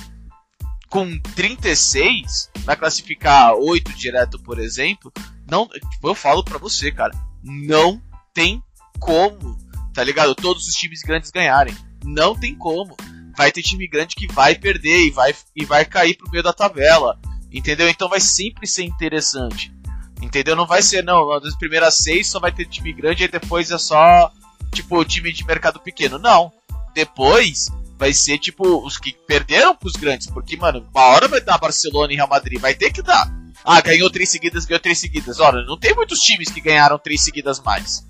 com 0.89 1.19
36, 1.35 2.49
vai 2.59 2.75
classificar 2.75 3.53
8 3.55 3.93
direto, 3.93 4.39
por 4.39 4.59
exemplo, 4.59 5.11
não, 5.49 5.67
tipo, 5.67 6.07
eu 6.07 6.15
falo 6.15 6.43
pra 6.43 6.57
você, 6.57 6.91
cara, 6.91 7.13
não 7.43 8.01
tem 8.33 8.61
como, 8.99 9.57
tá 9.93 10.03
ligado? 10.03 10.35
Todos 10.35 10.67
os 10.67 10.73
times 10.73 11.01
grandes 11.01 11.31
ganharem. 11.31 11.75
Não 12.03 12.35
tem 12.35 12.55
como. 12.55 12.95
Vai 13.35 13.51
ter 13.51 13.61
time 13.61 13.87
grande 13.87 14.15
que 14.15 14.31
vai 14.31 14.55
perder 14.55 15.07
e 15.07 15.11
vai, 15.11 15.33
e 15.55 15.65
vai 15.65 15.85
cair 15.85 16.15
pro 16.15 16.29
meio 16.29 16.43
da 16.43 16.53
tabela. 16.53 17.19
Entendeu? 17.51 17.87
Então 17.87 18.09
vai 18.09 18.19
sempre 18.19 18.67
ser 18.67 18.83
interessante. 18.83 19.73
Entendeu? 20.21 20.55
Não 20.55 20.65
vai 20.65 20.81
ser, 20.81 21.03
não, 21.03 21.39
das 21.39 21.55
primeiras 21.55 21.95
seis 21.95 22.27
só 22.27 22.39
vai 22.39 22.51
ter 22.51 22.65
time 22.65 22.91
grande 22.91 23.23
e 23.23 23.27
depois 23.27 23.69
é 23.71 23.77
só, 23.77 24.31
tipo, 24.73 25.03
time 25.05 25.31
de 25.31 25.45
mercado 25.45 25.79
pequeno. 25.79 26.17
Não. 26.17 26.51
Depois 26.93 27.67
vai 27.97 28.13
ser, 28.13 28.37
tipo, 28.39 28.85
os 28.85 28.97
que 28.97 29.13
perderam 29.27 29.75
pros 29.75 29.93
grandes. 29.93 30.27
Porque, 30.27 30.57
mano, 30.57 30.87
uma 30.93 31.05
hora 31.05 31.27
vai 31.27 31.41
dar 31.41 31.57
Barcelona 31.57 32.13
e 32.13 32.15
Real 32.15 32.27
Madrid. 32.27 32.59
Vai 32.59 32.73
ter 32.73 32.91
que 32.91 33.01
dar. 33.01 33.31
Ah, 33.63 33.81
ganhou 33.81 34.09
três 34.09 34.29
seguidas, 34.29 34.65
ganhou 34.65 34.79
três 34.79 34.97
seguidas. 34.99 35.39
Ora, 35.39 35.63
não 35.65 35.77
tem 35.77 35.93
muitos 35.93 36.21
times 36.21 36.49
que 36.49 36.61
ganharam 36.61 36.97
três 36.97 37.21
seguidas 37.21 37.59
mais. 37.59 38.05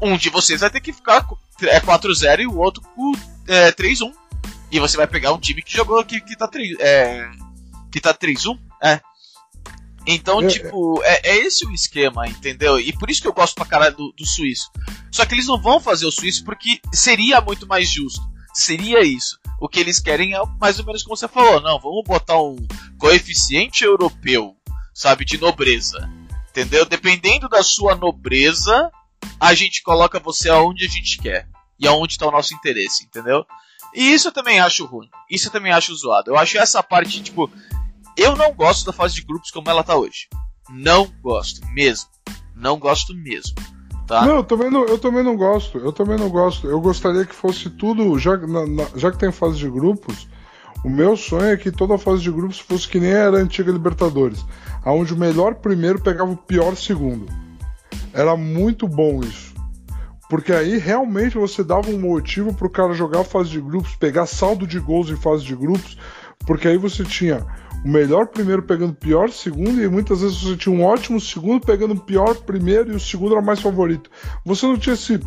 Um 0.00 0.16
de 0.16 0.30
vocês 0.30 0.60
vai 0.60 0.70
ter 0.70 0.80
que 0.80 0.92
ficar 0.92 1.26
é 1.62 1.80
4-0 1.80 2.40
e 2.40 2.46
o 2.46 2.58
outro 2.58 2.82
com 2.82 3.12
é, 3.46 3.70
3-1. 3.72 4.12
E 4.70 4.80
você 4.80 4.96
vai 4.96 5.06
pegar 5.06 5.32
um 5.32 5.38
time 5.38 5.62
que 5.62 5.76
jogou 5.76 6.02
que, 6.04 6.20
que 6.20 6.36
tá 6.36 6.48
3 6.48 6.78
é, 6.80 7.30
que 7.90 8.00
tá 8.00 8.14
3-1. 8.14 8.58
É. 8.82 9.00
Então, 10.06 10.40
é, 10.40 10.46
tipo, 10.48 11.00
é, 11.04 11.30
é, 11.30 11.36
esse 11.38 11.64
o 11.64 11.72
esquema, 11.72 12.26
entendeu? 12.26 12.78
E 12.78 12.92
por 12.92 13.10
isso 13.10 13.22
que 13.22 13.28
eu 13.28 13.32
gosto 13.32 13.54
pra 13.54 13.64
caralho 13.64 13.96
do, 13.96 14.12
do 14.12 14.26
suíço. 14.26 14.70
Só 15.10 15.24
que 15.24 15.34
eles 15.34 15.46
não 15.46 15.60
vão 15.60 15.80
fazer 15.80 16.06
o 16.06 16.10
suíço 16.10 16.44
porque 16.44 16.80
seria 16.92 17.40
muito 17.40 17.66
mais 17.66 17.88
justo. 17.88 18.20
Seria 18.52 19.00
isso. 19.02 19.38
O 19.60 19.68
que 19.68 19.78
eles 19.78 20.00
querem 20.00 20.34
é 20.34 20.42
mais 20.60 20.78
ou 20.78 20.84
menos 20.84 21.02
como 21.02 21.16
você 21.16 21.28
falou. 21.28 21.60
Não, 21.60 21.78
vamos 21.78 22.04
botar 22.04 22.40
um 22.40 22.56
coeficiente 22.98 23.84
europeu, 23.84 24.56
sabe, 24.92 25.24
de 25.24 25.38
nobreza. 25.38 26.10
Entendeu? 26.50 26.84
Dependendo 26.84 27.48
da 27.48 27.62
sua 27.62 27.94
nobreza, 27.94 28.90
a 29.40 29.54
gente 29.54 29.82
coloca 29.82 30.18
você 30.18 30.50
aonde 30.50 30.84
a 30.84 30.88
gente 30.88 31.18
quer. 31.18 31.48
E 31.78 31.86
aonde 31.86 32.14
está 32.14 32.26
o 32.26 32.30
nosso 32.30 32.54
interesse, 32.54 33.04
entendeu? 33.04 33.46
E 33.94 34.12
isso 34.12 34.28
eu 34.28 34.32
também 34.32 34.60
acho 34.60 34.84
ruim. 34.84 35.08
Isso 35.30 35.48
eu 35.48 35.52
também 35.52 35.72
acho 35.72 35.94
zoado. 35.94 36.30
Eu 36.30 36.38
acho 36.38 36.58
essa 36.58 36.82
parte, 36.82 37.22
tipo, 37.22 37.50
eu 38.16 38.36
não 38.36 38.52
gosto 38.54 38.86
da 38.86 38.92
fase 38.92 39.14
de 39.14 39.22
grupos 39.22 39.50
como 39.50 39.68
ela 39.68 39.82
tá 39.82 39.96
hoje. 39.96 40.28
Não 40.70 41.08
gosto 41.22 41.60
mesmo. 41.72 42.08
Não 42.54 42.78
gosto 42.78 43.14
mesmo. 43.14 43.54
Tá? 44.06 44.26
Não, 44.26 44.36
eu 44.36 44.44
também 44.44 44.70
não, 44.70 44.84
eu 44.84 44.98
também 44.98 45.22
não 45.22 45.36
gosto. 45.36 45.78
Eu 45.78 45.92
também 45.92 46.18
não 46.18 46.28
gosto. 46.28 46.66
Eu 46.66 46.80
gostaria 46.80 47.24
que 47.24 47.34
fosse 47.34 47.70
tudo, 47.70 48.18
já, 48.18 48.36
na, 48.36 48.66
na, 48.66 48.86
já 48.96 49.10
que 49.10 49.18
tem 49.18 49.32
fase 49.32 49.58
de 49.58 49.70
grupos, 49.70 50.28
o 50.84 50.90
meu 50.90 51.16
sonho 51.16 51.52
é 51.52 51.56
que 51.56 51.70
toda 51.70 51.94
a 51.94 51.98
fase 51.98 52.22
de 52.22 52.30
grupos 52.30 52.58
fosse 52.58 52.88
que 52.88 52.98
nem 52.98 53.10
era 53.10 53.38
a 53.38 53.40
antiga 53.40 53.70
Libertadores, 53.70 54.44
aonde 54.84 55.14
o 55.14 55.16
melhor 55.16 55.54
primeiro 55.56 56.00
pegava 56.00 56.30
o 56.30 56.36
pior 56.36 56.76
segundo. 56.76 57.26
Era 58.12 58.36
muito 58.36 58.88
bom 58.88 59.20
isso. 59.20 59.52
Porque 60.28 60.52
aí 60.52 60.78
realmente 60.78 61.36
você 61.36 61.62
dava 61.62 61.90
um 61.90 62.00
motivo 62.00 62.54
pro 62.54 62.70
cara 62.70 62.94
jogar 62.94 63.22
fase 63.22 63.50
de 63.50 63.60
grupos, 63.60 63.94
pegar 63.96 64.26
saldo 64.26 64.66
de 64.66 64.80
gols 64.80 65.10
em 65.10 65.16
fase 65.16 65.44
de 65.44 65.54
grupos, 65.54 65.96
porque 66.46 66.68
aí 66.68 66.76
você 66.76 67.04
tinha 67.04 67.44
o 67.84 67.88
melhor 67.88 68.28
primeiro 68.28 68.62
pegando 68.62 68.92
o 68.92 68.96
pior 68.96 69.30
segundo, 69.30 69.82
e 69.82 69.88
muitas 69.88 70.20
vezes 70.20 70.40
você 70.40 70.56
tinha 70.56 70.74
um 70.74 70.84
ótimo 70.84 71.20
segundo 71.20 71.64
pegando 71.64 71.94
o 71.94 72.00
pior 72.00 72.34
primeiro 72.36 72.92
e 72.92 72.96
o 72.96 73.00
segundo 73.00 73.32
era 73.32 73.42
mais 73.42 73.60
favorito. 73.60 74.10
Você 74.44 74.66
não 74.66 74.76
tinha 74.76 74.94
esse 74.94 75.20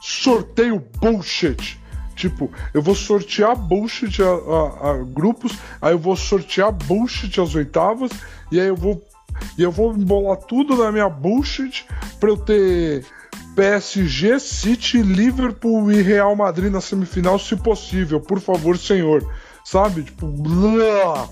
sorteio 0.00 0.82
bullshit. 1.00 1.80
Tipo, 2.14 2.50
eu 2.74 2.82
vou 2.82 2.94
sortear 2.94 3.56
bullshit 3.56 4.22
a, 4.22 4.26
a, 4.26 4.90
a, 4.90 5.04
grupos, 5.04 5.58
aí 5.80 5.92
eu 5.92 5.98
vou 5.98 6.14
sortear 6.14 6.70
bullshit 6.70 7.40
as 7.40 7.54
oitavas, 7.54 8.10
e 8.50 8.60
aí 8.60 8.68
eu 8.68 8.76
vou. 8.76 9.02
E 9.56 9.62
eu 9.62 9.72
vou 9.72 9.94
embolar 9.94 10.36
tudo 10.36 10.76
na 10.76 10.92
minha 10.92 11.08
bullshit 11.08 11.86
pra 12.20 12.28
eu 12.28 12.36
ter 12.36 13.04
PSG, 13.56 14.38
City, 14.38 15.02
Liverpool 15.02 15.90
e 15.90 16.02
Real 16.02 16.36
Madrid 16.36 16.70
na 16.70 16.80
semifinal, 16.80 17.38
se 17.38 17.56
possível. 17.56 18.20
Por 18.20 18.40
favor, 18.40 18.76
senhor. 18.76 19.26
Sabe? 19.64 20.04
Tipo, 20.04 20.26
blá. 20.26 21.28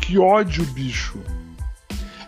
Que 0.00 0.18
ódio, 0.18 0.64
bicho. 0.66 1.18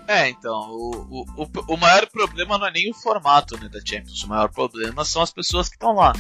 É, 0.07 0.29
então, 0.31 0.71
o, 0.71 1.27
o, 1.37 1.75
o 1.75 1.77
maior 1.77 2.07
problema 2.07 2.57
não 2.57 2.67
é 2.67 2.71
nem 2.71 2.91
o 2.91 2.95
formato 2.95 3.59
né, 3.59 3.69
da 3.69 3.79
Champions, 3.79 4.23
o 4.25 4.29
maior 4.29 4.51
problema 4.51 5.05
são 5.05 5.21
as 5.21 5.31
pessoas 5.31 5.69
que 5.69 5.77
estão 5.77 5.93
lá. 5.93 6.15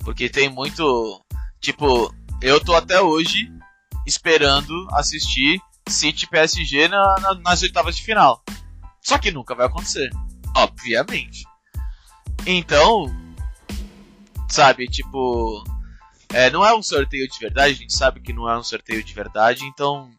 Porque 0.00 0.30
tem 0.30 0.48
muito. 0.48 1.22
Tipo, 1.60 2.14
eu 2.40 2.58
tô 2.64 2.74
até 2.74 3.00
hoje 3.00 3.52
esperando 4.06 4.72
assistir 4.92 5.60
City 5.86 6.26
PSG 6.26 6.88
na, 6.88 7.14
na, 7.20 7.34
nas 7.34 7.62
oitavas 7.62 7.96
de 7.96 8.02
final. 8.02 8.42
Só 9.02 9.18
que 9.18 9.30
nunca 9.30 9.54
vai 9.54 9.66
acontecer, 9.66 10.10
obviamente. 10.56 11.44
Então, 12.46 13.14
sabe, 14.48 14.86
tipo, 14.86 15.62
é, 16.32 16.50
não 16.50 16.64
é 16.64 16.74
um 16.74 16.82
sorteio 16.82 17.28
de 17.28 17.38
verdade, 17.38 17.72
a 17.72 17.76
gente 17.76 17.96
sabe 17.96 18.20
que 18.20 18.32
não 18.32 18.48
é 18.48 18.58
um 18.58 18.62
sorteio 18.62 19.02
de 19.02 19.14
verdade, 19.14 19.64
então 19.64 20.10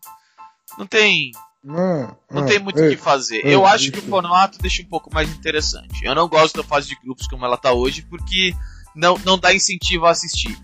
não 0.78 0.88
tem. 0.88 1.32
Não, 1.62 2.18
não 2.32 2.46
tem 2.46 2.58
muito 2.58 2.80
o 2.80 2.86
é, 2.86 2.90
que 2.90 2.96
fazer. 2.96 3.46
É, 3.46 3.54
eu 3.54 3.66
acho 3.66 3.92
que 3.92 4.00
o 4.00 4.04
formato 4.04 4.58
deixa 4.60 4.82
um 4.82 4.86
pouco 4.86 5.14
mais 5.14 5.30
interessante. 5.30 6.06
Eu 6.06 6.16
não 6.16 6.28
gosto 6.28 6.56
da 6.56 6.64
fase 6.64 6.88
de 6.88 6.96
grupos 6.96 7.28
como 7.28 7.46
ela 7.46 7.58
tá 7.58 7.74
hoje, 7.74 8.02
porque 8.04 8.56
não, 8.96 9.18
não 9.26 9.38
dá 9.38 9.54
incentivo 9.54 10.06
a 10.06 10.12
assistir. 10.12 10.58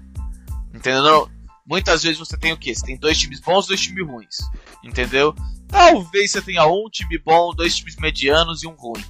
Entendeu? 0.74 1.30
Muitas 1.66 2.04
vezes 2.04 2.18
você 2.18 2.38
tem 2.38 2.54
o 2.54 2.58
quê? 2.58 2.74
Você 2.74 2.86
tem 2.86 2.98
dois 2.98 3.20
times 3.20 3.42
bons, 3.42 3.68
dois 3.68 3.82
times 3.82 4.08
ruins. 4.08 4.38
Entendeu? 4.84 5.36
Talvez 5.68 6.32
você 6.32 6.42
tenha 6.42 6.66
um 6.66 6.88
time 6.90 7.18
bom, 7.18 7.54
dois 7.54 7.76
times 7.76 7.98
medianos 7.98 8.64
e 8.64 8.68
um 8.68 8.76
ruim. 8.76 9.04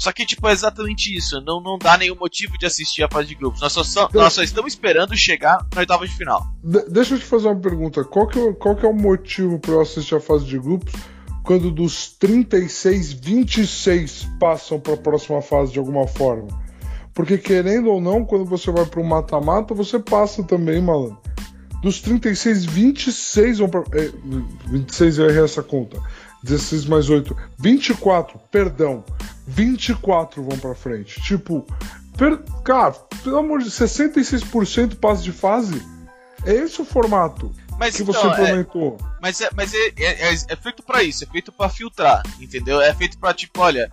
Só 0.00 0.10
que, 0.12 0.24
tipo, 0.24 0.48
é 0.48 0.52
exatamente 0.52 1.14
isso. 1.14 1.42
Não, 1.42 1.60
não 1.60 1.76
dá 1.76 1.98
nenhum 1.98 2.16
motivo 2.16 2.56
de 2.56 2.64
assistir 2.64 3.02
a 3.02 3.08
fase 3.08 3.28
de 3.28 3.34
grupos. 3.34 3.60
Nós 3.60 3.74
só, 3.74 4.08
nós 4.14 4.32
só 4.32 4.42
estamos 4.42 4.72
esperando 4.72 5.14
chegar 5.14 5.66
na 5.74 5.80
oitava 5.80 6.08
de 6.08 6.16
final. 6.16 6.42
De 6.64 6.88
deixa 6.88 7.14
eu 7.14 7.18
te 7.18 7.24
fazer 7.26 7.48
uma 7.48 7.60
pergunta. 7.60 8.02
Qual 8.02 8.26
que, 8.26 8.40
é, 8.40 8.52
qual 8.54 8.74
que 8.74 8.86
é 8.86 8.88
o 8.88 8.94
motivo 8.94 9.58
para 9.58 9.72
eu 9.72 9.80
assistir 9.82 10.14
a 10.14 10.20
fase 10.20 10.46
de 10.46 10.58
grupos 10.58 10.90
quando 11.44 11.70
dos 11.70 12.14
36, 12.14 13.12
26 13.12 14.26
passam 14.40 14.80
para 14.80 14.94
a 14.94 14.96
próxima 14.96 15.42
fase 15.42 15.72
de 15.72 15.78
alguma 15.78 16.06
forma? 16.06 16.48
Porque 17.12 17.36
querendo 17.36 17.90
ou 17.90 18.00
não, 18.00 18.24
quando 18.24 18.46
você 18.46 18.70
vai 18.70 18.86
para 18.86 19.02
um 19.02 19.06
mata-mata, 19.06 19.74
você 19.74 19.98
passa 19.98 20.42
também, 20.42 20.80
malandro. 20.80 21.18
Dos 21.82 22.00
36, 22.00 22.64
26 22.64 23.58
vão 23.58 23.68
para. 23.68 23.82
É, 23.92 24.10
26 24.68 25.18
eu 25.18 25.28
errei 25.28 25.44
essa 25.44 25.62
conta. 25.62 26.00
16 26.42 26.86
mais 26.86 27.08
8. 27.08 27.36
24, 27.58 28.38
perdão. 28.50 29.04
24 29.46 30.42
vão 30.42 30.58
para 30.58 30.74
frente. 30.74 31.20
Tipo, 31.20 31.66
per... 32.16 32.38
cara, 32.64 32.92
pelo 33.22 33.38
amor 33.38 33.60
de 33.60 33.70
66% 33.70 34.96
passe 34.96 35.22
de 35.22 35.32
fase. 35.32 35.82
É 36.44 36.54
esse 36.54 36.80
o 36.80 36.84
formato 36.84 37.52
mas, 37.80 37.96
que 37.96 38.02
então, 38.02 38.12
você 38.12 38.26
implementou. 38.26 38.98
É, 39.00 39.04
mas 39.22 39.40
é, 39.40 39.48
mas 39.56 39.72
é, 39.72 39.92
é, 39.96 40.34
é 40.48 40.56
feito 40.56 40.82
para 40.82 41.02
isso, 41.02 41.24
é 41.24 41.26
feito 41.26 41.50
para 41.50 41.70
filtrar, 41.70 42.22
entendeu? 42.38 42.78
É 42.78 42.92
feito 42.94 43.18
para 43.18 43.32
tipo, 43.32 43.58
olha, 43.58 43.90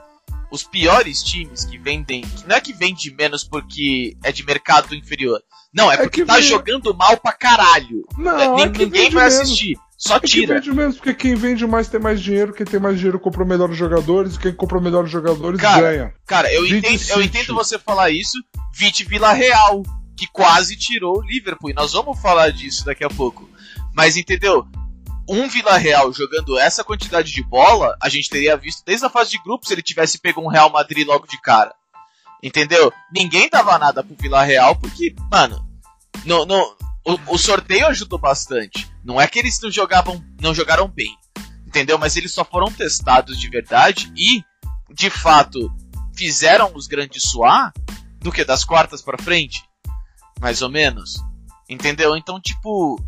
os 0.52 0.62
piores 0.62 1.24
times 1.24 1.64
que 1.64 1.78
vendem. 1.78 2.22
Que 2.22 2.46
não 2.46 2.58
é 2.58 2.60
que 2.60 2.74
vende 2.74 3.16
menos 3.16 3.46
porque 3.46 4.18
é 4.22 4.30
de 4.30 4.46
mercado 4.46 4.94
inferior. 4.94 5.42
Não, 5.74 5.90
é, 5.90 5.96
é 5.96 5.98
porque 6.00 6.26
tá 6.26 6.34
vem... 6.34 6.44
jogando 6.44 6.94
mal 6.94 7.16
pra 7.16 7.32
caralho. 7.32 8.06
Não, 8.18 8.38
é, 8.38 8.64
é 8.64 8.66
ninguém 8.66 9.10
vai 9.10 9.30
menos. 9.30 9.40
assistir. 9.40 9.78
Só 9.98 10.20
tira. 10.20 10.58
É 10.58 10.60
que 10.60 10.68
vende 10.68 10.78
menos, 10.78 10.96
porque 10.96 11.14
quem 11.14 11.36
vende 11.36 11.66
mais 11.66 11.88
tem 11.90 12.00
mais 12.00 12.22
dinheiro, 12.22 12.54
quem 12.54 12.66
tem 12.66 12.80
mais 12.80 12.98
dinheiro 12.98 13.20
compra 13.20 13.44
melhores 13.44 13.76
jogadores, 13.76 14.38
quem 14.38 14.54
compra 14.54 14.80
melhores 14.80 15.10
jogadores 15.10 15.60
cara, 15.60 15.82
ganha. 15.82 16.14
Cara, 16.26 16.54
eu 16.54 16.66
entendo, 16.66 17.02
eu 17.10 17.22
entendo 17.22 17.56
você 17.56 17.80
falar 17.80 18.12
isso. 18.12 18.38
Vite 18.74 19.04
Vila 19.04 19.34
Real, 19.34 19.82
que 20.16 20.28
quase 20.32 20.78
tirou 20.78 21.18
o 21.18 21.22
Liverpool. 21.22 21.72
E 21.72 21.74
nós 21.74 21.94
vamos 21.94 22.22
falar 22.22 22.52
disso 22.52 22.86
daqui 22.86 23.04
a 23.04 23.10
pouco. 23.10 23.50
Mas 23.96 24.16
entendeu? 24.16 24.68
um 25.30 25.48
Vila 25.50 25.78
Real 25.78 26.12
jogando 26.14 26.58
essa 26.58 26.84
quantidade 26.84 27.32
de 27.32 27.44
bola, 27.44 27.98
a 28.02 28.08
gente 28.08 28.30
teria 28.30 28.56
visto 28.56 28.84
desde 28.86 29.06
a 29.06 29.10
fase 29.10 29.32
de 29.32 29.44
grupos 29.44 29.68
se 29.68 29.74
ele 29.74 29.82
tivesse 29.82 30.20
pego 30.20 30.42
um 30.42 30.48
Real 30.48 30.70
Madrid 30.70 31.06
logo 31.06 31.28
de 31.28 31.40
cara. 31.42 31.74
Entendeu? 32.42 32.94
Ninguém 33.12 33.50
dava 33.50 33.78
nada 33.78 34.04
pro 34.04 34.16
Vila 34.18 34.44
Real 34.44 34.76
porque, 34.76 35.14
mano, 35.30 35.66
no, 36.24 36.46
no, 36.46 36.76
o, 37.06 37.34
o, 37.34 37.38
sorteio 37.38 37.88
ajudou 37.88 38.20
bastante. 38.20 38.90
Não 39.08 39.22
é 39.22 39.26
que 39.26 39.40
eles 39.40 39.58
não 39.62 39.72
jogavam, 39.72 40.22
não 40.42 40.54
jogaram 40.54 40.86
bem, 40.86 41.16
entendeu? 41.66 41.98
Mas 41.98 42.18
eles 42.18 42.34
só 42.34 42.44
foram 42.44 42.70
testados 42.70 43.40
de 43.40 43.50
verdade 43.50 44.12
e, 44.18 44.44
de 44.94 45.10
fato, 45.10 45.74
fizeram 46.14 46.76
os 46.76 46.88
grandes 46.88 47.24
suar 47.24 47.72
do 48.20 48.34
que 48.34 48.44
das 48.44 48.66
quartas 48.66 49.02
para 49.02 49.18
frente, 49.18 49.64
mais 50.42 50.62
ou 50.62 50.68
menos, 50.68 51.24
entendeu? 51.70 52.18
Então, 52.18 52.38
tipo, 52.42 53.02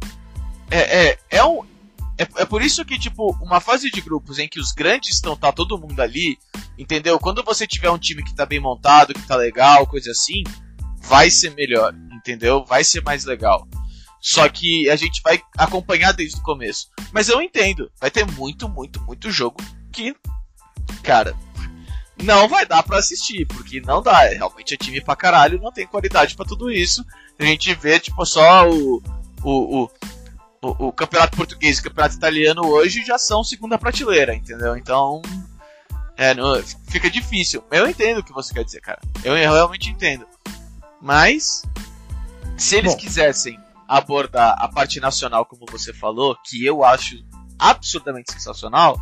é, 0.71 1.09
é, 1.09 1.19
é 1.31 1.41
é, 2.17 2.27
é 2.37 2.45
por 2.45 2.61
isso 2.61 2.85
que, 2.85 2.97
tipo, 2.97 3.33
uma 3.41 3.59
fase 3.59 3.91
de 3.91 3.99
grupos 3.99 4.39
em 4.39 4.47
que 4.47 4.59
os 4.59 4.71
grandes 4.71 5.15
estão, 5.15 5.35
tá 5.35 5.51
todo 5.51 5.77
mundo 5.77 5.99
ali, 6.01 6.37
entendeu? 6.77 7.19
Quando 7.19 7.43
você 7.43 7.67
tiver 7.67 7.89
um 7.89 7.97
time 7.97 8.23
que 8.23 8.35
tá 8.35 8.45
bem 8.45 8.59
montado, 8.59 9.13
que 9.13 9.27
tá 9.27 9.35
legal, 9.35 9.85
coisa 9.85 10.11
assim, 10.11 10.43
vai 11.01 11.29
ser 11.29 11.53
melhor, 11.55 11.93
entendeu? 12.13 12.63
Vai 12.63 12.85
ser 12.85 13.01
mais 13.03 13.25
legal. 13.25 13.67
Só 14.21 14.47
que 14.49 14.89
a 14.89 14.95
gente 14.95 15.21
vai 15.21 15.41
acompanhar 15.57 16.13
desde 16.13 16.37
o 16.37 16.43
começo. 16.43 16.89
Mas 17.11 17.29
eu 17.29 17.41
entendo, 17.41 17.91
vai 17.99 18.11
ter 18.11 18.25
muito, 18.25 18.67
muito, 18.67 19.01
muito 19.01 19.31
jogo 19.31 19.61
que, 19.91 20.15
cara, 21.03 21.35
não 22.21 22.47
vai 22.47 22.65
dar 22.65 22.83
para 22.83 22.97
assistir, 22.97 23.45
porque 23.47 23.79
não 23.79 24.01
dá. 24.01 24.25
É, 24.25 24.35
realmente 24.35 24.73
é 24.73 24.77
time 24.77 24.99
pra 25.01 25.15
caralho, 25.15 25.61
não 25.61 25.71
tem 25.71 25.87
qualidade 25.87 26.35
para 26.35 26.45
tudo 26.45 26.69
isso. 26.69 27.05
A 27.39 27.45
gente 27.45 27.73
vê, 27.75 27.99
tipo, 27.99 28.25
só 28.25 28.69
o, 28.69 29.01
o, 29.41 29.83
o 29.83 29.91
o, 30.61 30.87
o, 30.87 30.91
campeonato 30.91 31.37
português 31.37 31.77
e 31.77 31.79
o 31.79 31.83
campeonato 31.83 32.15
italiano 32.15 32.65
hoje 32.67 33.05
já 33.05 33.17
são 33.17 33.43
segunda 33.43 33.77
prateleira, 33.77 34.35
entendeu? 34.35 34.75
Então. 34.75 35.21
É, 36.17 36.33
não, 36.33 36.61
fica 36.89 37.09
difícil. 37.09 37.63
Eu 37.71 37.87
entendo 37.87 38.19
o 38.19 38.23
que 38.23 38.33
você 38.33 38.53
quer 38.53 38.65
dizer, 38.65 38.81
cara. 38.81 38.99
Eu, 39.23 39.37
eu 39.37 39.53
realmente 39.53 39.89
entendo. 39.89 40.27
Mas. 41.01 41.63
Se 42.57 42.75
eles 42.75 42.93
Bom. 42.93 42.99
quisessem 42.99 43.57
abordar 43.89 44.55
a 44.59 44.67
parte 44.67 44.99
nacional, 44.99 45.45
como 45.47 45.65
você 45.69 45.91
falou, 45.91 46.37
que 46.45 46.63
eu 46.63 46.83
acho 46.83 47.15
absurdamente 47.57 48.31
sensacional, 48.31 48.95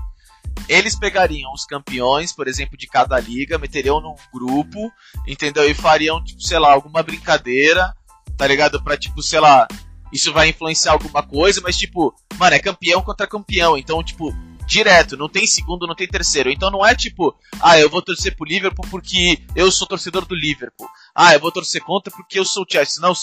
eles 0.70 0.98
pegariam 0.98 1.52
os 1.54 1.66
campeões, 1.66 2.34
por 2.34 2.48
exemplo, 2.48 2.78
de 2.78 2.88
cada 2.88 3.20
liga, 3.20 3.58
meteriam 3.58 4.00
num 4.00 4.16
grupo, 4.34 4.90
entendeu? 5.28 5.70
E 5.70 5.74
fariam, 5.74 6.24
tipo, 6.24 6.42
sei 6.42 6.58
lá, 6.58 6.72
alguma 6.72 7.04
brincadeira, 7.04 7.94
tá 8.38 8.48
ligado? 8.48 8.82
Pra, 8.82 8.98
tipo, 8.98 9.22
sei 9.22 9.42
lá, 9.42 9.68
isso 10.12 10.32
vai 10.32 10.50
influenciar 10.50 10.94
alguma 10.94 11.22
coisa, 11.22 11.60
mas 11.62 11.78
tipo, 11.78 12.16
mano, 12.38 12.56
é 12.56 12.60
campeão 12.60 13.02
contra 13.02 13.28
campeão, 13.28 13.78
então, 13.78 14.02
tipo, 14.02 14.34
direto, 14.66 15.18
não 15.18 15.30
tem 15.30 15.46
segundo, 15.46 15.86
não 15.86 15.96
tem 15.96 16.08
terceiro. 16.08 16.50
Então 16.50 16.72
não 16.72 16.86
é 16.86 16.96
tipo, 16.96 17.36
ah, 17.60 17.80
eu 17.80 17.90
vou 17.90 18.02
torcer 18.02 18.36
pro 18.36 18.46
Liverpool 18.46 18.86
porque 18.90 19.42
eu 19.56 19.72
sou 19.72 19.88
torcedor 19.88 20.26
do 20.26 20.36
Liverpool. 20.36 20.88
Ah, 21.16 21.34
eu 21.34 21.40
vou 21.40 21.52
torcer 21.52 21.82
contra 21.82 22.12
porque 22.12 22.40
eu 22.40 22.46
sou 22.46 22.64
o 22.64 22.66
Chelsea. 22.70 23.02
Não, 23.02 23.14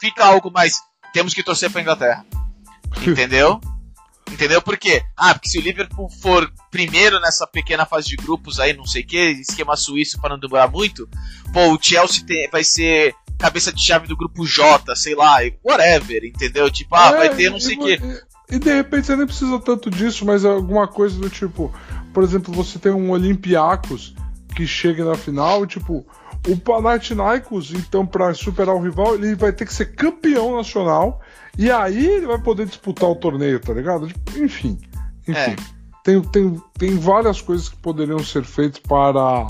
fica 0.00 0.24
algo 0.24 0.50
mais, 0.50 0.74
temos 1.18 1.34
que 1.34 1.42
torcer 1.42 1.68
pra 1.68 1.80
Inglaterra. 1.80 2.24
Entendeu? 3.04 3.60
Entendeu 4.30 4.62
por 4.62 4.76
quê? 4.76 5.02
Ah, 5.16 5.34
porque 5.34 5.48
se 5.48 5.58
o 5.58 5.60
Liverpool 5.60 6.08
for 6.08 6.48
primeiro 6.70 7.18
nessa 7.18 7.44
pequena 7.44 7.84
fase 7.84 8.08
de 8.08 8.14
grupos 8.14 8.60
aí, 8.60 8.72
não 8.72 8.86
sei 8.86 9.02
o 9.02 9.06
que, 9.06 9.18
esquema 9.40 9.74
suíço 9.74 10.20
para 10.20 10.30
não 10.30 10.38
demorar 10.38 10.68
muito, 10.68 11.08
pô, 11.52 11.74
o 11.74 11.78
Chelsea 11.82 12.24
tem, 12.24 12.48
vai 12.50 12.62
ser 12.62 13.14
cabeça 13.36 13.72
de 13.72 13.84
chave 13.84 14.06
do 14.06 14.16
grupo 14.16 14.46
J, 14.46 14.94
sei 14.94 15.16
lá, 15.16 15.38
whatever, 15.64 16.24
entendeu? 16.24 16.70
Tipo, 16.70 16.94
ah, 16.94 17.08
é, 17.08 17.16
vai 17.16 17.34
ter 17.34 17.50
não 17.50 17.58
sei 17.58 17.76
o 17.76 17.80
quê. 17.80 18.00
E 18.48 18.58
de 18.60 18.72
repente 18.72 19.06
você 19.06 19.16
nem 19.16 19.26
precisa 19.26 19.58
tanto 19.58 19.90
disso, 19.90 20.24
mas 20.24 20.44
é 20.44 20.48
alguma 20.48 20.86
coisa 20.86 21.18
do 21.18 21.28
tipo, 21.28 21.74
por 22.14 22.22
exemplo, 22.22 22.54
você 22.54 22.78
tem 22.78 22.92
um 22.92 23.10
Olympiacos 23.10 24.14
que 24.54 24.68
chega 24.68 25.04
na 25.04 25.16
final, 25.16 25.66
tipo, 25.66 26.06
o 26.46 26.56
Panathinaikos, 26.56 27.72
então, 27.72 28.06
para 28.06 28.32
superar 28.34 28.74
o 28.74 28.80
rival, 28.80 29.14
ele 29.14 29.34
vai 29.34 29.52
ter 29.52 29.66
que 29.66 29.74
ser 29.74 29.94
campeão 29.94 30.56
nacional 30.56 31.20
e 31.56 31.70
aí 31.70 32.06
ele 32.06 32.26
vai 32.26 32.38
poder 32.38 32.66
disputar 32.66 33.08
o 33.08 33.16
torneio, 33.16 33.58
tá 33.58 33.72
ligado? 33.72 34.06
Enfim, 34.36 34.78
enfim. 35.26 35.32
É. 35.32 35.56
Tem, 36.04 36.22
tem, 36.22 36.62
tem 36.78 36.98
várias 36.98 37.42
coisas 37.42 37.68
que 37.68 37.76
poderiam 37.76 38.20
ser 38.20 38.44
feitas 38.44 38.80
para 38.80 39.46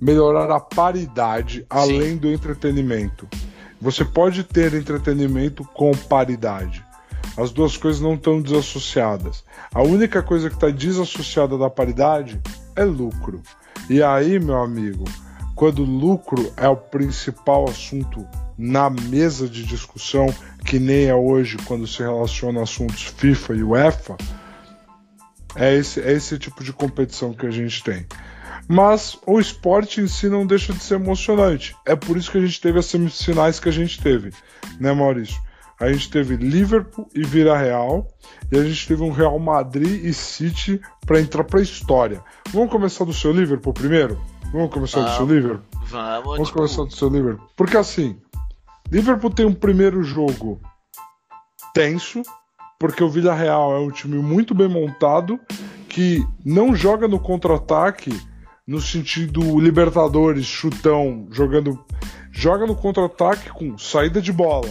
melhorar 0.00 0.50
a 0.54 0.60
paridade 0.60 1.66
além 1.68 2.16
do 2.16 2.28
entretenimento. 2.28 3.28
Você 3.80 4.04
pode 4.04 4.44
ter 4.44 4.72
entretenimento 4.74 5.64
com 5.74 5.90
paridade. 5.92 6.84
As 7.36 7.50
duas 7.50 7.76
coisas 7.76 8.00
não 8.00 8.14
estão 8.14 8.40
desassociadas. 8.40 9.44
A 9.74 9.82
única 9.82 10.22
coisa 10.22 10.48
que 10.48 10.54
está 10.54 10.70
desassociada 10.70 11.56
da 11.58 11.68
paridade 11.68 12.40
é 12.76 12.84
lucro. 12.84 13.42
E 13.88 14.02
aí, 14.02 14.38
meu 14.38 14.62
amigo, 14.62 15.04
quando 15.60 15.84
lucro 15.84 16.50
é 16.56 16.66
o 16.66 16.74
principal 16.74 17.68
assunto 17.68 18.26
na 18.56 18.88
mesa 18.88 19.46
de 19.46 19.62
discussão, 19.62 20.34
que 20.64 20.78
nem 20.78 21.04
é 21.04 21.14
hoje 21.14 21.58
quando 21.66 21.86
se 21.86 21.98
relaciona 21.98 22.62
assuntos 22.62 23.02
FIFA 23.02 23.54
e 23.56 23.62
UEFA, 23.62 24.16
é 25.54 25.74
esse, 25.76 26.00
é 26.00 26.12
esse 26.12 26.38
tipo 26.38 26.64
de 26.64 26.72
competição 26.72 27.34
que 27.34 27.44
a 27.44 27.50
gente 27.50 27.84
tem. 27.84 28.06
Mas 28.66 29.18
o 29.26 29.38
esporte 29.38 30.00
em 30.00 30.08
si 30.08 30.30
não 30.30 30.46
deixa 30.46 30.72
de 30.72 30.82
ser 30.82 30.94
emocionante. 30.94 31.76
É 31.84 31.94
por 31.94 32.16
isso 32.16 32.30
que 32.30 32.38
a 32.38 32.40
gente 32.40 32.58
teve 32.58 32.78
as 32.78 32.86
semifinais 32.86 33.60
que 33.60 33.68
a 33.68 33.72
gente 33.72 34.00
teve, 34.00 34.32
né, 34.80 34.94
Maurício? 34.94 35.42
A 35.78 35.92
gente 35.92 36.08
teve 36.08 36.36
Liverpool 36.36 37.06
e 37.14 37.22
Vila 37.22 37.58
Real, 37.58 38.08
e 38.50 38.56
a 38.56 38.64
gente 38.64 38.88
teve 38.88 39.02
um 39.02 39.10
Real 39.10 39.38
Madrid 39.38 40.06
e 40.06 40.14
City 40.14 40.80
para 41.04 41.20
entrar 41.20 41.44
para 41.44 41.60
a 41.60 41.62
história. 41.62 42.24
Vamos 42.48 42.70
começar 42.70 43.04
do 43.04 43.12
seu 43.12 43.30
Liverpool 43.30 43.74
primeiro? 43.74 44.18
Vamos 44.52 44.72
começar 44.72 45.00
vamos, 45.00 45.12
do 45.12 45.16
seu 45.16 45.26
Liverpool? 45.26 45.64
Vamos, 45.86 46.24
vamos 46.24 46.48
tipo... 46.48 46.58
começar 46.58 46.84
do 46.84 46.92
seu 46.92 47.08
Liverpool. 47.08 47.48
Porque 47.56 47.76
assim, 47.76 48.20
Liverpool 48.90 49.30
tem 49.30 49.46
um 49.46 49.54
primeiro 49.54 50.02
jogo 50.02 50.60
tenso, 51.72 52.22
porque 52.78 53.04
o 53.04 53.08
Vila 53.08 53.34
Real 53.34 53.72
é 53.74 53.78
um 53.78 53.90
time 53.90 54.18
muito 54.18 54.54
bem 54.54 54.68
montado 54.68 55.38
que 55.88 56.26
não 56.44 56.74
joga 56.74 57.06
no 57.06 57.20
contra-ataque 57.20 58.10
no 58.66 58.80
sentido 58.80 59.58
Libertadores, 59.58 60.46
chutão, 60.46 61.26
jogando. 61.30 61.78
Joga 62.32 62.66
no 62.66 62.76
contra-ataque 62.76 63.50
com 63.50 63.76
saída 63.76 64.20
de 64.20 64.32
bola, 64.32 64.68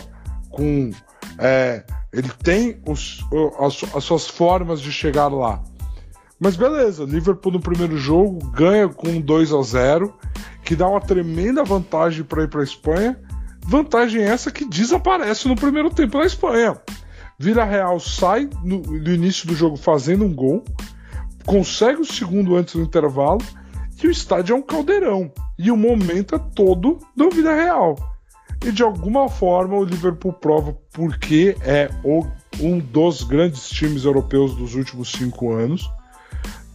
com. 0.49 0.91
É, 1.37 1.85
ele 2.11 2.29
tem 2.41 2.81
os, 2.87 3.19
as, 3.59 3.95
as 3.95 4.03
suas 4.03 4.27
formas 4.27 4.81
de 4.81 4.91
chegar 4.91 5.27
lá. 5.27 5.61
Mas 6.39 6.55
beleza, 6.55 7.03
Liverpool 7.03 7.51
no 7.51 7.59
primeiro 7.59 7.97
jogo 7.97 8.39
ganha 8.51 8.87
com 8.87 9.19
2 9.19 9.51
a 9.51 9.61
0 9.61 10.13
que 10.63 10.75
dá 10.75 10.87
uma 10.87 11.01
tremenda 11.01 11.63
vantagem 11.63 12.23
para 12.23 12.43
ir 12.43 12.47
para 12.47 12.61
a 12.61 12.63
Espanha. 12.63 13.19
Vantagem 13.65 14.21
essa 14.21 14.51
que 14.51 14.65
desaparece 14.65 15.47
no 15.47 15.55
primeiro 15.55 15.89
tempo 15.89 16.17
na 16.17 16.25
Espanha. 16.25 16.79
Vila 17.37 17.63
Real 17.65 17.99
sai 17.99 18.49
no, 18.63 18.79
no 18.79 19.13
início 19.13 19.47
do 19.47 19.55
jogo 19.55 19.77
fazendo 19.77 20.25
um 20.25 20.33
gol, 20.33 20.63
consegue 21.45 22.01
o 22.01 22.05
segundo 22.05 22.55
antes 22.55 22.75
do 22.75 22.81
intervalo 22.81 23.41
E 24.01 24.07
o 24.07 24.11
estádio 24.11 24.53
é 24.53 24.57
um 24.57 24.61
caldeirão. 24.61 25.31
E 25.57 25.71
o 25.71 25.77
momento 25.77 26.35
é 26.35 26.39
todo 26.39 26.99
do 27.15 27.29
vida 27.29 27.53
real. 27.53 27.95
E 28.63 28.71
de 28.71 28.83
alguma 28.83 29.27
forma 29.27 29.75
o 29.75 29.83
Liverpool 29.83 30.33
prova 30.33 30.77
porque 30.93 31.55
é 31.61 31.89
o, 32.03 32.25
um 32.59 32.79
dos 32.79 33.23
grandes 33.23 33.69
times 33.69 34.03
europeus 34.03 34.55
dos 34.55 34.75
últimos 34.75 35.11
cinco 35.11 35.51
anos. 35.51 35.89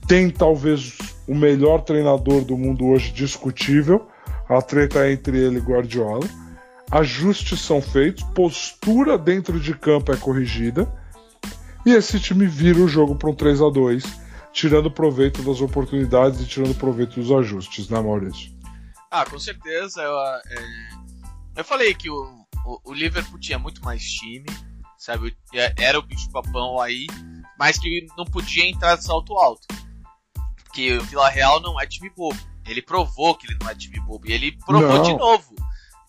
Tem 0.07 0.31
talvez 0.31 0.99
o 1.27 1.35
melhor 1.35 1.83
treinador 1.83 2.45
do 2.45 2.57
mundo 2.57 2.87
hoje 2.87 3.13
discutível. 3.13 4.09
A 4.49 4.61
treta 4.61 5.07
é 5.07 5.13
entre 5.13 5.39
ele 5.39 5.59
e 5.59 5.63
Guardiola. 5.63 6.27
Ajustes 6.91 7.61
são 7.61 7.81
feitos, 7.81 8.23
postura 8.35 9.17
dentro 9.17 9.59
de 9.59 9.75
campo 9.75 10.13
é 10.13 10.17
corrigida. 10.17 10.87
E 11.87 11.93
esse 11.93 12.21
time 12.21 12.47
vira 12.47 12.79
o 12.79 12.89
jogo 12.89 13.17
para 13.17 13.31
um 13.31 13.35
3 13.35 13.61
a 13.63 13.71
2 13.71 14.25
tirando 14.55 14.89
proveito 14.89 15.43
das 15.43 15.61
oportunidades 15.61 16.41
e 16.41 16.47
tirando 16.47 16.75
proveito 16.77 17.21
dos 17.21 17.31
ajustes, 17.33 17.89
né, 17.89 18.01
Maurício? 18.01 18.55
Ah, 19.11 19.27
com 19.27 19.39
certeza. 19.39 20.01
Eu, 20.01 20.17
é, 20.17 20.43
eu 21.57 21.65
falei 21.65 21.93
que 21.93 22.09
o, 22.09 22.47
o, 22.65 22.81
o, 22.85 22.95
Liverpool 22.95 23.39
tinha 23.41 23.59
muito 23.59 23.85
mais 23.85 24.05
time, 24.05 24.47
sabe? 24.97 25.37
Era 25.77 25.99
o 25.99 26.03
bicho-papão 26.03 26.81
aí, 26.81 27.07
mas 27.59 27.79
que 27.79 28.07
não 28.17 28.25
podia 28.25 28.65
entrar 28.65 28.97
de 28.97 29.05
salto 29.05 29.35
alto. 29.35 29.67
Porque 30.75 30.97
o 30.97 31.05
Vila 31.05 31.29
Real 31.29 31.61
não 31.61 31.81
é 31.81 31.87
time 31.87 32.11
bobo. 32.11 32.39
Ele 32.67 32.83
provou 32.83 33.37
que 33.37 33.47
ele 33.47 33.57
não 33.61 33.71
é 33.71 33.75
time 33.77 34.01
bobo. 34.01 34.29
E 34.29 34.33
ele 34.33 34.59
provou 34.67 34.97
não. 34.97 35.03
de 35.05 35.13
novo. 35.17 35.55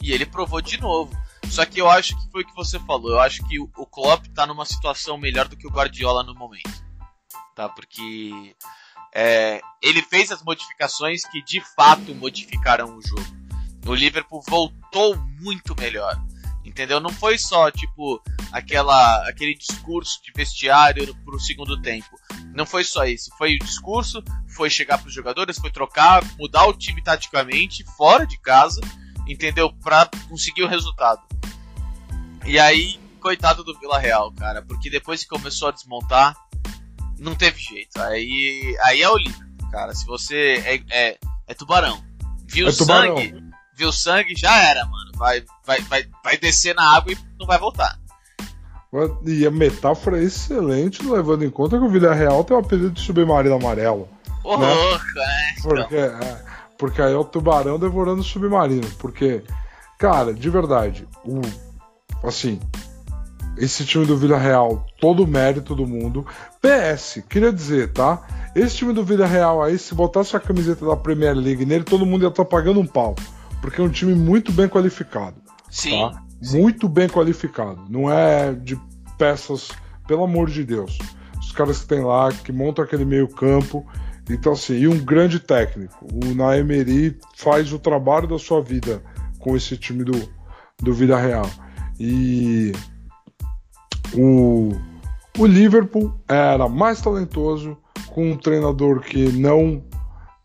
E 0.02 0.12
ele 0.12 0.26
provou 0.26 0.60
de 0.60 0.82
novo. 0.82 1.16
Só 1.50 1.64
que 1.66 1.80
eu 1.80 1.88
acho 1.88 2.16
que 2.16 2.32
foi 2.32 2.42
o 2.42 2.48
que 2.48 2.56
você 2.56 2.80
falou. 2.80 3.12
Eu 3.12 3.20
acho 3.20 3.48
que 3.48 3.60
o 3.60 3.86
Klopp 3.86 4.26
tá 4.34 4.48
numa 4.48 4.66
situação 4.66 5.18
melhor 5.18 5.48
do 5.48 5.56
que 5.56 5.68
o 5.68 5.72
Guardiola 5.72 6.24
no 6.24 6.34
momento 6.34 6.86
tá? 7.56 7.70
Porque 7.70 8.56
é, 9.14 9.62
ele 9.82 10.02
fez 10.02 10.32
as 10.32 10.44
modificações 10.44 11.26
que 11.26 11.42
de 11.42 11.62
fato 11.76 12.14
modificaram 12.14 12.98
o 12.98 13.02
jogo. 13.02 13.26
O 13.88 13.96
Liverpool 13.96 14.44
voltou 14.48 15.16
muito 15.40 15.76
melhor, 15.80 16.20
entendeu? 16.76 17.00
Não 17.00 17.10
foi 17.10 17.38
só 17.38 17.72
tipo 17.72 18.22
aquela 18.52 19.30
aquele 19.30 19.56
discurso 19.56 20.22
de 20.22 20.32
vestiário 20.36 21.16
pro 21.24 21.40
segundo 21.40 21.82
tempo. 21.82 22.20
Não 22.54 22.66
foi 22.66 22.84
só 22.84 23.06
isso. 23.06 23.32
Foi 23.38 23.56
o 23.56 23.60
discurso, 23.60 24.22
foi 24.50 24.70
chegar 24.70 24.98
para 24.98 25.08
os 25.08 25.14
jogadores, 25.14 25.58
foi 25.58 25.72
trocar, 25.72 26.22
mudar 26.38 26.66
o 26.66 26.74
time 26.74 27.02
taticamente 27.02 27.86
fora 27.96 28.28
de 28.28 28.38
casa, 28.42 28.82
entendeu? 29.26 29.72
Para 29.82 30.10
conseguir 30.28 30.64
o 30.64 30.68
resultado. 30.68 31.22
E 32.46 32.60
aí, 32.60 33.00
coitado 33.22 33.64
do 33.64 33.80
Vila 33.80 33.98
Real, 33.98 34.32
cara, 34.34 34.62
porque 34.62 34.90
depois 34.90 35.24
que 35.24 35.30
começou 35.30 35.70
a 35.70 35.72
desmontar, 35.72 36.36
não 37.18 37.36
teve 37.36 37.58
jeito. 37.58 38.02
Aí, 38.02 38.78
aí 38.84 39.02
é 39.02 39.10
o 39.10 39.18
livro, 39.18 39.48
cara. 39.72 39.96
Se 39.96 40.06
você 40.06 40.62
é, 40.66 40.84
é, 40.92 41.18
é 41.48 41.54
tubarão. 41.54 42.04
Viu 42.48 42.68
é 42.68 42.72
sangue, 42.72 43.30
tubarão. 43.30 43.45
Viu 43.76 43.92
sangue, 43.92 44.34
já 44.36 44.56
era, 44.64 44.86
mano. 44.86 45.12
Vai, 45.16 45.44
vai, 45.66 45.82
vai, 45.82 46.06
vai 46.24 46.38
descer 46.38 46.74
na 46.74 46.96
água 46.96 47.14
e 47.14 47.18
não 47.40 47.46
vai 47.46 47.60
voltar. 47.60 48.00
E 49.26 49.46
a 49.46 49.52
metáfora 49.52 50.20
é 50.20 50.24
excelente, 50.24 51.06
levando 51.06 51.44
em 51.44 51.50
conta 51.50 51.78
que 51.78 51.84
o 51.84 51.90
Vila 51.90 52.14
Real 52.14 52.44
tem 52.44 52.56
o 52.56 52.60
apelido 52.60 52.92
de 52.92 53.02
submarino 53.02 53.56
amarelo. 53.56 54.08
Porra, 54.42 54.68
né? 54.68 54.74
é, 54.74 55.52
então. 55.52 55.70
porque, 55.70 55.96
é, 55.96 56.46
porque 56.78 57.02
aí 57.02 57.14
é 57.14 57.18
o 57.18 57.26
tubarão 57.26 57.78
devorando 57.78 58.22
o 58.22 58.24
submarino. 58.24 58.88
Porque, 58.98 59.44
cara, 60.00 60.34
de 60.34 60.50
verdade, 60.50 61.06
o, 61.26 61.42
assim, 62.24 62.58
esse 63.58 63.86
time 63.86 64.06
do 64.06 64.18
Vila 64.18 64.38
Real, 64.38 64.86
todo 65.00 65.24
o 65.24 65.28
mérito 65.28 65.76
do 65.76 65.86
mundo. 65.86 66.26
PS, 66.62 67.22
queria 67.30 67.52
dizer, 67.52 67.92
tá? 67.92 68.22
Esse 68.56 68.78
time 68.78 68.94
do 68.94 69.04
Vila 69.04 69.28
Real 69.28 69.62
aí, 69.62 69.78
se 69.78 69.94
botasse 69.94 70.38
a 70.38 70.40
camiseta 70.40 70.86
da 70.86 70.96
Premier 70.96 71.36
League 71.36 71.66
nele, 71.66 71.84
todo 71.84 72.06
mundo 72.06 72.24
ia 72.24 72.30
estar 72.30 72.46
tá 72.46 72.50
pagando 72.50 72.80
um 72.80 72.88
pau. 72.88 73.16
Porque 73.66 73.82
é 73.82 73.84
um 73.84 73.90
time 73.90 74.14
muito 74.14 74.52
bem 74.52 74.70
qualificado. 74.70 75.42
Sim. 75.72 76.08
Tá? 76.12 76.22
sim. 76.40 76.62
Muito 76.62 76.88
bem 76.88 77.10
qualificado. 77.10 77.84
Não 77.90 78.12
é 78.12 78.54
de 78.54 78.80
peças, 79.18 79.70
pelo 80.08 80.24
amor 80.24 80.52
de 80.52 80.64
Deus. 80.64 81.00
Os 81.40 81.52
caras 81.52 81.80
que 81.80 81.88
tem 81.88 82.04
lá, 82.04 82.32
que 82.32 82.52
montam 82.52 82.86
aquele 82.86 83.04
meio-campo. 83.04 83.84
Então, 84.30 84.54
assim, 84.54 84.76
e 84.76 84.88
um 84.88 85.04
grande 85.04 85.40
técnico. 85.40 86.06
O 86.14 86.36
Naemeri 86.36 87.18
faz 87.36 87.74
o 87.74 87.80
trabalho 87.80 88.28
da 88.28 88.38
sua 88.38 88.62
vida 88.62 89.02
com 89.40 89.56
esse 89.56 89.76
time 89.76 90.04
do, 90.04 90.30
do 90.80 90.94
Vila 90.94 91.20
Real. 91.20 91.50
E 92.00 92.72
o, 94.14 94.74
o 95.40 95.46
Liverpool 95.48 96.14
era 96.28 96.70
mais 96.70 97.02
talentoso, 97.02 97.76
com 98.10 98.30
um 98.30 98.38
treinador 98.38 99.00
que 99.00 99.32
não, 99.32 99.84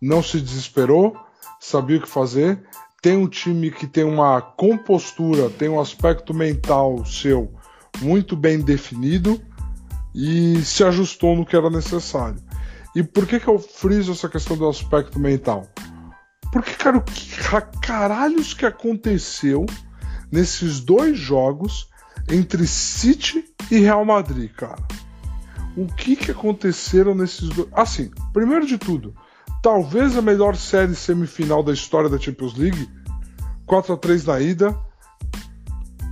não 0.00 0.22
se 0.22 0.40
desesperou, 0.40 1.14
sabia 1.60 1.98
o 1.98 2.00
que 2.00 2.08
fazer. 2.08 2.58
Tem 3.02 3.16
um 3.16 3.28
time 3.28 3.70
que 3.70 3.86
tem 3.86 4.04
uma 4.04 4.40
compostura, 4.42 5.48
tem 5.50 5.68
um 5.68 5.80
aspecto 5.80 6.34
mental 6.34 7.04
seu 7.04 7.52
muito 8.00 8.36
bem 8.36 8.60
definido 8.60 9.40
e 10.14 10.60
se 10.62 10.84
ajustou 10.84 11.36
no 11.36 11.46
que 11.46 11.56
era 11.56 11.70
necessário. 11.70 12.42
E 12.94 13.02
por 13.02 13.26
que, 13.26 13.40
que 13.40 13.48
eu 13.48 13.58
friso 13.58 14.12
essa 14.12 14.28
questão 14.28 14.56
do 14.56 14.68
aspecto 14.68 15.18
mental? 15.18 15.66
Porque, 16.52 16.72
cara, 16.72 16.98
o 16.98 17.02
que 17.02 17.30
caralhos 17.80 18.52
que 18.52 18.66
aconteceu 18.66 19.64
nesses 20.30 20.80
dois 20.80 21.18
jogos 21.18 21.88
entre 22.28 22.66
City 22.66 23.44
e 23.70 23.78
Real 23.78 24.04
Madrid, 24.04 24.50
cara. 24.52 24.82
O 25.76 25.86
que 25.86 26.16
que 26.16 26.30
aconteceram 26.30 27.14
nesses 27.14 27.48
dois? 27.48 27.68
Assim, 27.72 28.10
primeiro 28.32 28.66
de 28.66 28.78
tudo, 28.78 29.14
talvez 29.62 30.16
a 30.16 30.22
melhor 30.22 30.56
série 30.56 30.94
semifinal 30.94 31.62
da 31.62 31.72
história 31.72 32.08
da 32.08 32.18
Champions 32.18 32.54
League, 32.54 32.88
4 33.66 33.94
a 33.94 33.96
3 33.96 34.24
na 34.24 34.40
ida, 34.40 34.78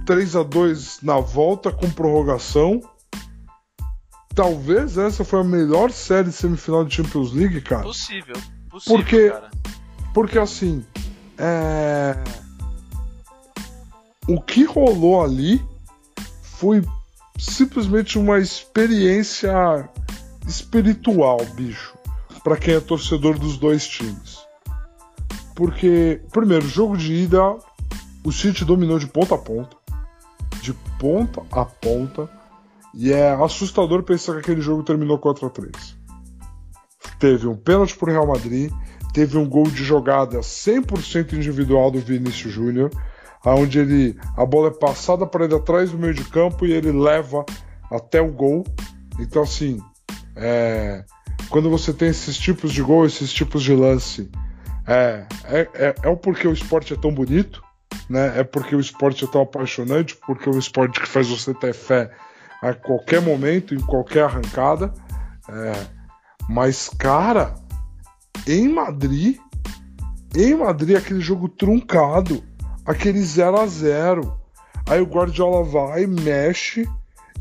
3 0.06 0.36
a 0.36 0.42
2 0.42 0.98
na 1.02 1.18
volta 1.18 1.72
com 1.72 1.90
prorrogação. 1.90 2.80
Talvez 4.34 4.96
essa 4.96 5.24
foi 5.24 5.40
a 5.40 5.44
melhor 5.44 5.90
série 5.90 6.30
semifinal 6.30 6.84
de 6.84 6.94
Champions 6.94 7.32
League, 7.32 7.60
cara. 7.60 7.82
Possível, 7.82 8.36
possível, 8.70 8.96
porque, 8.96 9.30
cara. 9.30 9.50
Porque 10.14 10.38
assim, 10.38 10.84
é... 11.36 12.16
o 14.28 14.40
que 14.40 14.64
rolou 14.64 15.22
ali 15.22 15.60
foi 16.42 16.84
simplesmente 17.38 18.18
uma 18.18 18.38
experiência 18.38 19.88
espiritual, 20.46 21.44
bicho, 21.54 21.97
para 22.48 22.56
quem 22.56 22.74
é 22.76 22.80
torcedor 22.80 23.38
dos 23.38 23.58
dois 23.58 23.86
times. 23.86 24.38
Porque, 25.54 26.22
primeiro, 26.32 26.66
jogo 26.66 26.96
de 26.96 27.12
ida, 27.12 27.58
o 28.24 28.32
City 28.32 28.64
dominou 28.64 28.98
de 28.98 29.06
ponta 29.06 29.34
a 29.34 29.38
ponta. 29.38 29.76
De 30.62 30.72
ponta 30.98 31.42
a 31.52 31.66
ponta. 31.66 32.26
E 32.94 33.12
é 33.12 33.34
assustador 33.34 34.02
pensar 34.02 34.32
que 34.32 34.38
aquele 34.38 34.62
jogo 34.62 34.82
terminou 34.82 35.18
4 35.18 35.46
a 35.46 35.50
3 35.50 35.98
Teve 37.20 37.46
um 37.46 37.54
pênalti 37.54 37.94
pro 37.94 38.10
Real 38.10 38.26
Madrid, 38.26 38.72
teve 39.12 39.36
um 39.36 39.46
gol 39.46 39.64
de 39.64 39.84
jogada 39.84 40.38
100% 40.38 41.34
individual 41.34 41.90
do 41.90 41.98
Vinícius 41.98 42.54
Júnior 42.54 42.90
onde 43.44 43.78
ele 43.78 44.18
a 44.36 44.44
bola 44.44 44.68
é 44.68 44.70
passada 44.70 45.26
para 45.26 45.44
ele 45.44 45.54
atrás 45.54 45.90
do 45.90 45.98
meio 45.98 46.14
de 46.14 46.24
campo 46.24 46.64
e 46.64 46.72
ele 46.72 46.92
leva 46.92 47.44
até 47.90 48.20
o 48.20 48.32
gol. 48.32 48.64
Então 49.18 49.42
assim, 49.42 49.80
é, 50.34 51.04
quando 51.48 51.70
você 51.70 51.92
tem 51.92 52.08
esses 52.08 52.36
tipos 52.36 52.72
de 52.72 52.82
gol, 52.82 53.06
esses 53.06 53.32
tipos 53.32 53.62
de 53.62 53.74
lance, 53.74 54.30
é, 54.86 55.26
é, 55.44 55.68
é, 55.74 55.94
é 56.02 56.08
o 56.08 56.16
porquê 56.16 56.46
o 56.46 56.52
esporte 56.52 56.92
é 56.92 56.96
tão 56.96 57.12
bonito, 57.12 57.62
né? 58.08 58.40
É 58.40 58.44
porque 58.44 58.74
o 58.74 58.80
esporte 58.80 59.24
é 59.24 59.28
tão 59.28 59.42
apaixonante, 59.42 60.16
porque 60.16 60.48
é 60.48 60.52
o 60.52 60.58
esporte 60.58 61.00
que 61.00 61.08
faz 61.08 61.28
você 61.28 61.54
ter 61.54 61.74
fé 61.74 62.10
a 62.62 62.74
qualquer 62.74 63.20
momento, 63.20 63.74
em 63.74 63.80
qualquer 63.80 64.24
arrancada. 64.24 64.92
É, 65.48 65.72
mas 66.48 66.88
cara, 66.88 67.54
em 68.46 68.68
Madrid, 68.68 69.38
em 70.34 70.54
Madrid 70.54 70.96
aquele 70.96 71.20
jogo 71.20 71.48
truncado 71.48 72.42
aquele 72.88 73.20
0 73.20 73.60
a 73.60 73.66
0 73.66 74.38
Aí 74.88 75.02
o 75.02 75.06
Guardiola 75.06 75.62
vai, 75.62 76.06
mexe 76.06 76.88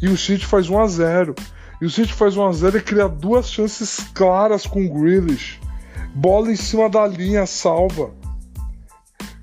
e 0.02 0.10
o 0.10 0.18
City 0.18 0.46
faz 0.46 0.70
1 0.70 0.80
a 0.80 0.88
0 0.88 1.36
E 1.82 1.86
o 1.86 1.90
City 1.90 2.14
faz 2.14 2.36
1 2.36 2.48
a 2.48 2.52
0 2.52 2.78
e 2.78 2.82
cria 2.82 3.08
duas 3.08 3.50
chances 3.50 4.00
claras 4.14 4.66
com 4.66 4.86
o 4.86 4.94
Grealish. 4.94 5.60
Bola 6.16 6.52
em 6.52 6.56
cima 6.56 6.90
da 6.90 7.06
linha, 7.06 7.46
salva. 7.46 8.12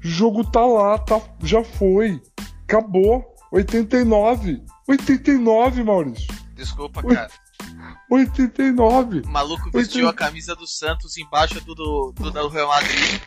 O 0.04 0.06
jogo 0.06 0.44
tá 0.44 0.64
lá, 0.64 0.98
tá, 0.98 1.20
já 1.42 1.62
foi. 1.62 2.20
Acabou. 2.64 3.24
89. 3.52 4.62
89, 4.88 5.84
Maurício. 5.84 6.26
Desculpa, 6.54 7.02
cara. 7.02 7.30
89. 8.10 9.20
O 9.20 9.28
maluco 9.28 9.70
vestiu 9.70 10.06
80... 10.06 10.10
a 10.10 10.12
camisa 10.12 10.56
do 10.56 10.66
Santos 10.66 11.16
embaixo 11.16 11.60
do, 11.64 11.74
do, 11.74 12.12
do, 12.16 12.30
do 12.30 12.48
Real 12.48 12.68
Madrid. 12.68 13.20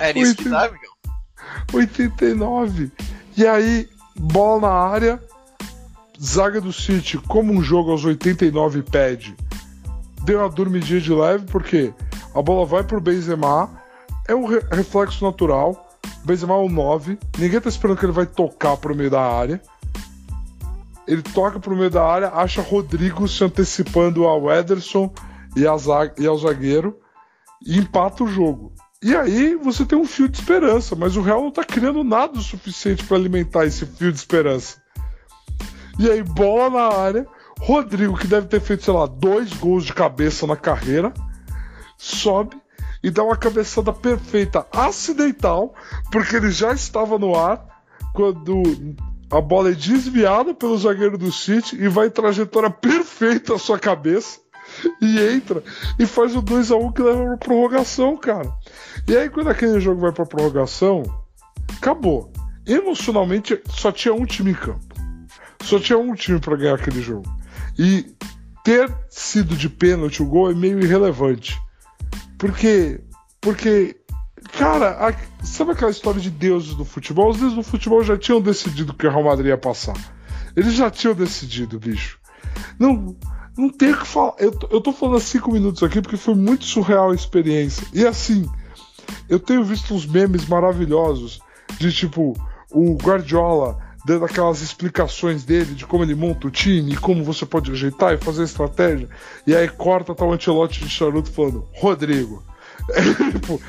É 0.00 0.12
nisso 0.12 0.32
80... 0.32 0.42
que 0.42 0.50
tá, 0.50 0.66
amigão? 0.66 0.94
89. 1.72 2.92
E 3.36 3.46
aí, 3.46 3.88
bola 4.16 4.60
na 4.62 4.72
área, 4.72 5.22
zaga 6.22 6.60
do 6.60 6.72
City, 6.72 7.16
como 7.18 7.52
um 7.52 7.62
jogo 7.62 7.90
aos 7.90 8.04
89 8.04 8.82
pede, 8.82 9.34
deu 10.22 10.40
uma 10.40 10.48
dormidinha 10.48 11.00
de 11.00 11.12
leve, 11.12 11.46
porque 11.46 11.94
a 12.34 12.42
bola 12.42 12.66
vai 12.66 12.84
pro 12.84 13.00
Benzema, 13.00 13.70
é 14.28 14.34
um 14.34 14.46
re 14.46 14.60
reflexo 14.70 15.24
natural. 15.24 15.88
Benzema 16.24 16.54
é 16.54 16.58
o 16.58 16.68
9, 16.68 17.18
ninguém 17.38 17.60
tá 17.60 17.68
esperando 17.68 17.98
que 17.98 18.04
ele 18.04 18.12
vai 18.12 18.26
tocar 18.26 18.76
pro 18.76 18.94
meio 18.94 19.10
da 19.10 19.22
área. 19.22 19.60
Ele 21.06 21.22
toca 21.22 21.58
pro 21.58 21.74
meio 21.74 21.90
da 21.90 22.04
área, 22.04 22.28
acha 22.28 22.60
Rodrigo 22.60 23.26
se 23.26 23.42
antecipando 23.42 24.24
ao 24.24 24.50
Ederson 24.52 25.12
e, 25.56 25.66
a 25.66 25.74
e 26.18 26.26
ao 26.26 26.38
zagueiro 26.38 26.98
e 27.66 27.78
empata 27.78 28.22
o 28.22 28.28
jogo. 28.28 28.72
E 29.02 29.16
aí 29.16 29.56
você 29.56 29.84
tem 29.86 29.98
um 29.98 30.04
fio 30.04 30.28
de 30.28 30.38
esperança, 30.38 30.94
mas 30.94 31.16
o 31.16 31.22
Real 31.22 31.42
não 31.42 31.50
tá 31.50 31.64
criando 31.64 32.04
nada 32.04 32.38
o 32.38 32.42
suficiente 32.42 33.02
para 33.04 33.16
alimentar 33.16 33.64
esse 33.64 33.86
fio 33.86 34.12
de 34.12 34.18
esperança. 34.18 34.79
E 36.00 36.10
aí, 36.10 36.22
bola 36.22 36.70
na 36.70 36.96
área, 36.96 37.26
Rodrigo, 37.60 38.16
que 38.16 38.26
deve 38.26 38.46
ter 38.46 38.58
feito, 38.58 38.84
sei 38.84 38.94
lá, 38.94 39.04
dois 39.04 39.52
gols 39.52 39.84
de 39.84 39.92
cabeça 39.92 40.46
na 40.46 40.56
carreira, 40.56 41.12
sobe 41.98 42.56
e 43.02 43.10
dá 43.10 43.22
uma 43.22 43.36
cabeçada 43.36 43.92
perfeita 43.92 44.66
acidental, 44.72 45.74
porque 46.10 46.36
ele 46.36 46.50
já 46.50 46.72
estava 46.72 47.18
no 47.18 47.36
ar 47.36 47.62
quando 48.14 48.62
a 49.30 49.42
bola 49.42 49.72
é 49.72 49.74
desviada 49.74 50.54
pelo 50.54 50.78
zagueiro 50.78 51.18
do 51.18 51.30
City 51.30 51.76
e 51.76 51.86
vai 51.86 52.06
em 52.06 52.10
trajetória 52.10 52.70
perfeita 52.70 53.56
à 53.56 53.58
sua 53.58 53.78
cabeça 53.78 54.40
e 55.02 55.20
entra 55.20 55.62
e 55.98 56.06
faz 56.06 56.34
o 56.34 56.40
2 56.40 56.70
a 56.70 56.76
1 56.76 56.92
que 56.92 57.02
leva 57.02 57.24
pra 57.24 57.36
prorrogação, 57.36 58.16
cara. 58.16 58.50
E 59.06 59.14
aí 59.14 59.28
quando 59.28 59.50
aquele 59.50 59.78
jogo 59.80 60.00
vai 60.00 60.12
pra 60.12 60.24
prorrogação, 60.24 61.02
acabou. 61.76 62.32
Emocionalmente 62.66 63.60
só 63.68 63.92
tinha 63.92 64.14
um 64.14 64.24
time 64.24 64.52
em 64.52 64.54
campo. 64.54 64.89
Só 65.62 65.78
tinha 65.78 65.98
um 65.98 66.14
time 66.14 66.40
para 66.40 66.56
ganhar 66.56 66.74
aquele 66.74 67.02
jogo. 67.02 67.24
E 67.78 68.14
ter 68.64 68.92
sido 69.08 69.56
de 69.56 69.68
pênalti 69.68 70.22
o 70.22 70.26
gol 70.26 70.50
é 70.50 70.54
meio 70.54 70.80
irrelevante. 70.80 71.60
Porque 72.38 73.00
porque 73.40 73.96
cara, 74.52 75.08
a, 75.08 75.44
sabe 75.44 75.72
aquela 75.72 75.90
história 75.90 76.20
de 76.20 76.30
deuses 76.30 76.74
do 76.74 76.84
futebol? 76.84 77.30
Os 77.30 77.38
deuses 77.38 77.56
do 77.56 77.62
futebol 77.62 78.02
já 78.02 78.16
tinham 78.16 78.40
decidido 78.40 78.94
que 78.94 79.06
o 79.06 79.10
Real 79.10 79.24
Madrid 79.24 79.48
ia 79.48 79.58
passar. 79.58 79.96
Eles 80.56 80.74
já 80.74 80.90
tinham 80.90 81.14
decidido, 81.14 81.78
bicho. 81.78 82.18
Não, 82.78 83.16
não 83.56 83.70
tem 83.70 83.92
o 83.92 83.98
que 83.98 84.06
falar. 84.06 84.34
Eu, 84.38 84.52
eu 84.70 84.80
tô 84.80 84.92
falando 84.92 85.16
há 85.16 85.20
cinco 85.20 85.52
minutos 85.52 85.82
aqui 85.82 86.00
porque 86.00 86.16
foi 86.16 86.34
muito 86.34 86.64
surreal 86.64 87.10
a 87.10 87.14
experiência. 87.14 87.86
E 87.92 88.06
assim, 88.06 88.48
eu 89.28 89.38
tenho 89.38 89.64
visto 89.64 89.94
uns 89.94 90.06
memes 90.06 90.46
maravilhosos 90.46 91.40
de 91.78 91.92
tipo 91.92 92.34
o 92.70 92.94
Guardiola 92.96 93.78
dando 94.04 94.24
aquelas 94.24 94.60
explicações 94.60 95.44
dele 95.44 95.74
de 95.74 95.86
como 95.86 96.04
ele 96.04 96.14
monta 96.14 96.46
o 96.46 96.50
time, 96.50 96.96
como 96.96 97.24
você 97.24 97.44
pode 97.44 97.70
ajeitar 97.70 98.14
e 98.14 98.18
fazer 98.18 98.44
estratégia. 98.44 99.08
E 99.46 99.54
aí 99.54 99.68
corta 99.68 100.14
tá 100.14 100.24
o 100.24 100.32
antelote 100.32 100.80
de 100.80 100.88
charuto 100.88 101.30
falando, 101.30 101.68
Rodrigo. 101.74 102.44
tipo, 103.32 103.60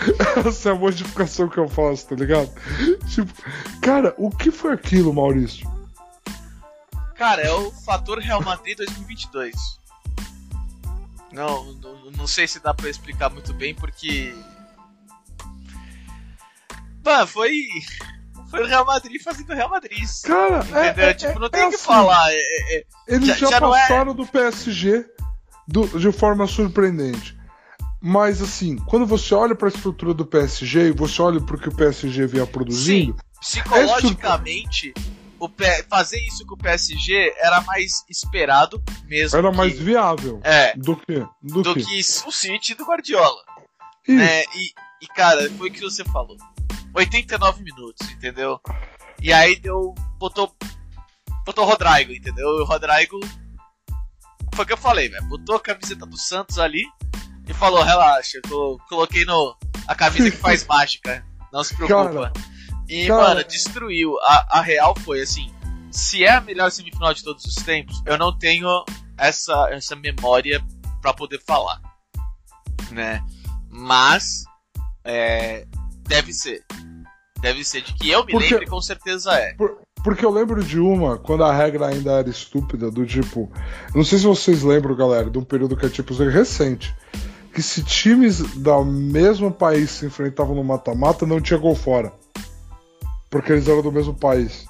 essa 0.48 0.70
é 0.70 0.72
a 0.72 0.76
modificação 0.76 1.50
que 1.50 1.58
eu 1.58 1.68
faço, 1.68 2.08
tá 2.08 2.16
ligado? 2.16 2.50
Tipo, 3.08 3.32
cara, 3.82 4.16
o 4.18 4.30
que 4.30 4.52
foi 4.52 4.74
aquilo, 4.74 5.14
Maurício? 5.14 5.70
Cara, 7.16 7.42
é 7.42 7.52
o 7.52 7.70
fator 7.72 8.20
Real 8.20 8.42
Madrid 8.42 8.78
2022. 8.78 9.54
Não, 11.32 11.74
não, 11.74 12.12
não 12.12 12.28
sei 12.28 12.48
se 12.48 12.60
dá 12.60 12.74
para 12.74 12.90
explicar 12.90 13.30
muito 13.30 13.54
bem, 13.54 13.76
porque. 13.76 14.34
Mano, 17.04 17.28
foi. 17.28 17.68
Foi 18.52 18.64
o 18.64 18.68
Real 18.68 18.86
Madrid 18.86 19.22
fazendo 19.24 19.50
o 19.52 19.56
Real 19.56 19.70
Madrid. 19.70 20.04
Cara, 20.24 20.60
entendeu? 20.60 21.06
É, 21.06 21.14
tipo, 21.14 21.40
não 21.40 21.48
é, 21.48 21.50
tem 21.50 21.66
o 21.66 21.70
que 21.70 21.76
assim, 21.76 21.86
falar. 21.86 22.32
Eles 23.08 23.28
já, 23.28 23.34
já, 23.36 23.50
já 23.50 23.60
passaram 23.62 24.14
do 24.14 24.28
PSG 24.28 25.06
do, 25.68 25.88
de 25.88 26.12
forma 26.12 26.46
surpreendente. 26.46 27.40
Mas 28.02 28.42
assim, 28.42 28.78
quando 28.78 29.06
você 29.06 29.34
olha 29.34 29.56
para 29.56 29.68
a 29.68 29.72
estrutura 29.72 30.14
do 30.14 30.26
PSG 30.26 30.88
e 30.88 30.92
você 30.92 31.22
olha 31.22 31.40
para 31.40 31.56
o 31.56 31.60
que 31.60 31.70
o 31.70 31.76
PSG 31.76 32.28
vinha 32.28 32.46
produzindo. 32.46 33.16
Sim, 33.42 33.62
psicologicamente, 33.62 34.94
o 35.40 35.48
P... 35.48 35.84
fazer 35.90 36.20
isso 36.28 36.46
com 36.46 36.56
o 36.56 36.58
PSG 36.58 37.34
era 37.38 37.62
mais 37.62 38.04
esperado 38.10 38.84
mesmo. 39.06 39.38
Era 39.38 39.52
que... 39.52 39.58
mais 39.58 39.80
viável. 39.80 40.42
É. 40.44 40.76
Do 40.76 40.98
que? 40.98 41.26
Do, 41.42 41.62
do 41.62 41.74
que? 41.76 41.84
que 41.84 42.00
o 42.28 42.32
City 42.32 42.74
do 42.74 42.86
Guardiola. 42.86 43.42
Né? 44.08 44.44
E, 44.56 44.72
e, 45.02 45.08
cara, 45.08 45.50
foi 45.52 45.70
o 45.70 45.72
que 45.72 45.82
você 45.82 46.04
falou. 46.04 46.36
89 46.94 47.64
minutos, 47.64 48.10
entendeu? 48.12 48.60
E 49.22 49.32
aí 49.32 49.56
deu. 49.56 49.94
Botou. 50.18 50.54
Botou 51.46 51.66
o 51.66 51.68
Rodrigo, 51.68 52.12
entendeu? 52.12 52.48
E 52.58 52.62
o 52.62 52.66
Rodrigo. 52.66 53.20
Foi 54.54 54.66
o 54.66 54.68
que 54.68 54.74
eu 54.74 54.78
falei, 54.78 55.10
velho. 55.10 55.28
Botou 55.28 55.56
a 55.56 55.60
camiseta 55.60 56.06
do 56.06 56.18
Santos 56.18 56.58
ali 56.58 56.84
e 57.48 57.54
falou: 57.54 57.84
relaxa, 57.84 58.40
eu 58.50 58.78
coloquei 58.90 59.26
no. 59.26 59.56
A 59.88 59.96
camisa 59.96 60.30
que 60.30 60.38
faz 60.38 60.66
mágica. 60.68 61.26
Não 61.52 61.64
se 61.64 61.76
preocupa. 61.76 62.32
Cara, 62.32 62.34
e, 62.88 63.08
Cara... 63.08 63.22
mano, 63.22 63.44
destruiu. 63.44 64.18
A, 64.22 64.60
a 64.60 64.62
real 64.62 64.96
foi 65.00 65.22
assim: 65.22 65.54
se 65.92 66.24
é 66.24 66.32
a 66.32 66.42
melhor 66.42 66.72
semifinal 66.72 67.14
de 67.14 67.24
todos 67.24 67.46
os 67.46 67.56
tempos, 67.56 68.02
eu 68.06 68.18
não 68.18 68.38
tenho 68.38 68.68
essa, 69.18 69.70
essa 69.72 69.96
memória 69.96 70.64
para 71.02 71.14
poder 71.14 71.42
falar. 71.46 71.82
Né? 72.92 73.24
Mas. 73.70 74.44
É, 75.04 75.66
deve 76.12 76.34
ser. 76.34 76.64
Deve 77.42 77.64
ser. 77.64 77.82
De 77.82 77.94
que 77.94 78.10
eu 78.10 78.26
me 78.26 78.32
porque, 78.32 78.54
lembre, 78.54 78.68
com 78.70 78.82
certeza 78.82 79.34
é. 79.34 79.54
Por, 79.54 79.80
porque 80.04 80.26
eu 80.26 80.32
lembro 80.32 80.64
de 80.64 80.80
uma, 80.80 81.18
quando 81.18 81.44
a 81.44 81.54
regra 81.54 81.88
ainda 81.88 82.12
era 82.12 82.30
estúpida, 82.30 82.92
do 82.92 83.06
tipo. 83.06 83.52
Não 83.96 84.04
sei 84.04 84.20
se 84.20 84.26
vocês 84.26 84.64
lembram, 84.64 84.96
galera, 84.96 85.30
de 85.30 85.38
um 85.38 85.44
período 85.44 85.76
que 85.76 85.86
é 85.86 85.90
tipo 85.90 86.14
recente. 86.14 86.96
Que 87.54 87.62
se 87.62 87.84
times 87.84 88.40
do 88.40 88.86
mesmo 88.86 89.52
país 89.52 89.92
se 89.92 90.06
enfrentavam 90.06 90.56
no 90.56 90.64
mata-mata, 90.64 91.26
não 91.26 91.42
tinha 91.42 91.60
gol 91.60 91.76
fora 91.76 92.14
porque 93.32 93.54
eles 93.54 93.68
eram 93.68 93.82
do 93.82 93.92
mesmo 93.92 94.14
país. 94.14 94.66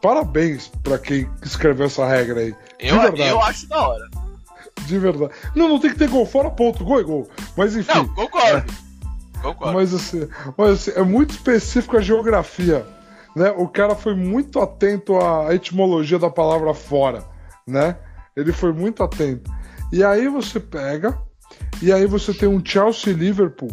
Parabéns 0.00 0.68
para 0.82 0.96
quem 0.96 1.28
escreveu 1.42 1.86
essa 1.86 2.06
regra 2.06 2.40
aí. 2.40 2.54
Eu, 2.78 2.96
eu 2.96 3.42
acho 3.42 3.68
da 3.68 3.88
hora. 3.88 4.08
De 4.86 4.98
verdade. 4.98 5.34
Não, 5.54 5.68
não 5.68 5.78
tem 5.78 5.90
que 5.90 5.98
ter 5.98 6.08
gol 6.08 6.24
fora, 6.24 6.50
ponto. 6.50 6.82
Gol 6.84 7.00
é 7.00 7.02
gol. 7.02 7.28
Mas 7.54 7.76
enfim. 7.76 7.92
Não, 7.92 8.08
concordo. 8.14 8.58
É, 8.58 8.89
concordo. 9.40 9.74
Mas 9.74 9.94
assim, 9.94 10.28
mas, 10.56 10.70
assim, 10.70 10.90
é 10.98 11.02
muito 11.02 11.30
específico 11.30 11.96
a 11.96 12.00
geografia. 12.00 12.86
Né? 13.34 13.50
O 13.50 13.68
cara 13.68 13.94
foi 13.94 14.14
muito 14.14 14.60
atento 14.60 15.16
à 15.18 15.54
etimologia 15.54 16.18
da 16.18 16.30
palavra 16.30 16.74
fora. 16.74 17.24
Né? 17.66 17.96
Ele 18.36 18.52
foi 18.52 18.72
muito 18.72 19.02
atento. 19.02 19.50
E 19.92 20.02
aí 20.04 20.28
você 20.28 20.58
pega. 20.58 21.18
E 21.82 21.92
aí 21.92 22.06
você 22.06 22.32
tem 22.32 22.48
um 22.48 22.64
Chelsea 22.64 23.12
Liverpool 23.12 23.70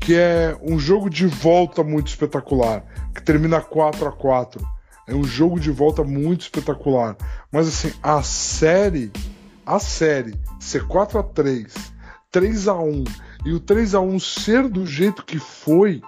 que 0.00 0.14
é 0.14 0.56
um 0.62 0.78
jogo 0.78 1.10
de 1.10 1.26
volta 1.26 1.82
muito 1.82 2.08
espetacular, 2.08 2.84
que 3.14 3.22
termina 3.22 3.60
4 3.60 4.06
a 4.08 4.12
4 4.12 4.66
É 5.06 5.14
um 5.14 5.24
jogo 5.24 5.58
de 5.58 5.70
volta 5.70 6.04
muito 6.04 6.42
espetacular. 6.42 7.16
Mas 7.50 7.68
assim, 7.68 7.92
a 8.02 8.22
série, 8.22 9.10
a 9.66 9.78
série 9.78 10.34
ser 10.60 10.86
4 10.86 11.18
a 11.18 11.22
3 11.22 11.74
3 12.30 12.68
a 12.68 12.74
1 12.74 13.04
e 13.44 13.52
o 13.52 13.60
3 13.60 13.94
a 13.94 14.00
1 14.00 14.18
ser 14.18 14.68
do 14.68 14.86
jeito 14.86 15.24
que 15.24 15.38
foi, 15.38 16.02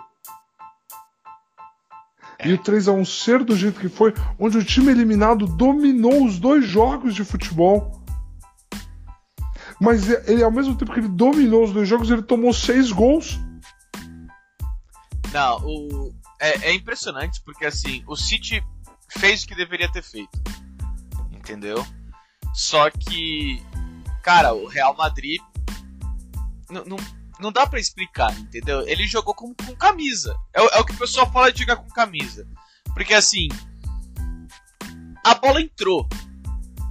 e 2.45 2.53
o 2.53 2.59
3 2.59 2.89
a 2.89 2.93
1 2.93 3.05
ser 3.05 3.45
do 3.45 3.57
jeito 3.57 3.81
que 3.81 3.89
foi, 3.89 4.15
onde 4.39 4.59
o 4.59 4.65
time 4.65 4.91
eliminado 4.91 5.47
dominou 5.47 6.25
os 6.25 6.39
dois 6.39 6.65
jogos 6.67 7.15
de 7.15 7.25
futebol. 7.25 8.03
Mas 9.81 10.09
ele, 10.29 10.43
ao 10.43 10.51
mesmo 10.51 10.75
tempo 10.75 10.93
que 10.93 11.01
ele 11.01 11.09
dominou 11.09 11.65
os 11.65 11.73
dois 11.73 11.89
jogos, 11.89 12.11
ele 12.11 12.23
tomou 12.23 12.53
seis 12.53 12.93
gols. 12.93 13.39
Não, 15.33 15.59
o, 15.65 16.15
é, 16.39 16.71
é 16.71 16.75
impressionante 16.75 17.41
porque 17.45 17.65
assim, 17.65 18.03
o 18.07 18.17
City 18.17 18.63
fez 19.09 19.43
o 19.43 19.47
que 19.47 19.55
deveria 19.55 19.91
ter 19.91 20.03
feito. 20.03 20.39
Entendeu? 21.33 21.85
Só 22.53 22.91
que, 22.91 23.63
cara, 24.23 24.53
o 24.53 24.67
Real 24.67 24.95
Madrid 24.97 25.41
não, 26.71 26.85
não, 26.85 26.97
não 27.41 27.53
dá 27.53 27.67
para 27.67 27.81
explicar, 27.81 28.33
entendeu? 28.39 28.87
Ele 28.87 29.07
jogou 29.07 29.35
com, 29.35 29.55
com 29.55 29.75
camisa. 29.77 30.35
É, 30.55 30.61
é, 30.61 30.81
o 30.81 30.85
que 30.85 30.93
o 30.93 30.99
pessoal 30.99 31.31
fala 31.31 31.53
de 31.53 31.61
jogar 31.61 31.77
com 31.77 31.89
camisa. 31.89 32.47
Porque 32.95 33.15
assim, 33.15 33.49
a 35.25 35.35
bola 35.35 35.61
entrou. 35.61 36.09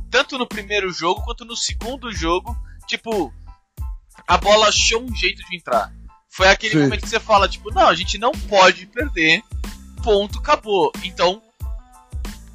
Tanto 0.10 0.38
no 0.38 0.48
primeiro 0.48 0.92
jogo 0.92 1.24
quanto 1.24 1.46
no 1.46 1.56
segundo 1.56 2.12
jogo. 2.12 2.56
Tipo, 2.88 3.34
a 4.28 4.38
bola 4.38 4.68
achou 4.68 5.04
um 5.04 5.16
jeito 5.16 5.44
de 5.50 5.56
entrar. 5.56 5.94
Foi 6.30 6.48
aquele 6.48 6.74
Sim. 6.74 6.84
momento 6.84 7.02
que 7.02 7.10
você 7.10 7.20
fala, 7.20 7.50
tipo, 7.50 7.74
não, 7.74 7.88
a 7.88 7.96
gente 7.96 8.18
não 8.18 8.32
pode 8.32 8.86
perder, 8.86 9.42
ponto, 10.04 10.40
acabou. 10.40 10.92
Então, 11.04 11.42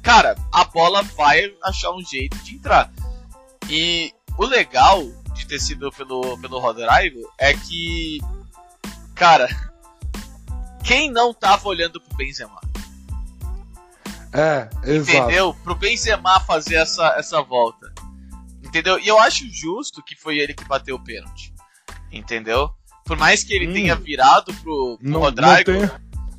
cara, 0.01 0.35
a 0.51 0.63
bola 0.65 1.03
vai 1.03 1.53
achar 1.63 1.91
um 1.91 2.03
jeito 2.03 2.37
de 2.39 2.55
entrar. 2.55 2.91
E 3.69 4.13
o 4.37 4.45
legal 4.45 5.03
de 5.35 5.45
ter 5.45 5.59
sido 5.59 5.91
pelo, 5.91 6.37
pelo 6.39 6.59
Rodrigo 6.59 7.19
é 7.37 7.53
que, 7.53 8.19
cara, 9.13 9.47
quem 10.83 11.11
não 11.11 11.33
tava 11.33 11.67
olhando 11.67 11.99
pro 11.99 12.15
Benzema? 12.17 12.59
É, 14.33 14.69
exato. 14.83 15.17
Entendeu? 15.17 15.53
Pro 15.63 15.75
Benzema 15.75 16.39
fazer 16.41 16.75
essa, 16.75 17.15
essa 17.17 17.41
volta. 17.41 17.93
Entendeu? 18.63 18.99
E 18.99 19.07
eu 19.07 19.17
acho 19.19 19.45
justo 19.49 20.03
que 20.03 20.15
foi 20.15 20.37
ele 20.37 20.53
que 20.53 20.65
bateu 20.65 20.95
o 20.95 21.03
pênalti. 21.03 21.53
Entendeu? 22.11 22.69
Por 23.05 23.17
mais 23.17 23.43
que 23.43 23.53
ele 23.53 23.69
Hum. 23.69 23.73
tenha 23.73 23.95
virado 23.95 24.53
pro, 24.55 24.97
pro 24.97 24.99
Não, 25.01 25.11
não, 25.11 25.19
Rodrigo, 25.21 25.63
tem, 25.63 25.91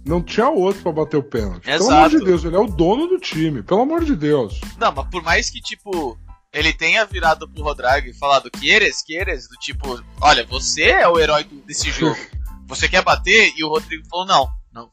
não 0.04 0.22
tinha 0.22 0.48
outro 0.50 0.82
pra 0.82 0.92
bater 0.92 1.16
o 1.16 1.22
pênalti. 1.22 1.64
Pelo 1.64 1.84
Exato. 1.84 1.92
amor 1.94 2.10
de 2.10 2.24
Deus, 2.24 2.44
ele 2.44 2.56
é 2.56 2.58
o 2.58 2.66
dono 2.66 3.06
do 3.06 3.18
time. 3.18 3.62
Pelo 3.62 3.82
amor 3.82 4.04
de 4.04 4.14
Deus. 4.14 4.60
Não, 4.78 4.92
mas 4.92 5.06
por 5.08 5.22
mais 5.22 5.48
que, 5.48 5.60
tipo, 5.60 6.18
ele 6.52 6.72
tenha 6.72 7.04
virado 7.04 7.48
pro 7.48 7.62
Rodrigo 7.62 8.08
e 8.08 8.14
falado 8.14 8.50
Queres, 8.50 9.02
Queres, 9.02 9.48
do 9.48 9.56
tipo, 9.56 10.02
olha, 10.20 10.44
você 10.46 10.84
é 10.84 11.08
o 11.08 11.18
herói 11.18 11.44
do- 11.44 11.60
desse 11.62 11.90
jogo. 11.90 12.16
Você 12.68 12.88
quer 12.88 13.00
bater? 13.04 13.52
E 13.56 13.62
o 13.62 13.68
Rodrigo 13.68 14.02
falou, 14.10 14.26
não, 14.26 14.48
não. 14.72 14.90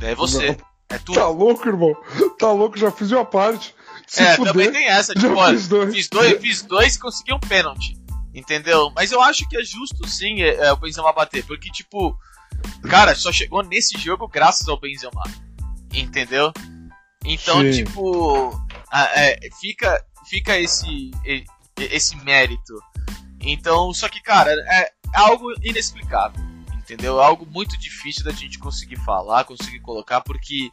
É 0.00 0.14
você. 0.14 0.56
É 0.88 0.96
tu. 0.96 1.12
Tá 1.12 1.28
louco, 1.28 1.68
irmão? 1.68 1.94
Tá 2.38 2.50
louco, 2.50 2.78
já 2.78 2.90
fiz 2.90 3.10
uma 3.12 3.26
parte. 3.26 3.74
Se 4.06 4.22
é, 4.22 4.36
fuder, 4.36 4.52
também 4.54 4.72
tem 4.72 4.86
essa, 4.86 5.12
tipo, 5.12 5.34
olha, 5.34 5.54
fiz 5.54 5.68
dois. 5.68 5.94
fiz 5.94 6.08
dois, 6.08 6.40
fiz 6.40 6.62
dois 6.62 6.94
e 6.94 6.98
consegui 6.98 7.34
um 7.34 7.38
pênalti. 7.38 7.94
Entendeu? 8.34 8.90
Mas 8.96 9.12
eu 9.12 9.20
acho 9.20 9.46
que 9.50 9.56
é 9.58 9.62
justo, 9.62 10.08
sim, 10.08 10.40
é, 10.40 10.54
é, 10.68 10.72
o 10.72 10.76
Benzema 10.78 11.12
bater. 11.12 11.44
Porque, 11.44 11.68
tipo, 11.70 12.16
cara, 12.88 13.14
só 13.14 13.30
chegou 13.30 13.62
nesse 13.62 13.98
jogo 13.98 14.26
graças 14.26 14.66
ao 14.66 14.80
Benzema. 14.80 15.22
Entendeu? 15.92 16.52
Então, 17.22 17.60
Sim. 17.60 17.84
tipo, 17.84 18.58
a- 18.90 19.10
é, 19.14 19.38
fica, 19.60 20.02
fica 20.30 20.56
esse, 20.56 21.10
esse 21.76 22.16
mérito. 22.18 22.80
Então, 23.40 23.92
só 23.92 24.08
que, 24.08 24.22
cara, 24.22 24.50
é 24.52 24.92
algo 25.12 25.52
inexplicável. 25.62 26.40
Entendeu? 26.78 27.20
É 27.20 27.24
algo 27.24 27.44
muito 27.46 27.76
difícil 27.78 28.24
da 28.24 28.32
gente 28.32 28.58
conseguir 28.58 28.96
falar, 29.04 29.44
conseguir 29.44 29.80
colocar, 29.80 30.20
porque 30.20 30.70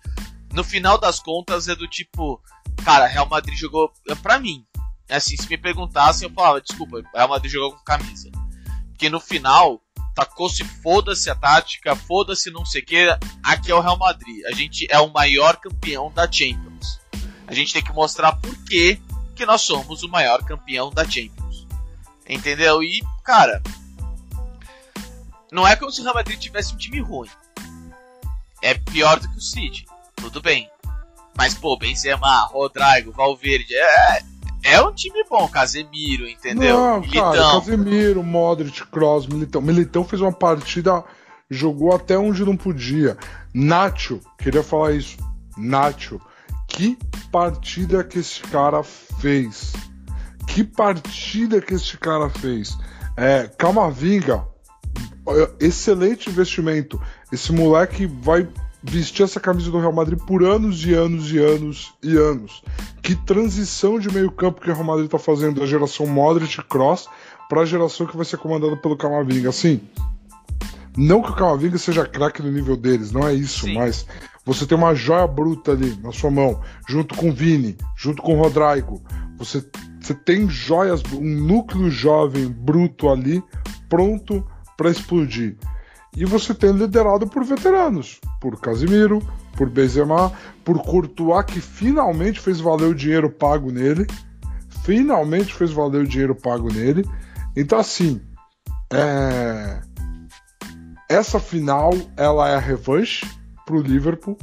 no 0.53 0.63
final 0.63 0.97
das 0.97 1.19
contas 1.19 1.67
é 1.67 1.75
do 1.75 1.87
tipo, 1.87 2.41
cara, 2.83 3.07
Real 3.07 3.27
Madrid 3.27 3.57
jogou 3.57 3.91
pra 4.21 4.39
mim. 4.39 4.63
Assim, 5.09 5.35
se 5.37 5.49
me 5.49 5.57
perguntassem, 5.57 6.27
eu 6.27 6.33
falava, 6.33 6.61
desculpa, 6.61 7.01
Real 7.13 7.29
Madrid 7.29 7.51
jogou 7.51 7.73
com 7.73 7.83
camisa. 7.83 8.29
Porque 8.89 9.09
no 9.09 9.19
final, 9.19 9.81
tacou-se 10.15 10.63
foda-se 10.63 11.29
a 11.29 11.35
tática, 11.35 11.95
foda-se 11.95 12.49
não 12.49 12.65
sei 12.65 12.81
o 12.81 12.85
que, 12.85 13.17
aqui 13.43 13.71
é 13.71 13.75
o 13.75 13.79
Real 13.79 13.97
Madrid. 13.97 14.43
A 14.47 14.51
gente 14.53 14.87
é 14.89 14.99
o 14.99 15.11
maior 15.11 15.57
campeão 15.57 16.11
da 16.11 16.29
Champions. 16.29 16.99
A 17.45 17.53
gente 17.53 17.73
tem 17.73 17.83
que 17.83 17.93
mostrar 17.93 18.33
por 18.33 18.55
que 18.65 18.99
que 19.37 19.45
nós 19.45 19.61
somos 19.61 20.03
o 20.03 20.09
maior 20.09 20.43
campeão 20.43 20.89
da 20.89 21.05
Champions. 21.05 21.67
Entendeu? 22.27 22.83
E, 22.83 23.01
cara, 23.23 23.61
não 25.51 25.65
é 25.65 25.75
como 25.75 25.91
se 25.91 26.01
o 26.01 26.03
Real 26.03 26.15
Madrid 26.15 26.39
tivesse 26.39 26.73
um 26.73 26.77
time 26.77 26.99
ruim. 26.99 27.29
É 28.61 28.73
pior 28.73 29.19
do 29.19 29.29
que 29.29 29.37
o 29.37 29.41
City. 29.41 29.85
Tudo 30.15 30.41
bem. 30.41 30.69
Mas, 31.37 31.53
pô, 31.53 31.77
Benzema, 31.77 32.45
Rodrigo, 32.47 33.11
Valverde, 33.11 33.75
é, 33.75 34.23
é 34.63 34.81
um 34.81 34.91
time 34.91 35.23
bom. 35.29 35.47
Casemiro, 35.47 36.27
entendeu? 36.27 36.75
Não, 36.75 36.99
Militão. 36.99 37.31
cara, 37.31 37.51
Casemiro, 37.53 38.23
Modric, 38.23 38.85
Kroos, 38.87 39.27
Militão. 39.27 39.61
Militão 39.61 40.03
fez 40.03 40.19
uma 40.19 40.33
partida, 40.33 41.03
jogou 41.49 41.95
até 41.95 42.17
onde 42.17 42.43
não 42.43 42.57
podia. 42.57 43.15
Nacho, 43.53 44.19
queria 44.39 44.63
falar 44.63 44.93
isso. 44.93 45.17
Nacho, 45.55 46.19
que 46.77 46.95
partida 47.31 48.03
que 48.03 48.19
esse 48.19 48.39
cara 48.43 48.83
fez. 48.83 49.73
Que 50.45 50.63
partida 50.63 51.59
que 51.59 51.73
esse 51.73 51.97
cara 51.97 52.29
fez. 52.29 52.77
É, 53.17 53.47
Camavinga, 53.57 54.45
excelente 55.59 56.29
investimento. 56.29 57.01
Esse 57.31 57.51
moleque 57.51 58.05
vai 58.05 58.47
vestir 58.83 59.23
essa 59.23 59.39
camisa 59.39 59.71
do 59.71 59.79
Real 59.79 59.91
Madrid 59.91 60.19
por 60.19 60.43
anos 60.43 60.85
e 60.85 60.93
anos 60.93 61.31
e 61.31 61.39
anos 61.39 61.95
e 62.03 62.15
anos. 62.15 62.63
Que 63.01 63.15
transição 63.15 63.97
de 63.97 64.13
meio 64.13 64.29
campo 64.29 64.61
que 64.61 64.69
o 64.69 64.73
Real 64.73 64.85
Madrid 64.85 65.09
tá 65.09 65.17
fazendo 65.17 65.59
da 65.59 65.65
geração 65.65 66.05
Modric 66.05 66.61
Cross 66.65 67.09
para 67.49 67.61
a 67.61 67.65
geração 67.65 68.05
que 68.05 68.15
vai 68.15 68.25
ser 68.25 68.37
comandada 68.37 68.77
pelo 68.77 68.95
Camavinga. 68.95 69.49
Assim, 69.49 69.81
não 70.97 71.21
que 71.21 71.31
o 71.31 71.35
Camavinga 71.35 71.77
seja 71.77 72.05
craque 72.05 72.41
no 72.41 72.51
nível 72.51 72.75
deles, 72.75 73.11
não 73.11 73.27
é 73.27 73.33
isso, 73.33 73.65
Sim. 73.65 73.75
mas 73.75 74.05
você 74.43 74.65
tem 74.65 74.77
uma 74.77 74.95
joia 74.95 75.27
bruta 75.27 75.73
ali 75.73 75.95
na 76.01 76.11
sua 76.11 76.31
mão, 76.31 76.59
junto 76.89 77.15
com 77.15 77.29
o 77.29 77.33
Vini, 77.33 77.77
junto 77.95 78.21
com 78.21 78.35
o 78.35 78.41
Rodrigo. 78.41 79.03
Você, 79.37 79.63
você 80.01 80.15
tem 80.15 80.49
joias, 80.49 81.03
um 81.13 81.21
núcleo 81.21 81.91
jovem 81.91 82.47
bruto 82.47 83.09
ali, 83.09 83.43
pronto 83.87 84.43
para 84.75 84.89
explodir. 84.89 85.55
E 86.15 86.25
você 86.25 86.53
tem 86.53 86.71
liderado 86.71 87.27
por 87.27 87.43
veteranos, 87.43 88.19
por 88.41 88.59
Casimiro, 88.59 89.21
por 89.55 89.69
Benzema, 89.69 90.31
por 90.63 90.81
Courtois, 90.81 91.45
que 91.45 91.61
finalmente 91.61 92.39
fez 92.39 92.59
valer 92.59 92.87
o 92.87 92.95
dinheiro 92.95 93.29
pago 93.29 93.71
nele. 93.71 94.07
Finalmente 94.83 95.53
fez 95.53 95.71
valer 95.71 96.01
o 96.01 96.07
dinheiro 96.07 96.33
pago 96.33 96.73
nele. 96.73 97.03
Então, 97.55 97.77
assim, 97.77 98.21
é... 98.91 99.81
essa 101.09 101.39
final 101.39 101.91
ela 102.15 102.49
é 102.49 102.55
a 102.55 102.59
revanche 102.59 103.25
pro 103.65 103.81
Liverpool. 103.81 104.37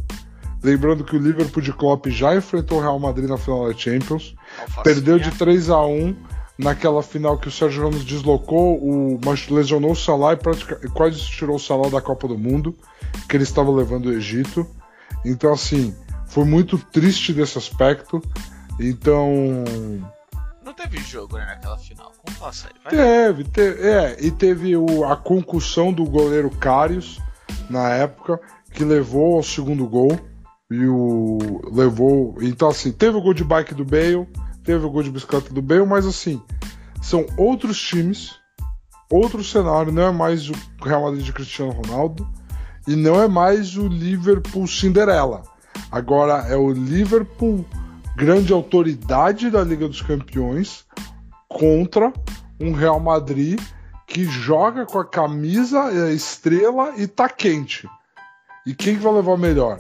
Lembrando 0.63 1.05
que 1.05 1.15
o 1.15 1.19
Liverpool 1.19 1.63
de 1.63 1.73
Klopp 1.73 2.07
já 2.07 2.35
enfrentou 2.35 2.79
o 2.79 2.81
Real 2.81 2.99
Madrid 2.99 3.29
na 3.29 3.37
final 3.37 3.69
da 3.69 3.77
Champions. 3.77 4.35
Alfacinha. 4.61 4.83
Perdeu 4.83 5.19
de 5.19 5.31
3 5.33 5.69
a 5.69 5.85
1 5.85 6.17
naquela 6.59 7.03
final 7.03 7.37
que 7.37 7.49
o 7.49 7.51
Sérgio 7.51 7.83
Ramos 7.83 8.05
deslocou, 8.05 8.79
o 8.79 9.21
mas 9.25 9.49
lesionou 9.49 9.93
o 9.93 9.97
Salah 9.97 10.33
e 10.33 10.37
pratica- 10.37 10.81
quase 10.95 11.19
tirou 11.19 11.57
o 11.57 11.61
Salah 11.61 11.91
da 11.91 12.01
Copa 12.01 12.27
do 12.29 12.39
Mundo, 12.39 12.75
que 13.29 13.37
ele 13.37 13.45
estava 13.45 13.71
levando 13.71 14.07
o 14.07 14.13
Egito. 14.13 14.67
Então, 15.25 15.53
assim, 15.53 15.95
foi 16.29 16.45
muito 16.45 16.79
triste 16.79 17.33
desse 17.33 17.59
aspecto. 17.59 18.23
Então, 18.81 19.65
teve 20.75 20.99
jogo 20.99 21.37
né, 21.39 21.45
naquela 21.47 21.79
final. 21.79 22.13
Vamos 22.25 22.39
falar 22.39 22.53
sério. 22.53 22.77
Teve, 22.89 23.45
te- 23.45 23.61
é, 23.81 24.17
e 24.21 24.31
teve 24.31 24.77
o- 24.77 25.05
a 25.05 25.17
concussão 25.17 25.93
do 25.93 26.05
goleiro 26.05 26.51
Karius 26.51 27.19
na 27.71 27.89
época, 27.91 28.41
que 28.73 28.85
levou 28.85 29.37
ao 29.37 29.43
segundo 29.43 29.87
gol. 29.87 30.19
E 30.71 30.87
o 30.87 31.61
levou. 31.73 32.37
Então, 32.41 32.69
assim, 32.69 32.91
teve 32.91 33.17
o 33.17 33.21
gol 33.21 33.35
de 33.35 33.45
bike 33.45 33.75
do 33.75 33.85
Bale, 33.85 34.27
teve 34.65 34.85
o 34.85 34.91
gol 34.91 35.03
de 35.03 35.11
bicicleta 35.11 35.53
do 35.53 35.61
Bale, 35.63 35.85
mas 35.87 36.07
assim, 36.07 36.43
são 37.03 37.27
outros 37.37 37.79
times, 37.81 38.33
outro 39.13 39.45
cenário, 39.45 39.93
não 39.93 40.03
é 40.03 40.11
mais 40.11 40.49
o 40.49 40.55
Real 40.83 41.03
Madrid 41.03 41.23
de 41.25 41.33
Cristiano 41.33 41.71
Ronaldo 41.71 42.27
e 42.89 42.97
não 42.97 43.21
é 43.23 43.29
mais 43.29 43.77
o 43.77 43.87
Liverpool 43.87 44.67
Cinderela. 44.67 45.43
Agora 45.93 46.47
é 46.49 46.57
o 46.57 46.73
Liverpool 46.73 47.65
grande 48.17 48.53
autoridade 48.53 49.51
da 49.51 49.63
Liga 49.63 49.89
dos 49.89 50.01
Campeões 50.01 50.85
contra 51.49 52.13
um 52.61 52.73
Real 52.73 53.01
Madrid 53.01 53.61
que 54.07 54.25
joga 54.25 54.87
com 54.87 54.99
a 54.99 55.05
camisa 55.05 55.91
e 55.93 56.01
a 56.01 56.13
estrela 56.13 56.95
e 56.97 57.07
tá 57.07 57.29
quente. 57.29 57.89
E 58.67 58.75
quem 58.75 58.97
que 58.97 59.03
vai 59.03 59.13
levar 59.13 59.37
melhor? 59.37 59.79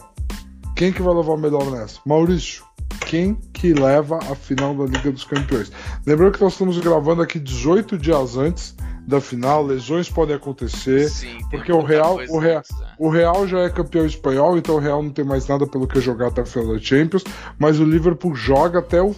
Quem 0.74 0.92
que 0.92 1.02
vai 1.02 1.14
levar 1.14 1.36
melhor 1.36 1.70
nessa? 1.70 2.00
Maurício, 2.04 2.64
quem 3.06 3.34
que 3.52 3.72
leva 3.72 4.18
a 4.18 4.34
final 4.34 4.74
da 4.74 4.84
Liga 4.84 5.12
dos 5.12 5.24
Campeões? 5.24 5.70
Lembrando 6.04 6.32
que 6.32 6.42
nós 6.42 6.52
estamos 6.54 6.78
gravando 6.78 7.22
aqui 7.22 7.38
18 7.38 7.96
dias 7.96 8.36
antes 8.36 8.74
da 9.06 9.20
final, 9.20 9.62
lesões 9.64 10.08
podem 10.08 10.34
acontecer. 10.36 11.08
Sim, 11.08 11.38
porque 11.50 11.70
o 11.70 11.82
Real- 11.82 12.18
o 12.28 12.38
Real- 12.38 12.62
né? 12.80 12.94
O 12.98 13.08
Real 13.10 13.46
já 13.46 13.60
é 13.60 13.68
campeão 13.70 14.06
espanhol, 14.06 14.56
então 14.56 14.76
o 14.76 14.78
Real 14.78 15.02
não 15.02 15.10
tem 15.10 15.24
mais 15.24 15.46
nada 15.46 15.66
pelo 15.66 15.86
que 15.86 16.00
jogar 16.00 16.28
até 16.28 16.40
a 16.42 16.46
final 16.46 16.74
da 16.74 16.80
Champions, 16.80 17.24
mas 17.58 17.78
o 17.80 17.84
Liverpool 17.84 18.34
joga 18.34 18.78
até 18.78 19.02
o 19.02 19.14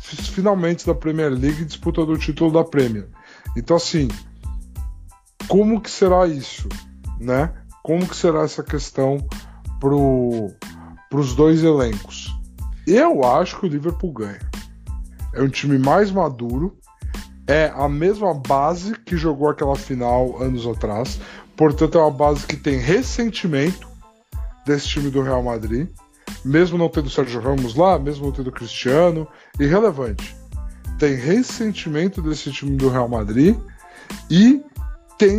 finalmente 0.00 0.86
da 0.86 0.94
Premier 0.94 1.30
League 1.30 1.64
disputando 1.64 2.10
o 2.10 2.18
título 2.18 2.52
da 2.52 2.64
Premier. 2.64 3.08
Então 3.56 3.76
assim, 3.76 4.08
como 5.48 5.80
que 5.80 5.90
será 5.90 6.26
isso, 6.26 6.68
né? 7.20 7.52
Como 7.82 8.06
que 8.06 8.16
será 8.16 8.42
essa 8.42 8.62
questão 8.62 9.18
pro 9.80 10.50
os 11.12 11.34
dois 11.34 11.62
elencos? 11.62 12.34
Eu 12.86 13.24
acho 13.24 13.58
que 13.58 13.66
o 13.66 13.68
Liverpool 13.68 14.12
ganha. 14.12 14.40
É 15.32 15.42
um 15.42 15.48
time 15.48 15.78
mais 15.78 16.10
maduro, 16.10 16.76
é 17.46 17.72
a 17.74 17.88
mesma 17.88 18.34
base 18.34 18.94
que 19.00 19.16
jogou 19.16 19.48
aquela 19.48 19.76
final 19.76 20.42
anos 20.42 20.66
atrás. 20.66 21.20
Portanto, 21.56 21.96
é 21.96 22.00
uma 22.00 22.10
base 22.10 22.46
que 22.46 22.56
tem 22.56 22.78
ressentimento 22.78 23.88
desse 24.66 24.88
time 24.88 25.10
do 25.10 25.22
Real 25.22 25.42
Madrid, 25.42 25.88
mesmo 26.44 26.76
não 26.76 26.88
tendo 26.88 27.08
Sérgio 27.08 27.40
Ramos 27.40 27.74
lá, 27.74 27.98
mesmo 27.98 28.26
não 28.26 28.32
tendo 28.32 28.50
Cristiano, 28.50 29.26
irrelevante. 29.58 30.36
Tem 30.98 31.14
ressentimento 31.14 32.20
desse 32.20 32.50
time 32.50 32.76
do 32.76 32.88
Real 32.88 33.08
Madrid 33.08 33.56
e 34.30 34.62
tem 35.18 35.38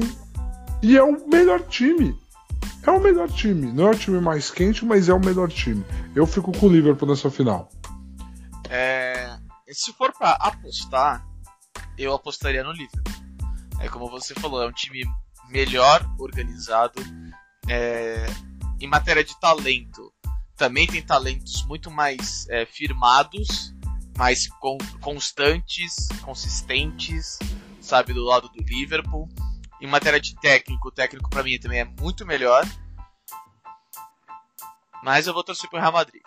e 0.82 0.96
é 0.98 1.04
o 1.04 1.28
melhor 1.28 1.62
time. 1.64 2.18
É 2.86 2.92
o 2.92 3.02
melhor 3.02 3.30
time. 3.30 3.72
Não 3.72 3.88
é 3.88 3.92
o 3.92 3.98
time 3.98 4.22
mais 4.22 4.50
quente, 4.50 4.86
mas 4.86 5.10
é 5.10 5.14
o 5.14 5.20
melhor 5.20 5.50
time. 5.50 5.84
Eu 6.16 6.26
fico 6.26 6.52
com 6.52 6.68
o 6.68 6.70
Liverpool 6.70 7.10
nessa 7.10 7.30
final. 7.30 7.70
É, 8.70 9.38
se 9.70 9.92
for 9.94 10.14
pra 10.14 10.32
apostar, 10.32 11.26
eu 11.98 12.14
apostaria 12.14 12.64
no 12.64 12.72
Liverpool. 12.72 13.14
É 13.80 13.88
como 13.90 14.10
você 14.10 14.34
falou, 14.36 14.62
é 14.62 14.68
um 14.68 14.72
time 14.72 15.04
melhor 15.50 16.06
organizado. 16.20 17.00
é, 17.70 18.26
em 18.80 18.88
matéria 18.88 19.24
de 19.24 19.38
talento, 19.40 20.14
também 20.56 20.88
tem 20.88 21.02
talentos 21.02 21.66
muito 21.66 21.90
mais 21.92 22.48
é, 22.50 22.66
firmados, 22.66 23.74
mais 24.18 24.48
con- 24.48 24.78
constantes, 25.02 26.08
consistentes, 26.22 27.38
sabe, 27.82 28.14
do 28.14 28.24
lado 28.24 28.50
do 28.50 28.64
Liverpool. 28.64 29.28
em 29.80 29.88
matéria 29.88 30.20
de 30.20 30.34
técnico, 30.40 30.88
o 30.88 30.92
técnico 30.92 31.30
para 31.30 31.44
mim 31.44 31.60
também 31.60 31.80
é 31.82 31.86
muito 31.86 32.26
melhor. 32.26 32.66
Mas 35.04 35.28
eu 35.28 35.34
vou 35.34 35.44
torcer 35.44 35.70
pro 35.70 35.80
Real 35.80 35.92
Madrid. 35.92 36.22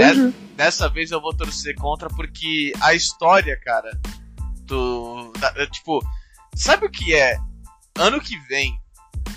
Entendi. 0.00 0.34
Dessa 0.56 0.88
vez 0.88 1.10
eu 1.10 1.20
vou 1.20 1.34
torcer 1.34 1.74
contra 1.74 2.08
porque 2.08 2.72
a 2.80 2.94
história, 2.94 3.58
cara, 3.62 3.90
do. 4.62 5.32
Da, 5.38 5.66
tipo, 5.66 6.04
sabe 6.54 6.86
o 6.86 6.90
que 6.90 7.14
é? 7.14 7.38
Ano 7.98 8.20
que 8.20 8.38
vem, 8.48 8.78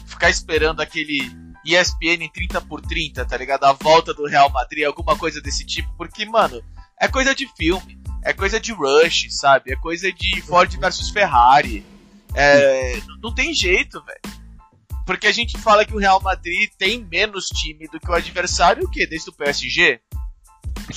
ficar 0.05 0.29
esperando 0.29 0.81
aquele 0.81 1.19
ESPN 1.65 2.23
em 2.23 2.31
30 2.31 2.61
por 2.61 2.81
30, 2.81 3.25
tá 3.25 3.37
ligado? 3.37 3.65
A 3.65 3.73
volta 3.73 4.13
do 4.13 4.25
Real 4.25 4.49
Madrid, 4.49 4.85
alguma 4.85 5.17
coisa 5.17 5.41
desse 5.41 5.65
tipo, 5.65 5.91
porque, 5.97 6.25
mano, 6.25 6.63
é 6.99 7.07
coisa 7.07 7.33
de 7.35 7.47
filme, 7.55 7.99
é 8.23 8.33
coisa 8.33 8.59
de 8.59 8.71
Rush, 8.71 9.27
sabe? 9.29 9.71
É 9.71 9.75
coisa 9.75 10.11
de 10.11 10.41
Ford 10.41 10.71
versus 10.77 11.09
Ferrari. 11.09 11.85
É, 12.33 12.99
não 13.21 13.33
tem 13.33 13.53
jeito, 13.53 14.03
velho. 14.03 14.39
Porque 15.05 15.27
a 15.27 15.31
gente 15.31 15.57
fala 15.57 15.85
que 15.85 15.95
o 15.95 15.99
Real 15.99 16.21
Madrid 16.21 16.69
tem 16.77 17.03
menos 17.03 17.47
time 17.47 17.87
do 17.87 17.99
que 17.99 18.09
o 18.09 18.13
adversário, 18.13 18.83
o 18.83 18.91
quê? 18.91 19.07
Desde 19.07 19.29
o 19.29 19.33
PSG? 19.33 19.99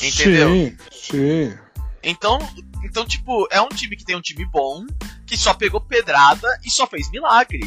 Entendeu? 0.01 0.49
Sim, 0.49 0.77
sim. 0.91 1.59
Então, 2.03 2.39
então, 2.83 3.07
tipo, 3.07 3.47
é 3.51 3.61
um 3.61 3.69
time 3.69 3.97
que 3.97 4.05
tem 4.05 4.17
um 4.17 4.21
time 4.21 4.45
bom, 4.47 4.85
que 5.27 5.37
só 5.37 5.55
pegou 5.55 5.81
pedrada 5.81 6.49
e 6.65 6.71
só 6.71 6.87
fez 6.87 7.11
milagre. 7.11 7.61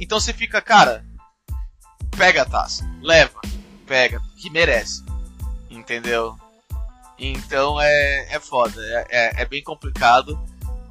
Então 0.00 0.18
você 0.18 0.32
fica, 0.32 0.60
cara, 0.60 1.04
pega 2.16 2.42
a 2.42 2.46
taça, 2.46 2.88
leva, 3.00 3.40
pega, 3.86 4.20
que 4.38 4.50
merece. 4.50 5.04
Entendeu? 5.70 6.36
Então 7.18 7.80
é, 7.80 8.34
é 8.34 8.40
foda, 8.40 8.80
é, 8.80 9.06
é, 9.10 9.42
é 9.42 9.44
bem 9.44 9.62
complicado, 9.62 10.38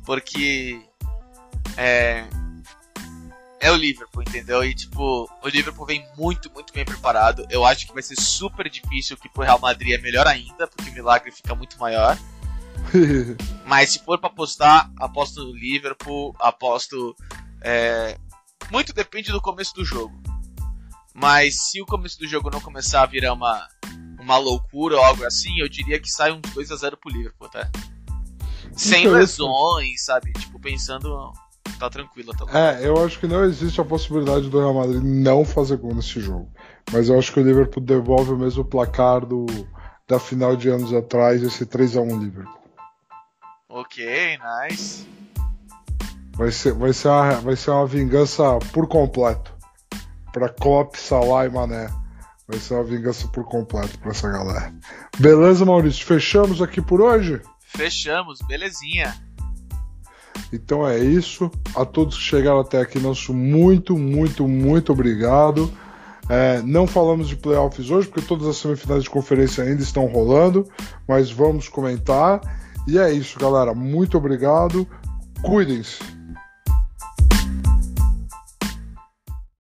porque 0.06 0.82
é, 1.76 2.26
é 3.62 3.72
o 3.72 3.76
Liverpool, 3.76 4.24
entendeu? 4.24 4.64
E 4.64 4.74
tipo, 4.74 5.30
o 5.42 5.48
Liverpool 5.48 5.86
vem 5.86 6.04
muito, 6.18 6.52
muito 6.52 6.74
bem 6.74 6.84
preparado. 6.84 7.46
Eu 7.50 7.64
acho 7.64 7.86
que 7.86 7.94
vai 7.94 8.02
ser 8.02 8.20
super 8.20 8.68
difícil, 8.68 9.16
que 9.16 9.30
pro 9.30 9.44
Real 9.44 9.60
Madrid 9.60 9.94
é 9.94 9.98
melhor 10.00 10.26
ainda, 10.26 10.68
porque 10.68 10.90
o 10.90 10.94
milagre 10.94 11.32
fica 11.32 11.54
muito 11.54 11.78
maior. 11.80 12.18
Mas 13.66 13.92
se 13.92 14.00
for 14.00 14.18
para 14.18 14.32
apostar, 14.32 14.92
aposto 14.98 15.44
no 15.44 15.56
Liverpool, 15.56 16.36
aposto. 16.40 17.16
É, 17.62 18.18
muito 18.72 18.94
depende 18.94 19.32
do 19.32 19.40
começo 19.40 19.76
do 19.76 19.86
jogo. 19.86 20.20
Mas 21.14 21.70
se 21.70 21.80
o 21.80 21.86
começo 21.86 22.18
do 22.18 22.28
jogo 22.28 22.50
não 22.50 22.60
começar 22.60 23.04
a 23.04 23.06
virar 23.06 23.34
uma, 23.34 23.68
uma 24.20 24.38
loucura 24.38 24.96
ou 24.96 25.04
algo 25.04 25.24
assim, 25.24 25.60
eu 25.60 25.70
diria 25.70 26.00
que 26.00 26.10
sai 26.10 26.32
uns 26.32 26.42
2 26.54 26.72
a 26.72 26.76
0 26.78 26.98
pro 26.98 27.12
Liverpool, 27.12 27.48
tá? 27.48 27.70
Sem 28.76 29.08
lesões, 29.08 30.04
sabe? 30.04 30.34
Tipo, 30.34 30.60
pensando 30.60 31.32
tá 31.80 31.90
tranquila 31.90 32.34
também. 32.38 32.56
É, 32.56 32.88
eu 32.88 33.04
acho 33.04 33.20
que 33.20 33.28
não 33.28 33.44
existe 33.44 33.80
a 33.82 33.86
possibilidade 33.86 34.50
do 34.50 34.60
Real 34.60 34.74
Madrid 34.74 35.02
não 35.02 35.44
fazer 35.44 35.78
gol 35.78 35.96
nesse 35.96 36.20
jogo. 36.20 36.52
Mas 36.92 37.10
eu 37.10 37.18
acho 37.18 37.32
que 37.34 37.40
o 37.40 37.44
Liverpool 37.44 37.84
devolve 37.84 38.32
o 38.32 38.38
mesmo 38.38 38.64
placar 38.64 39.26
do, 39.26 39.46
da 40.08 40.20
final 40.20 40.56
de 40.56 40.70
anos 40.70 40.94
atrás, 40.94 41.42
esse 41.42 41.66
3x1 41.66 42.20
Liverpool. 42.20 42.62
Ok, 43.70 44.38
nice. 44.70 45.08
Vai 46.34 46.52
ser, 46.52 46.74
vai 46.74 46.94
ser, 46.94 47.08
uma, 47.08 47.34
vai 47.36 47.56
ser 47.56 47.72
uma 47.72 47.86
vingança 47.86 48.60
por 48.74 48.88
completo. 48.88 49.54
Pra 50.34 50.50
Klopp, 50.50 50.96
Salah 50.96 51.46
e 51.46 51.50
Mané. 51.50 51.90
Vai 52.48 52.60
ser 52.60 52.74
uma 52.74 52.84
vingança 52.84 53.28
por 53.30 53.46
completo 53.46 53.98
pra 54.00 54.12
essa 54.12 54.30
galera. 54.30 54.74
Beleza, 55.18 55.66
Maurício? 55.66 56.06
Fechamos 56.06 56.62
aqui 56.62 56.82
por 56.82 57.00
hoje? 57.00 57.42
Fechamos, 57.66 58.40
belezinha. 58.48 59.16
Então 60.52 60.88
é 60.88 61.00
isso. 61.00 61.50
A 61.76 61.86
todos 61.86 62.18
que 62.18 62.24
chegaram 62.24 62.60
até 62.60 62.80
aqui, 62.80 63.00
nosso 63.00 63.34
muito, 63.34 63.98
muito, 63.98 64.48
muito 64.48 64.92
obrigado. 64.92 65.72
É, 66.30 66.62
não 66.62 66.88
falamos 66.88 67.28
de 67.28 67.36
playoffs 67.36 67.90
hoje, 67.90 68.08
porque 68.08 68.26
todas 68.26 68.48
as 68.48 68.58
semifinais 68.58 69.04
de 69.04 69.10
conferência 69.10 69.64
ainda 69.64 69.82
estão 69.82 70.06
rolando, 70.06 70.68
mas 71.08 71.32
vamos 71.32 71.68
comentar. 71.68 72.40
E 72.88 72.98
é 72.98 73.12
isso, 73.12 73.40
galera. 73.40 73.74
Muito 73.74 74.18
obrigado. 74.18 74.88
Cuidem-se. 75.42 76.21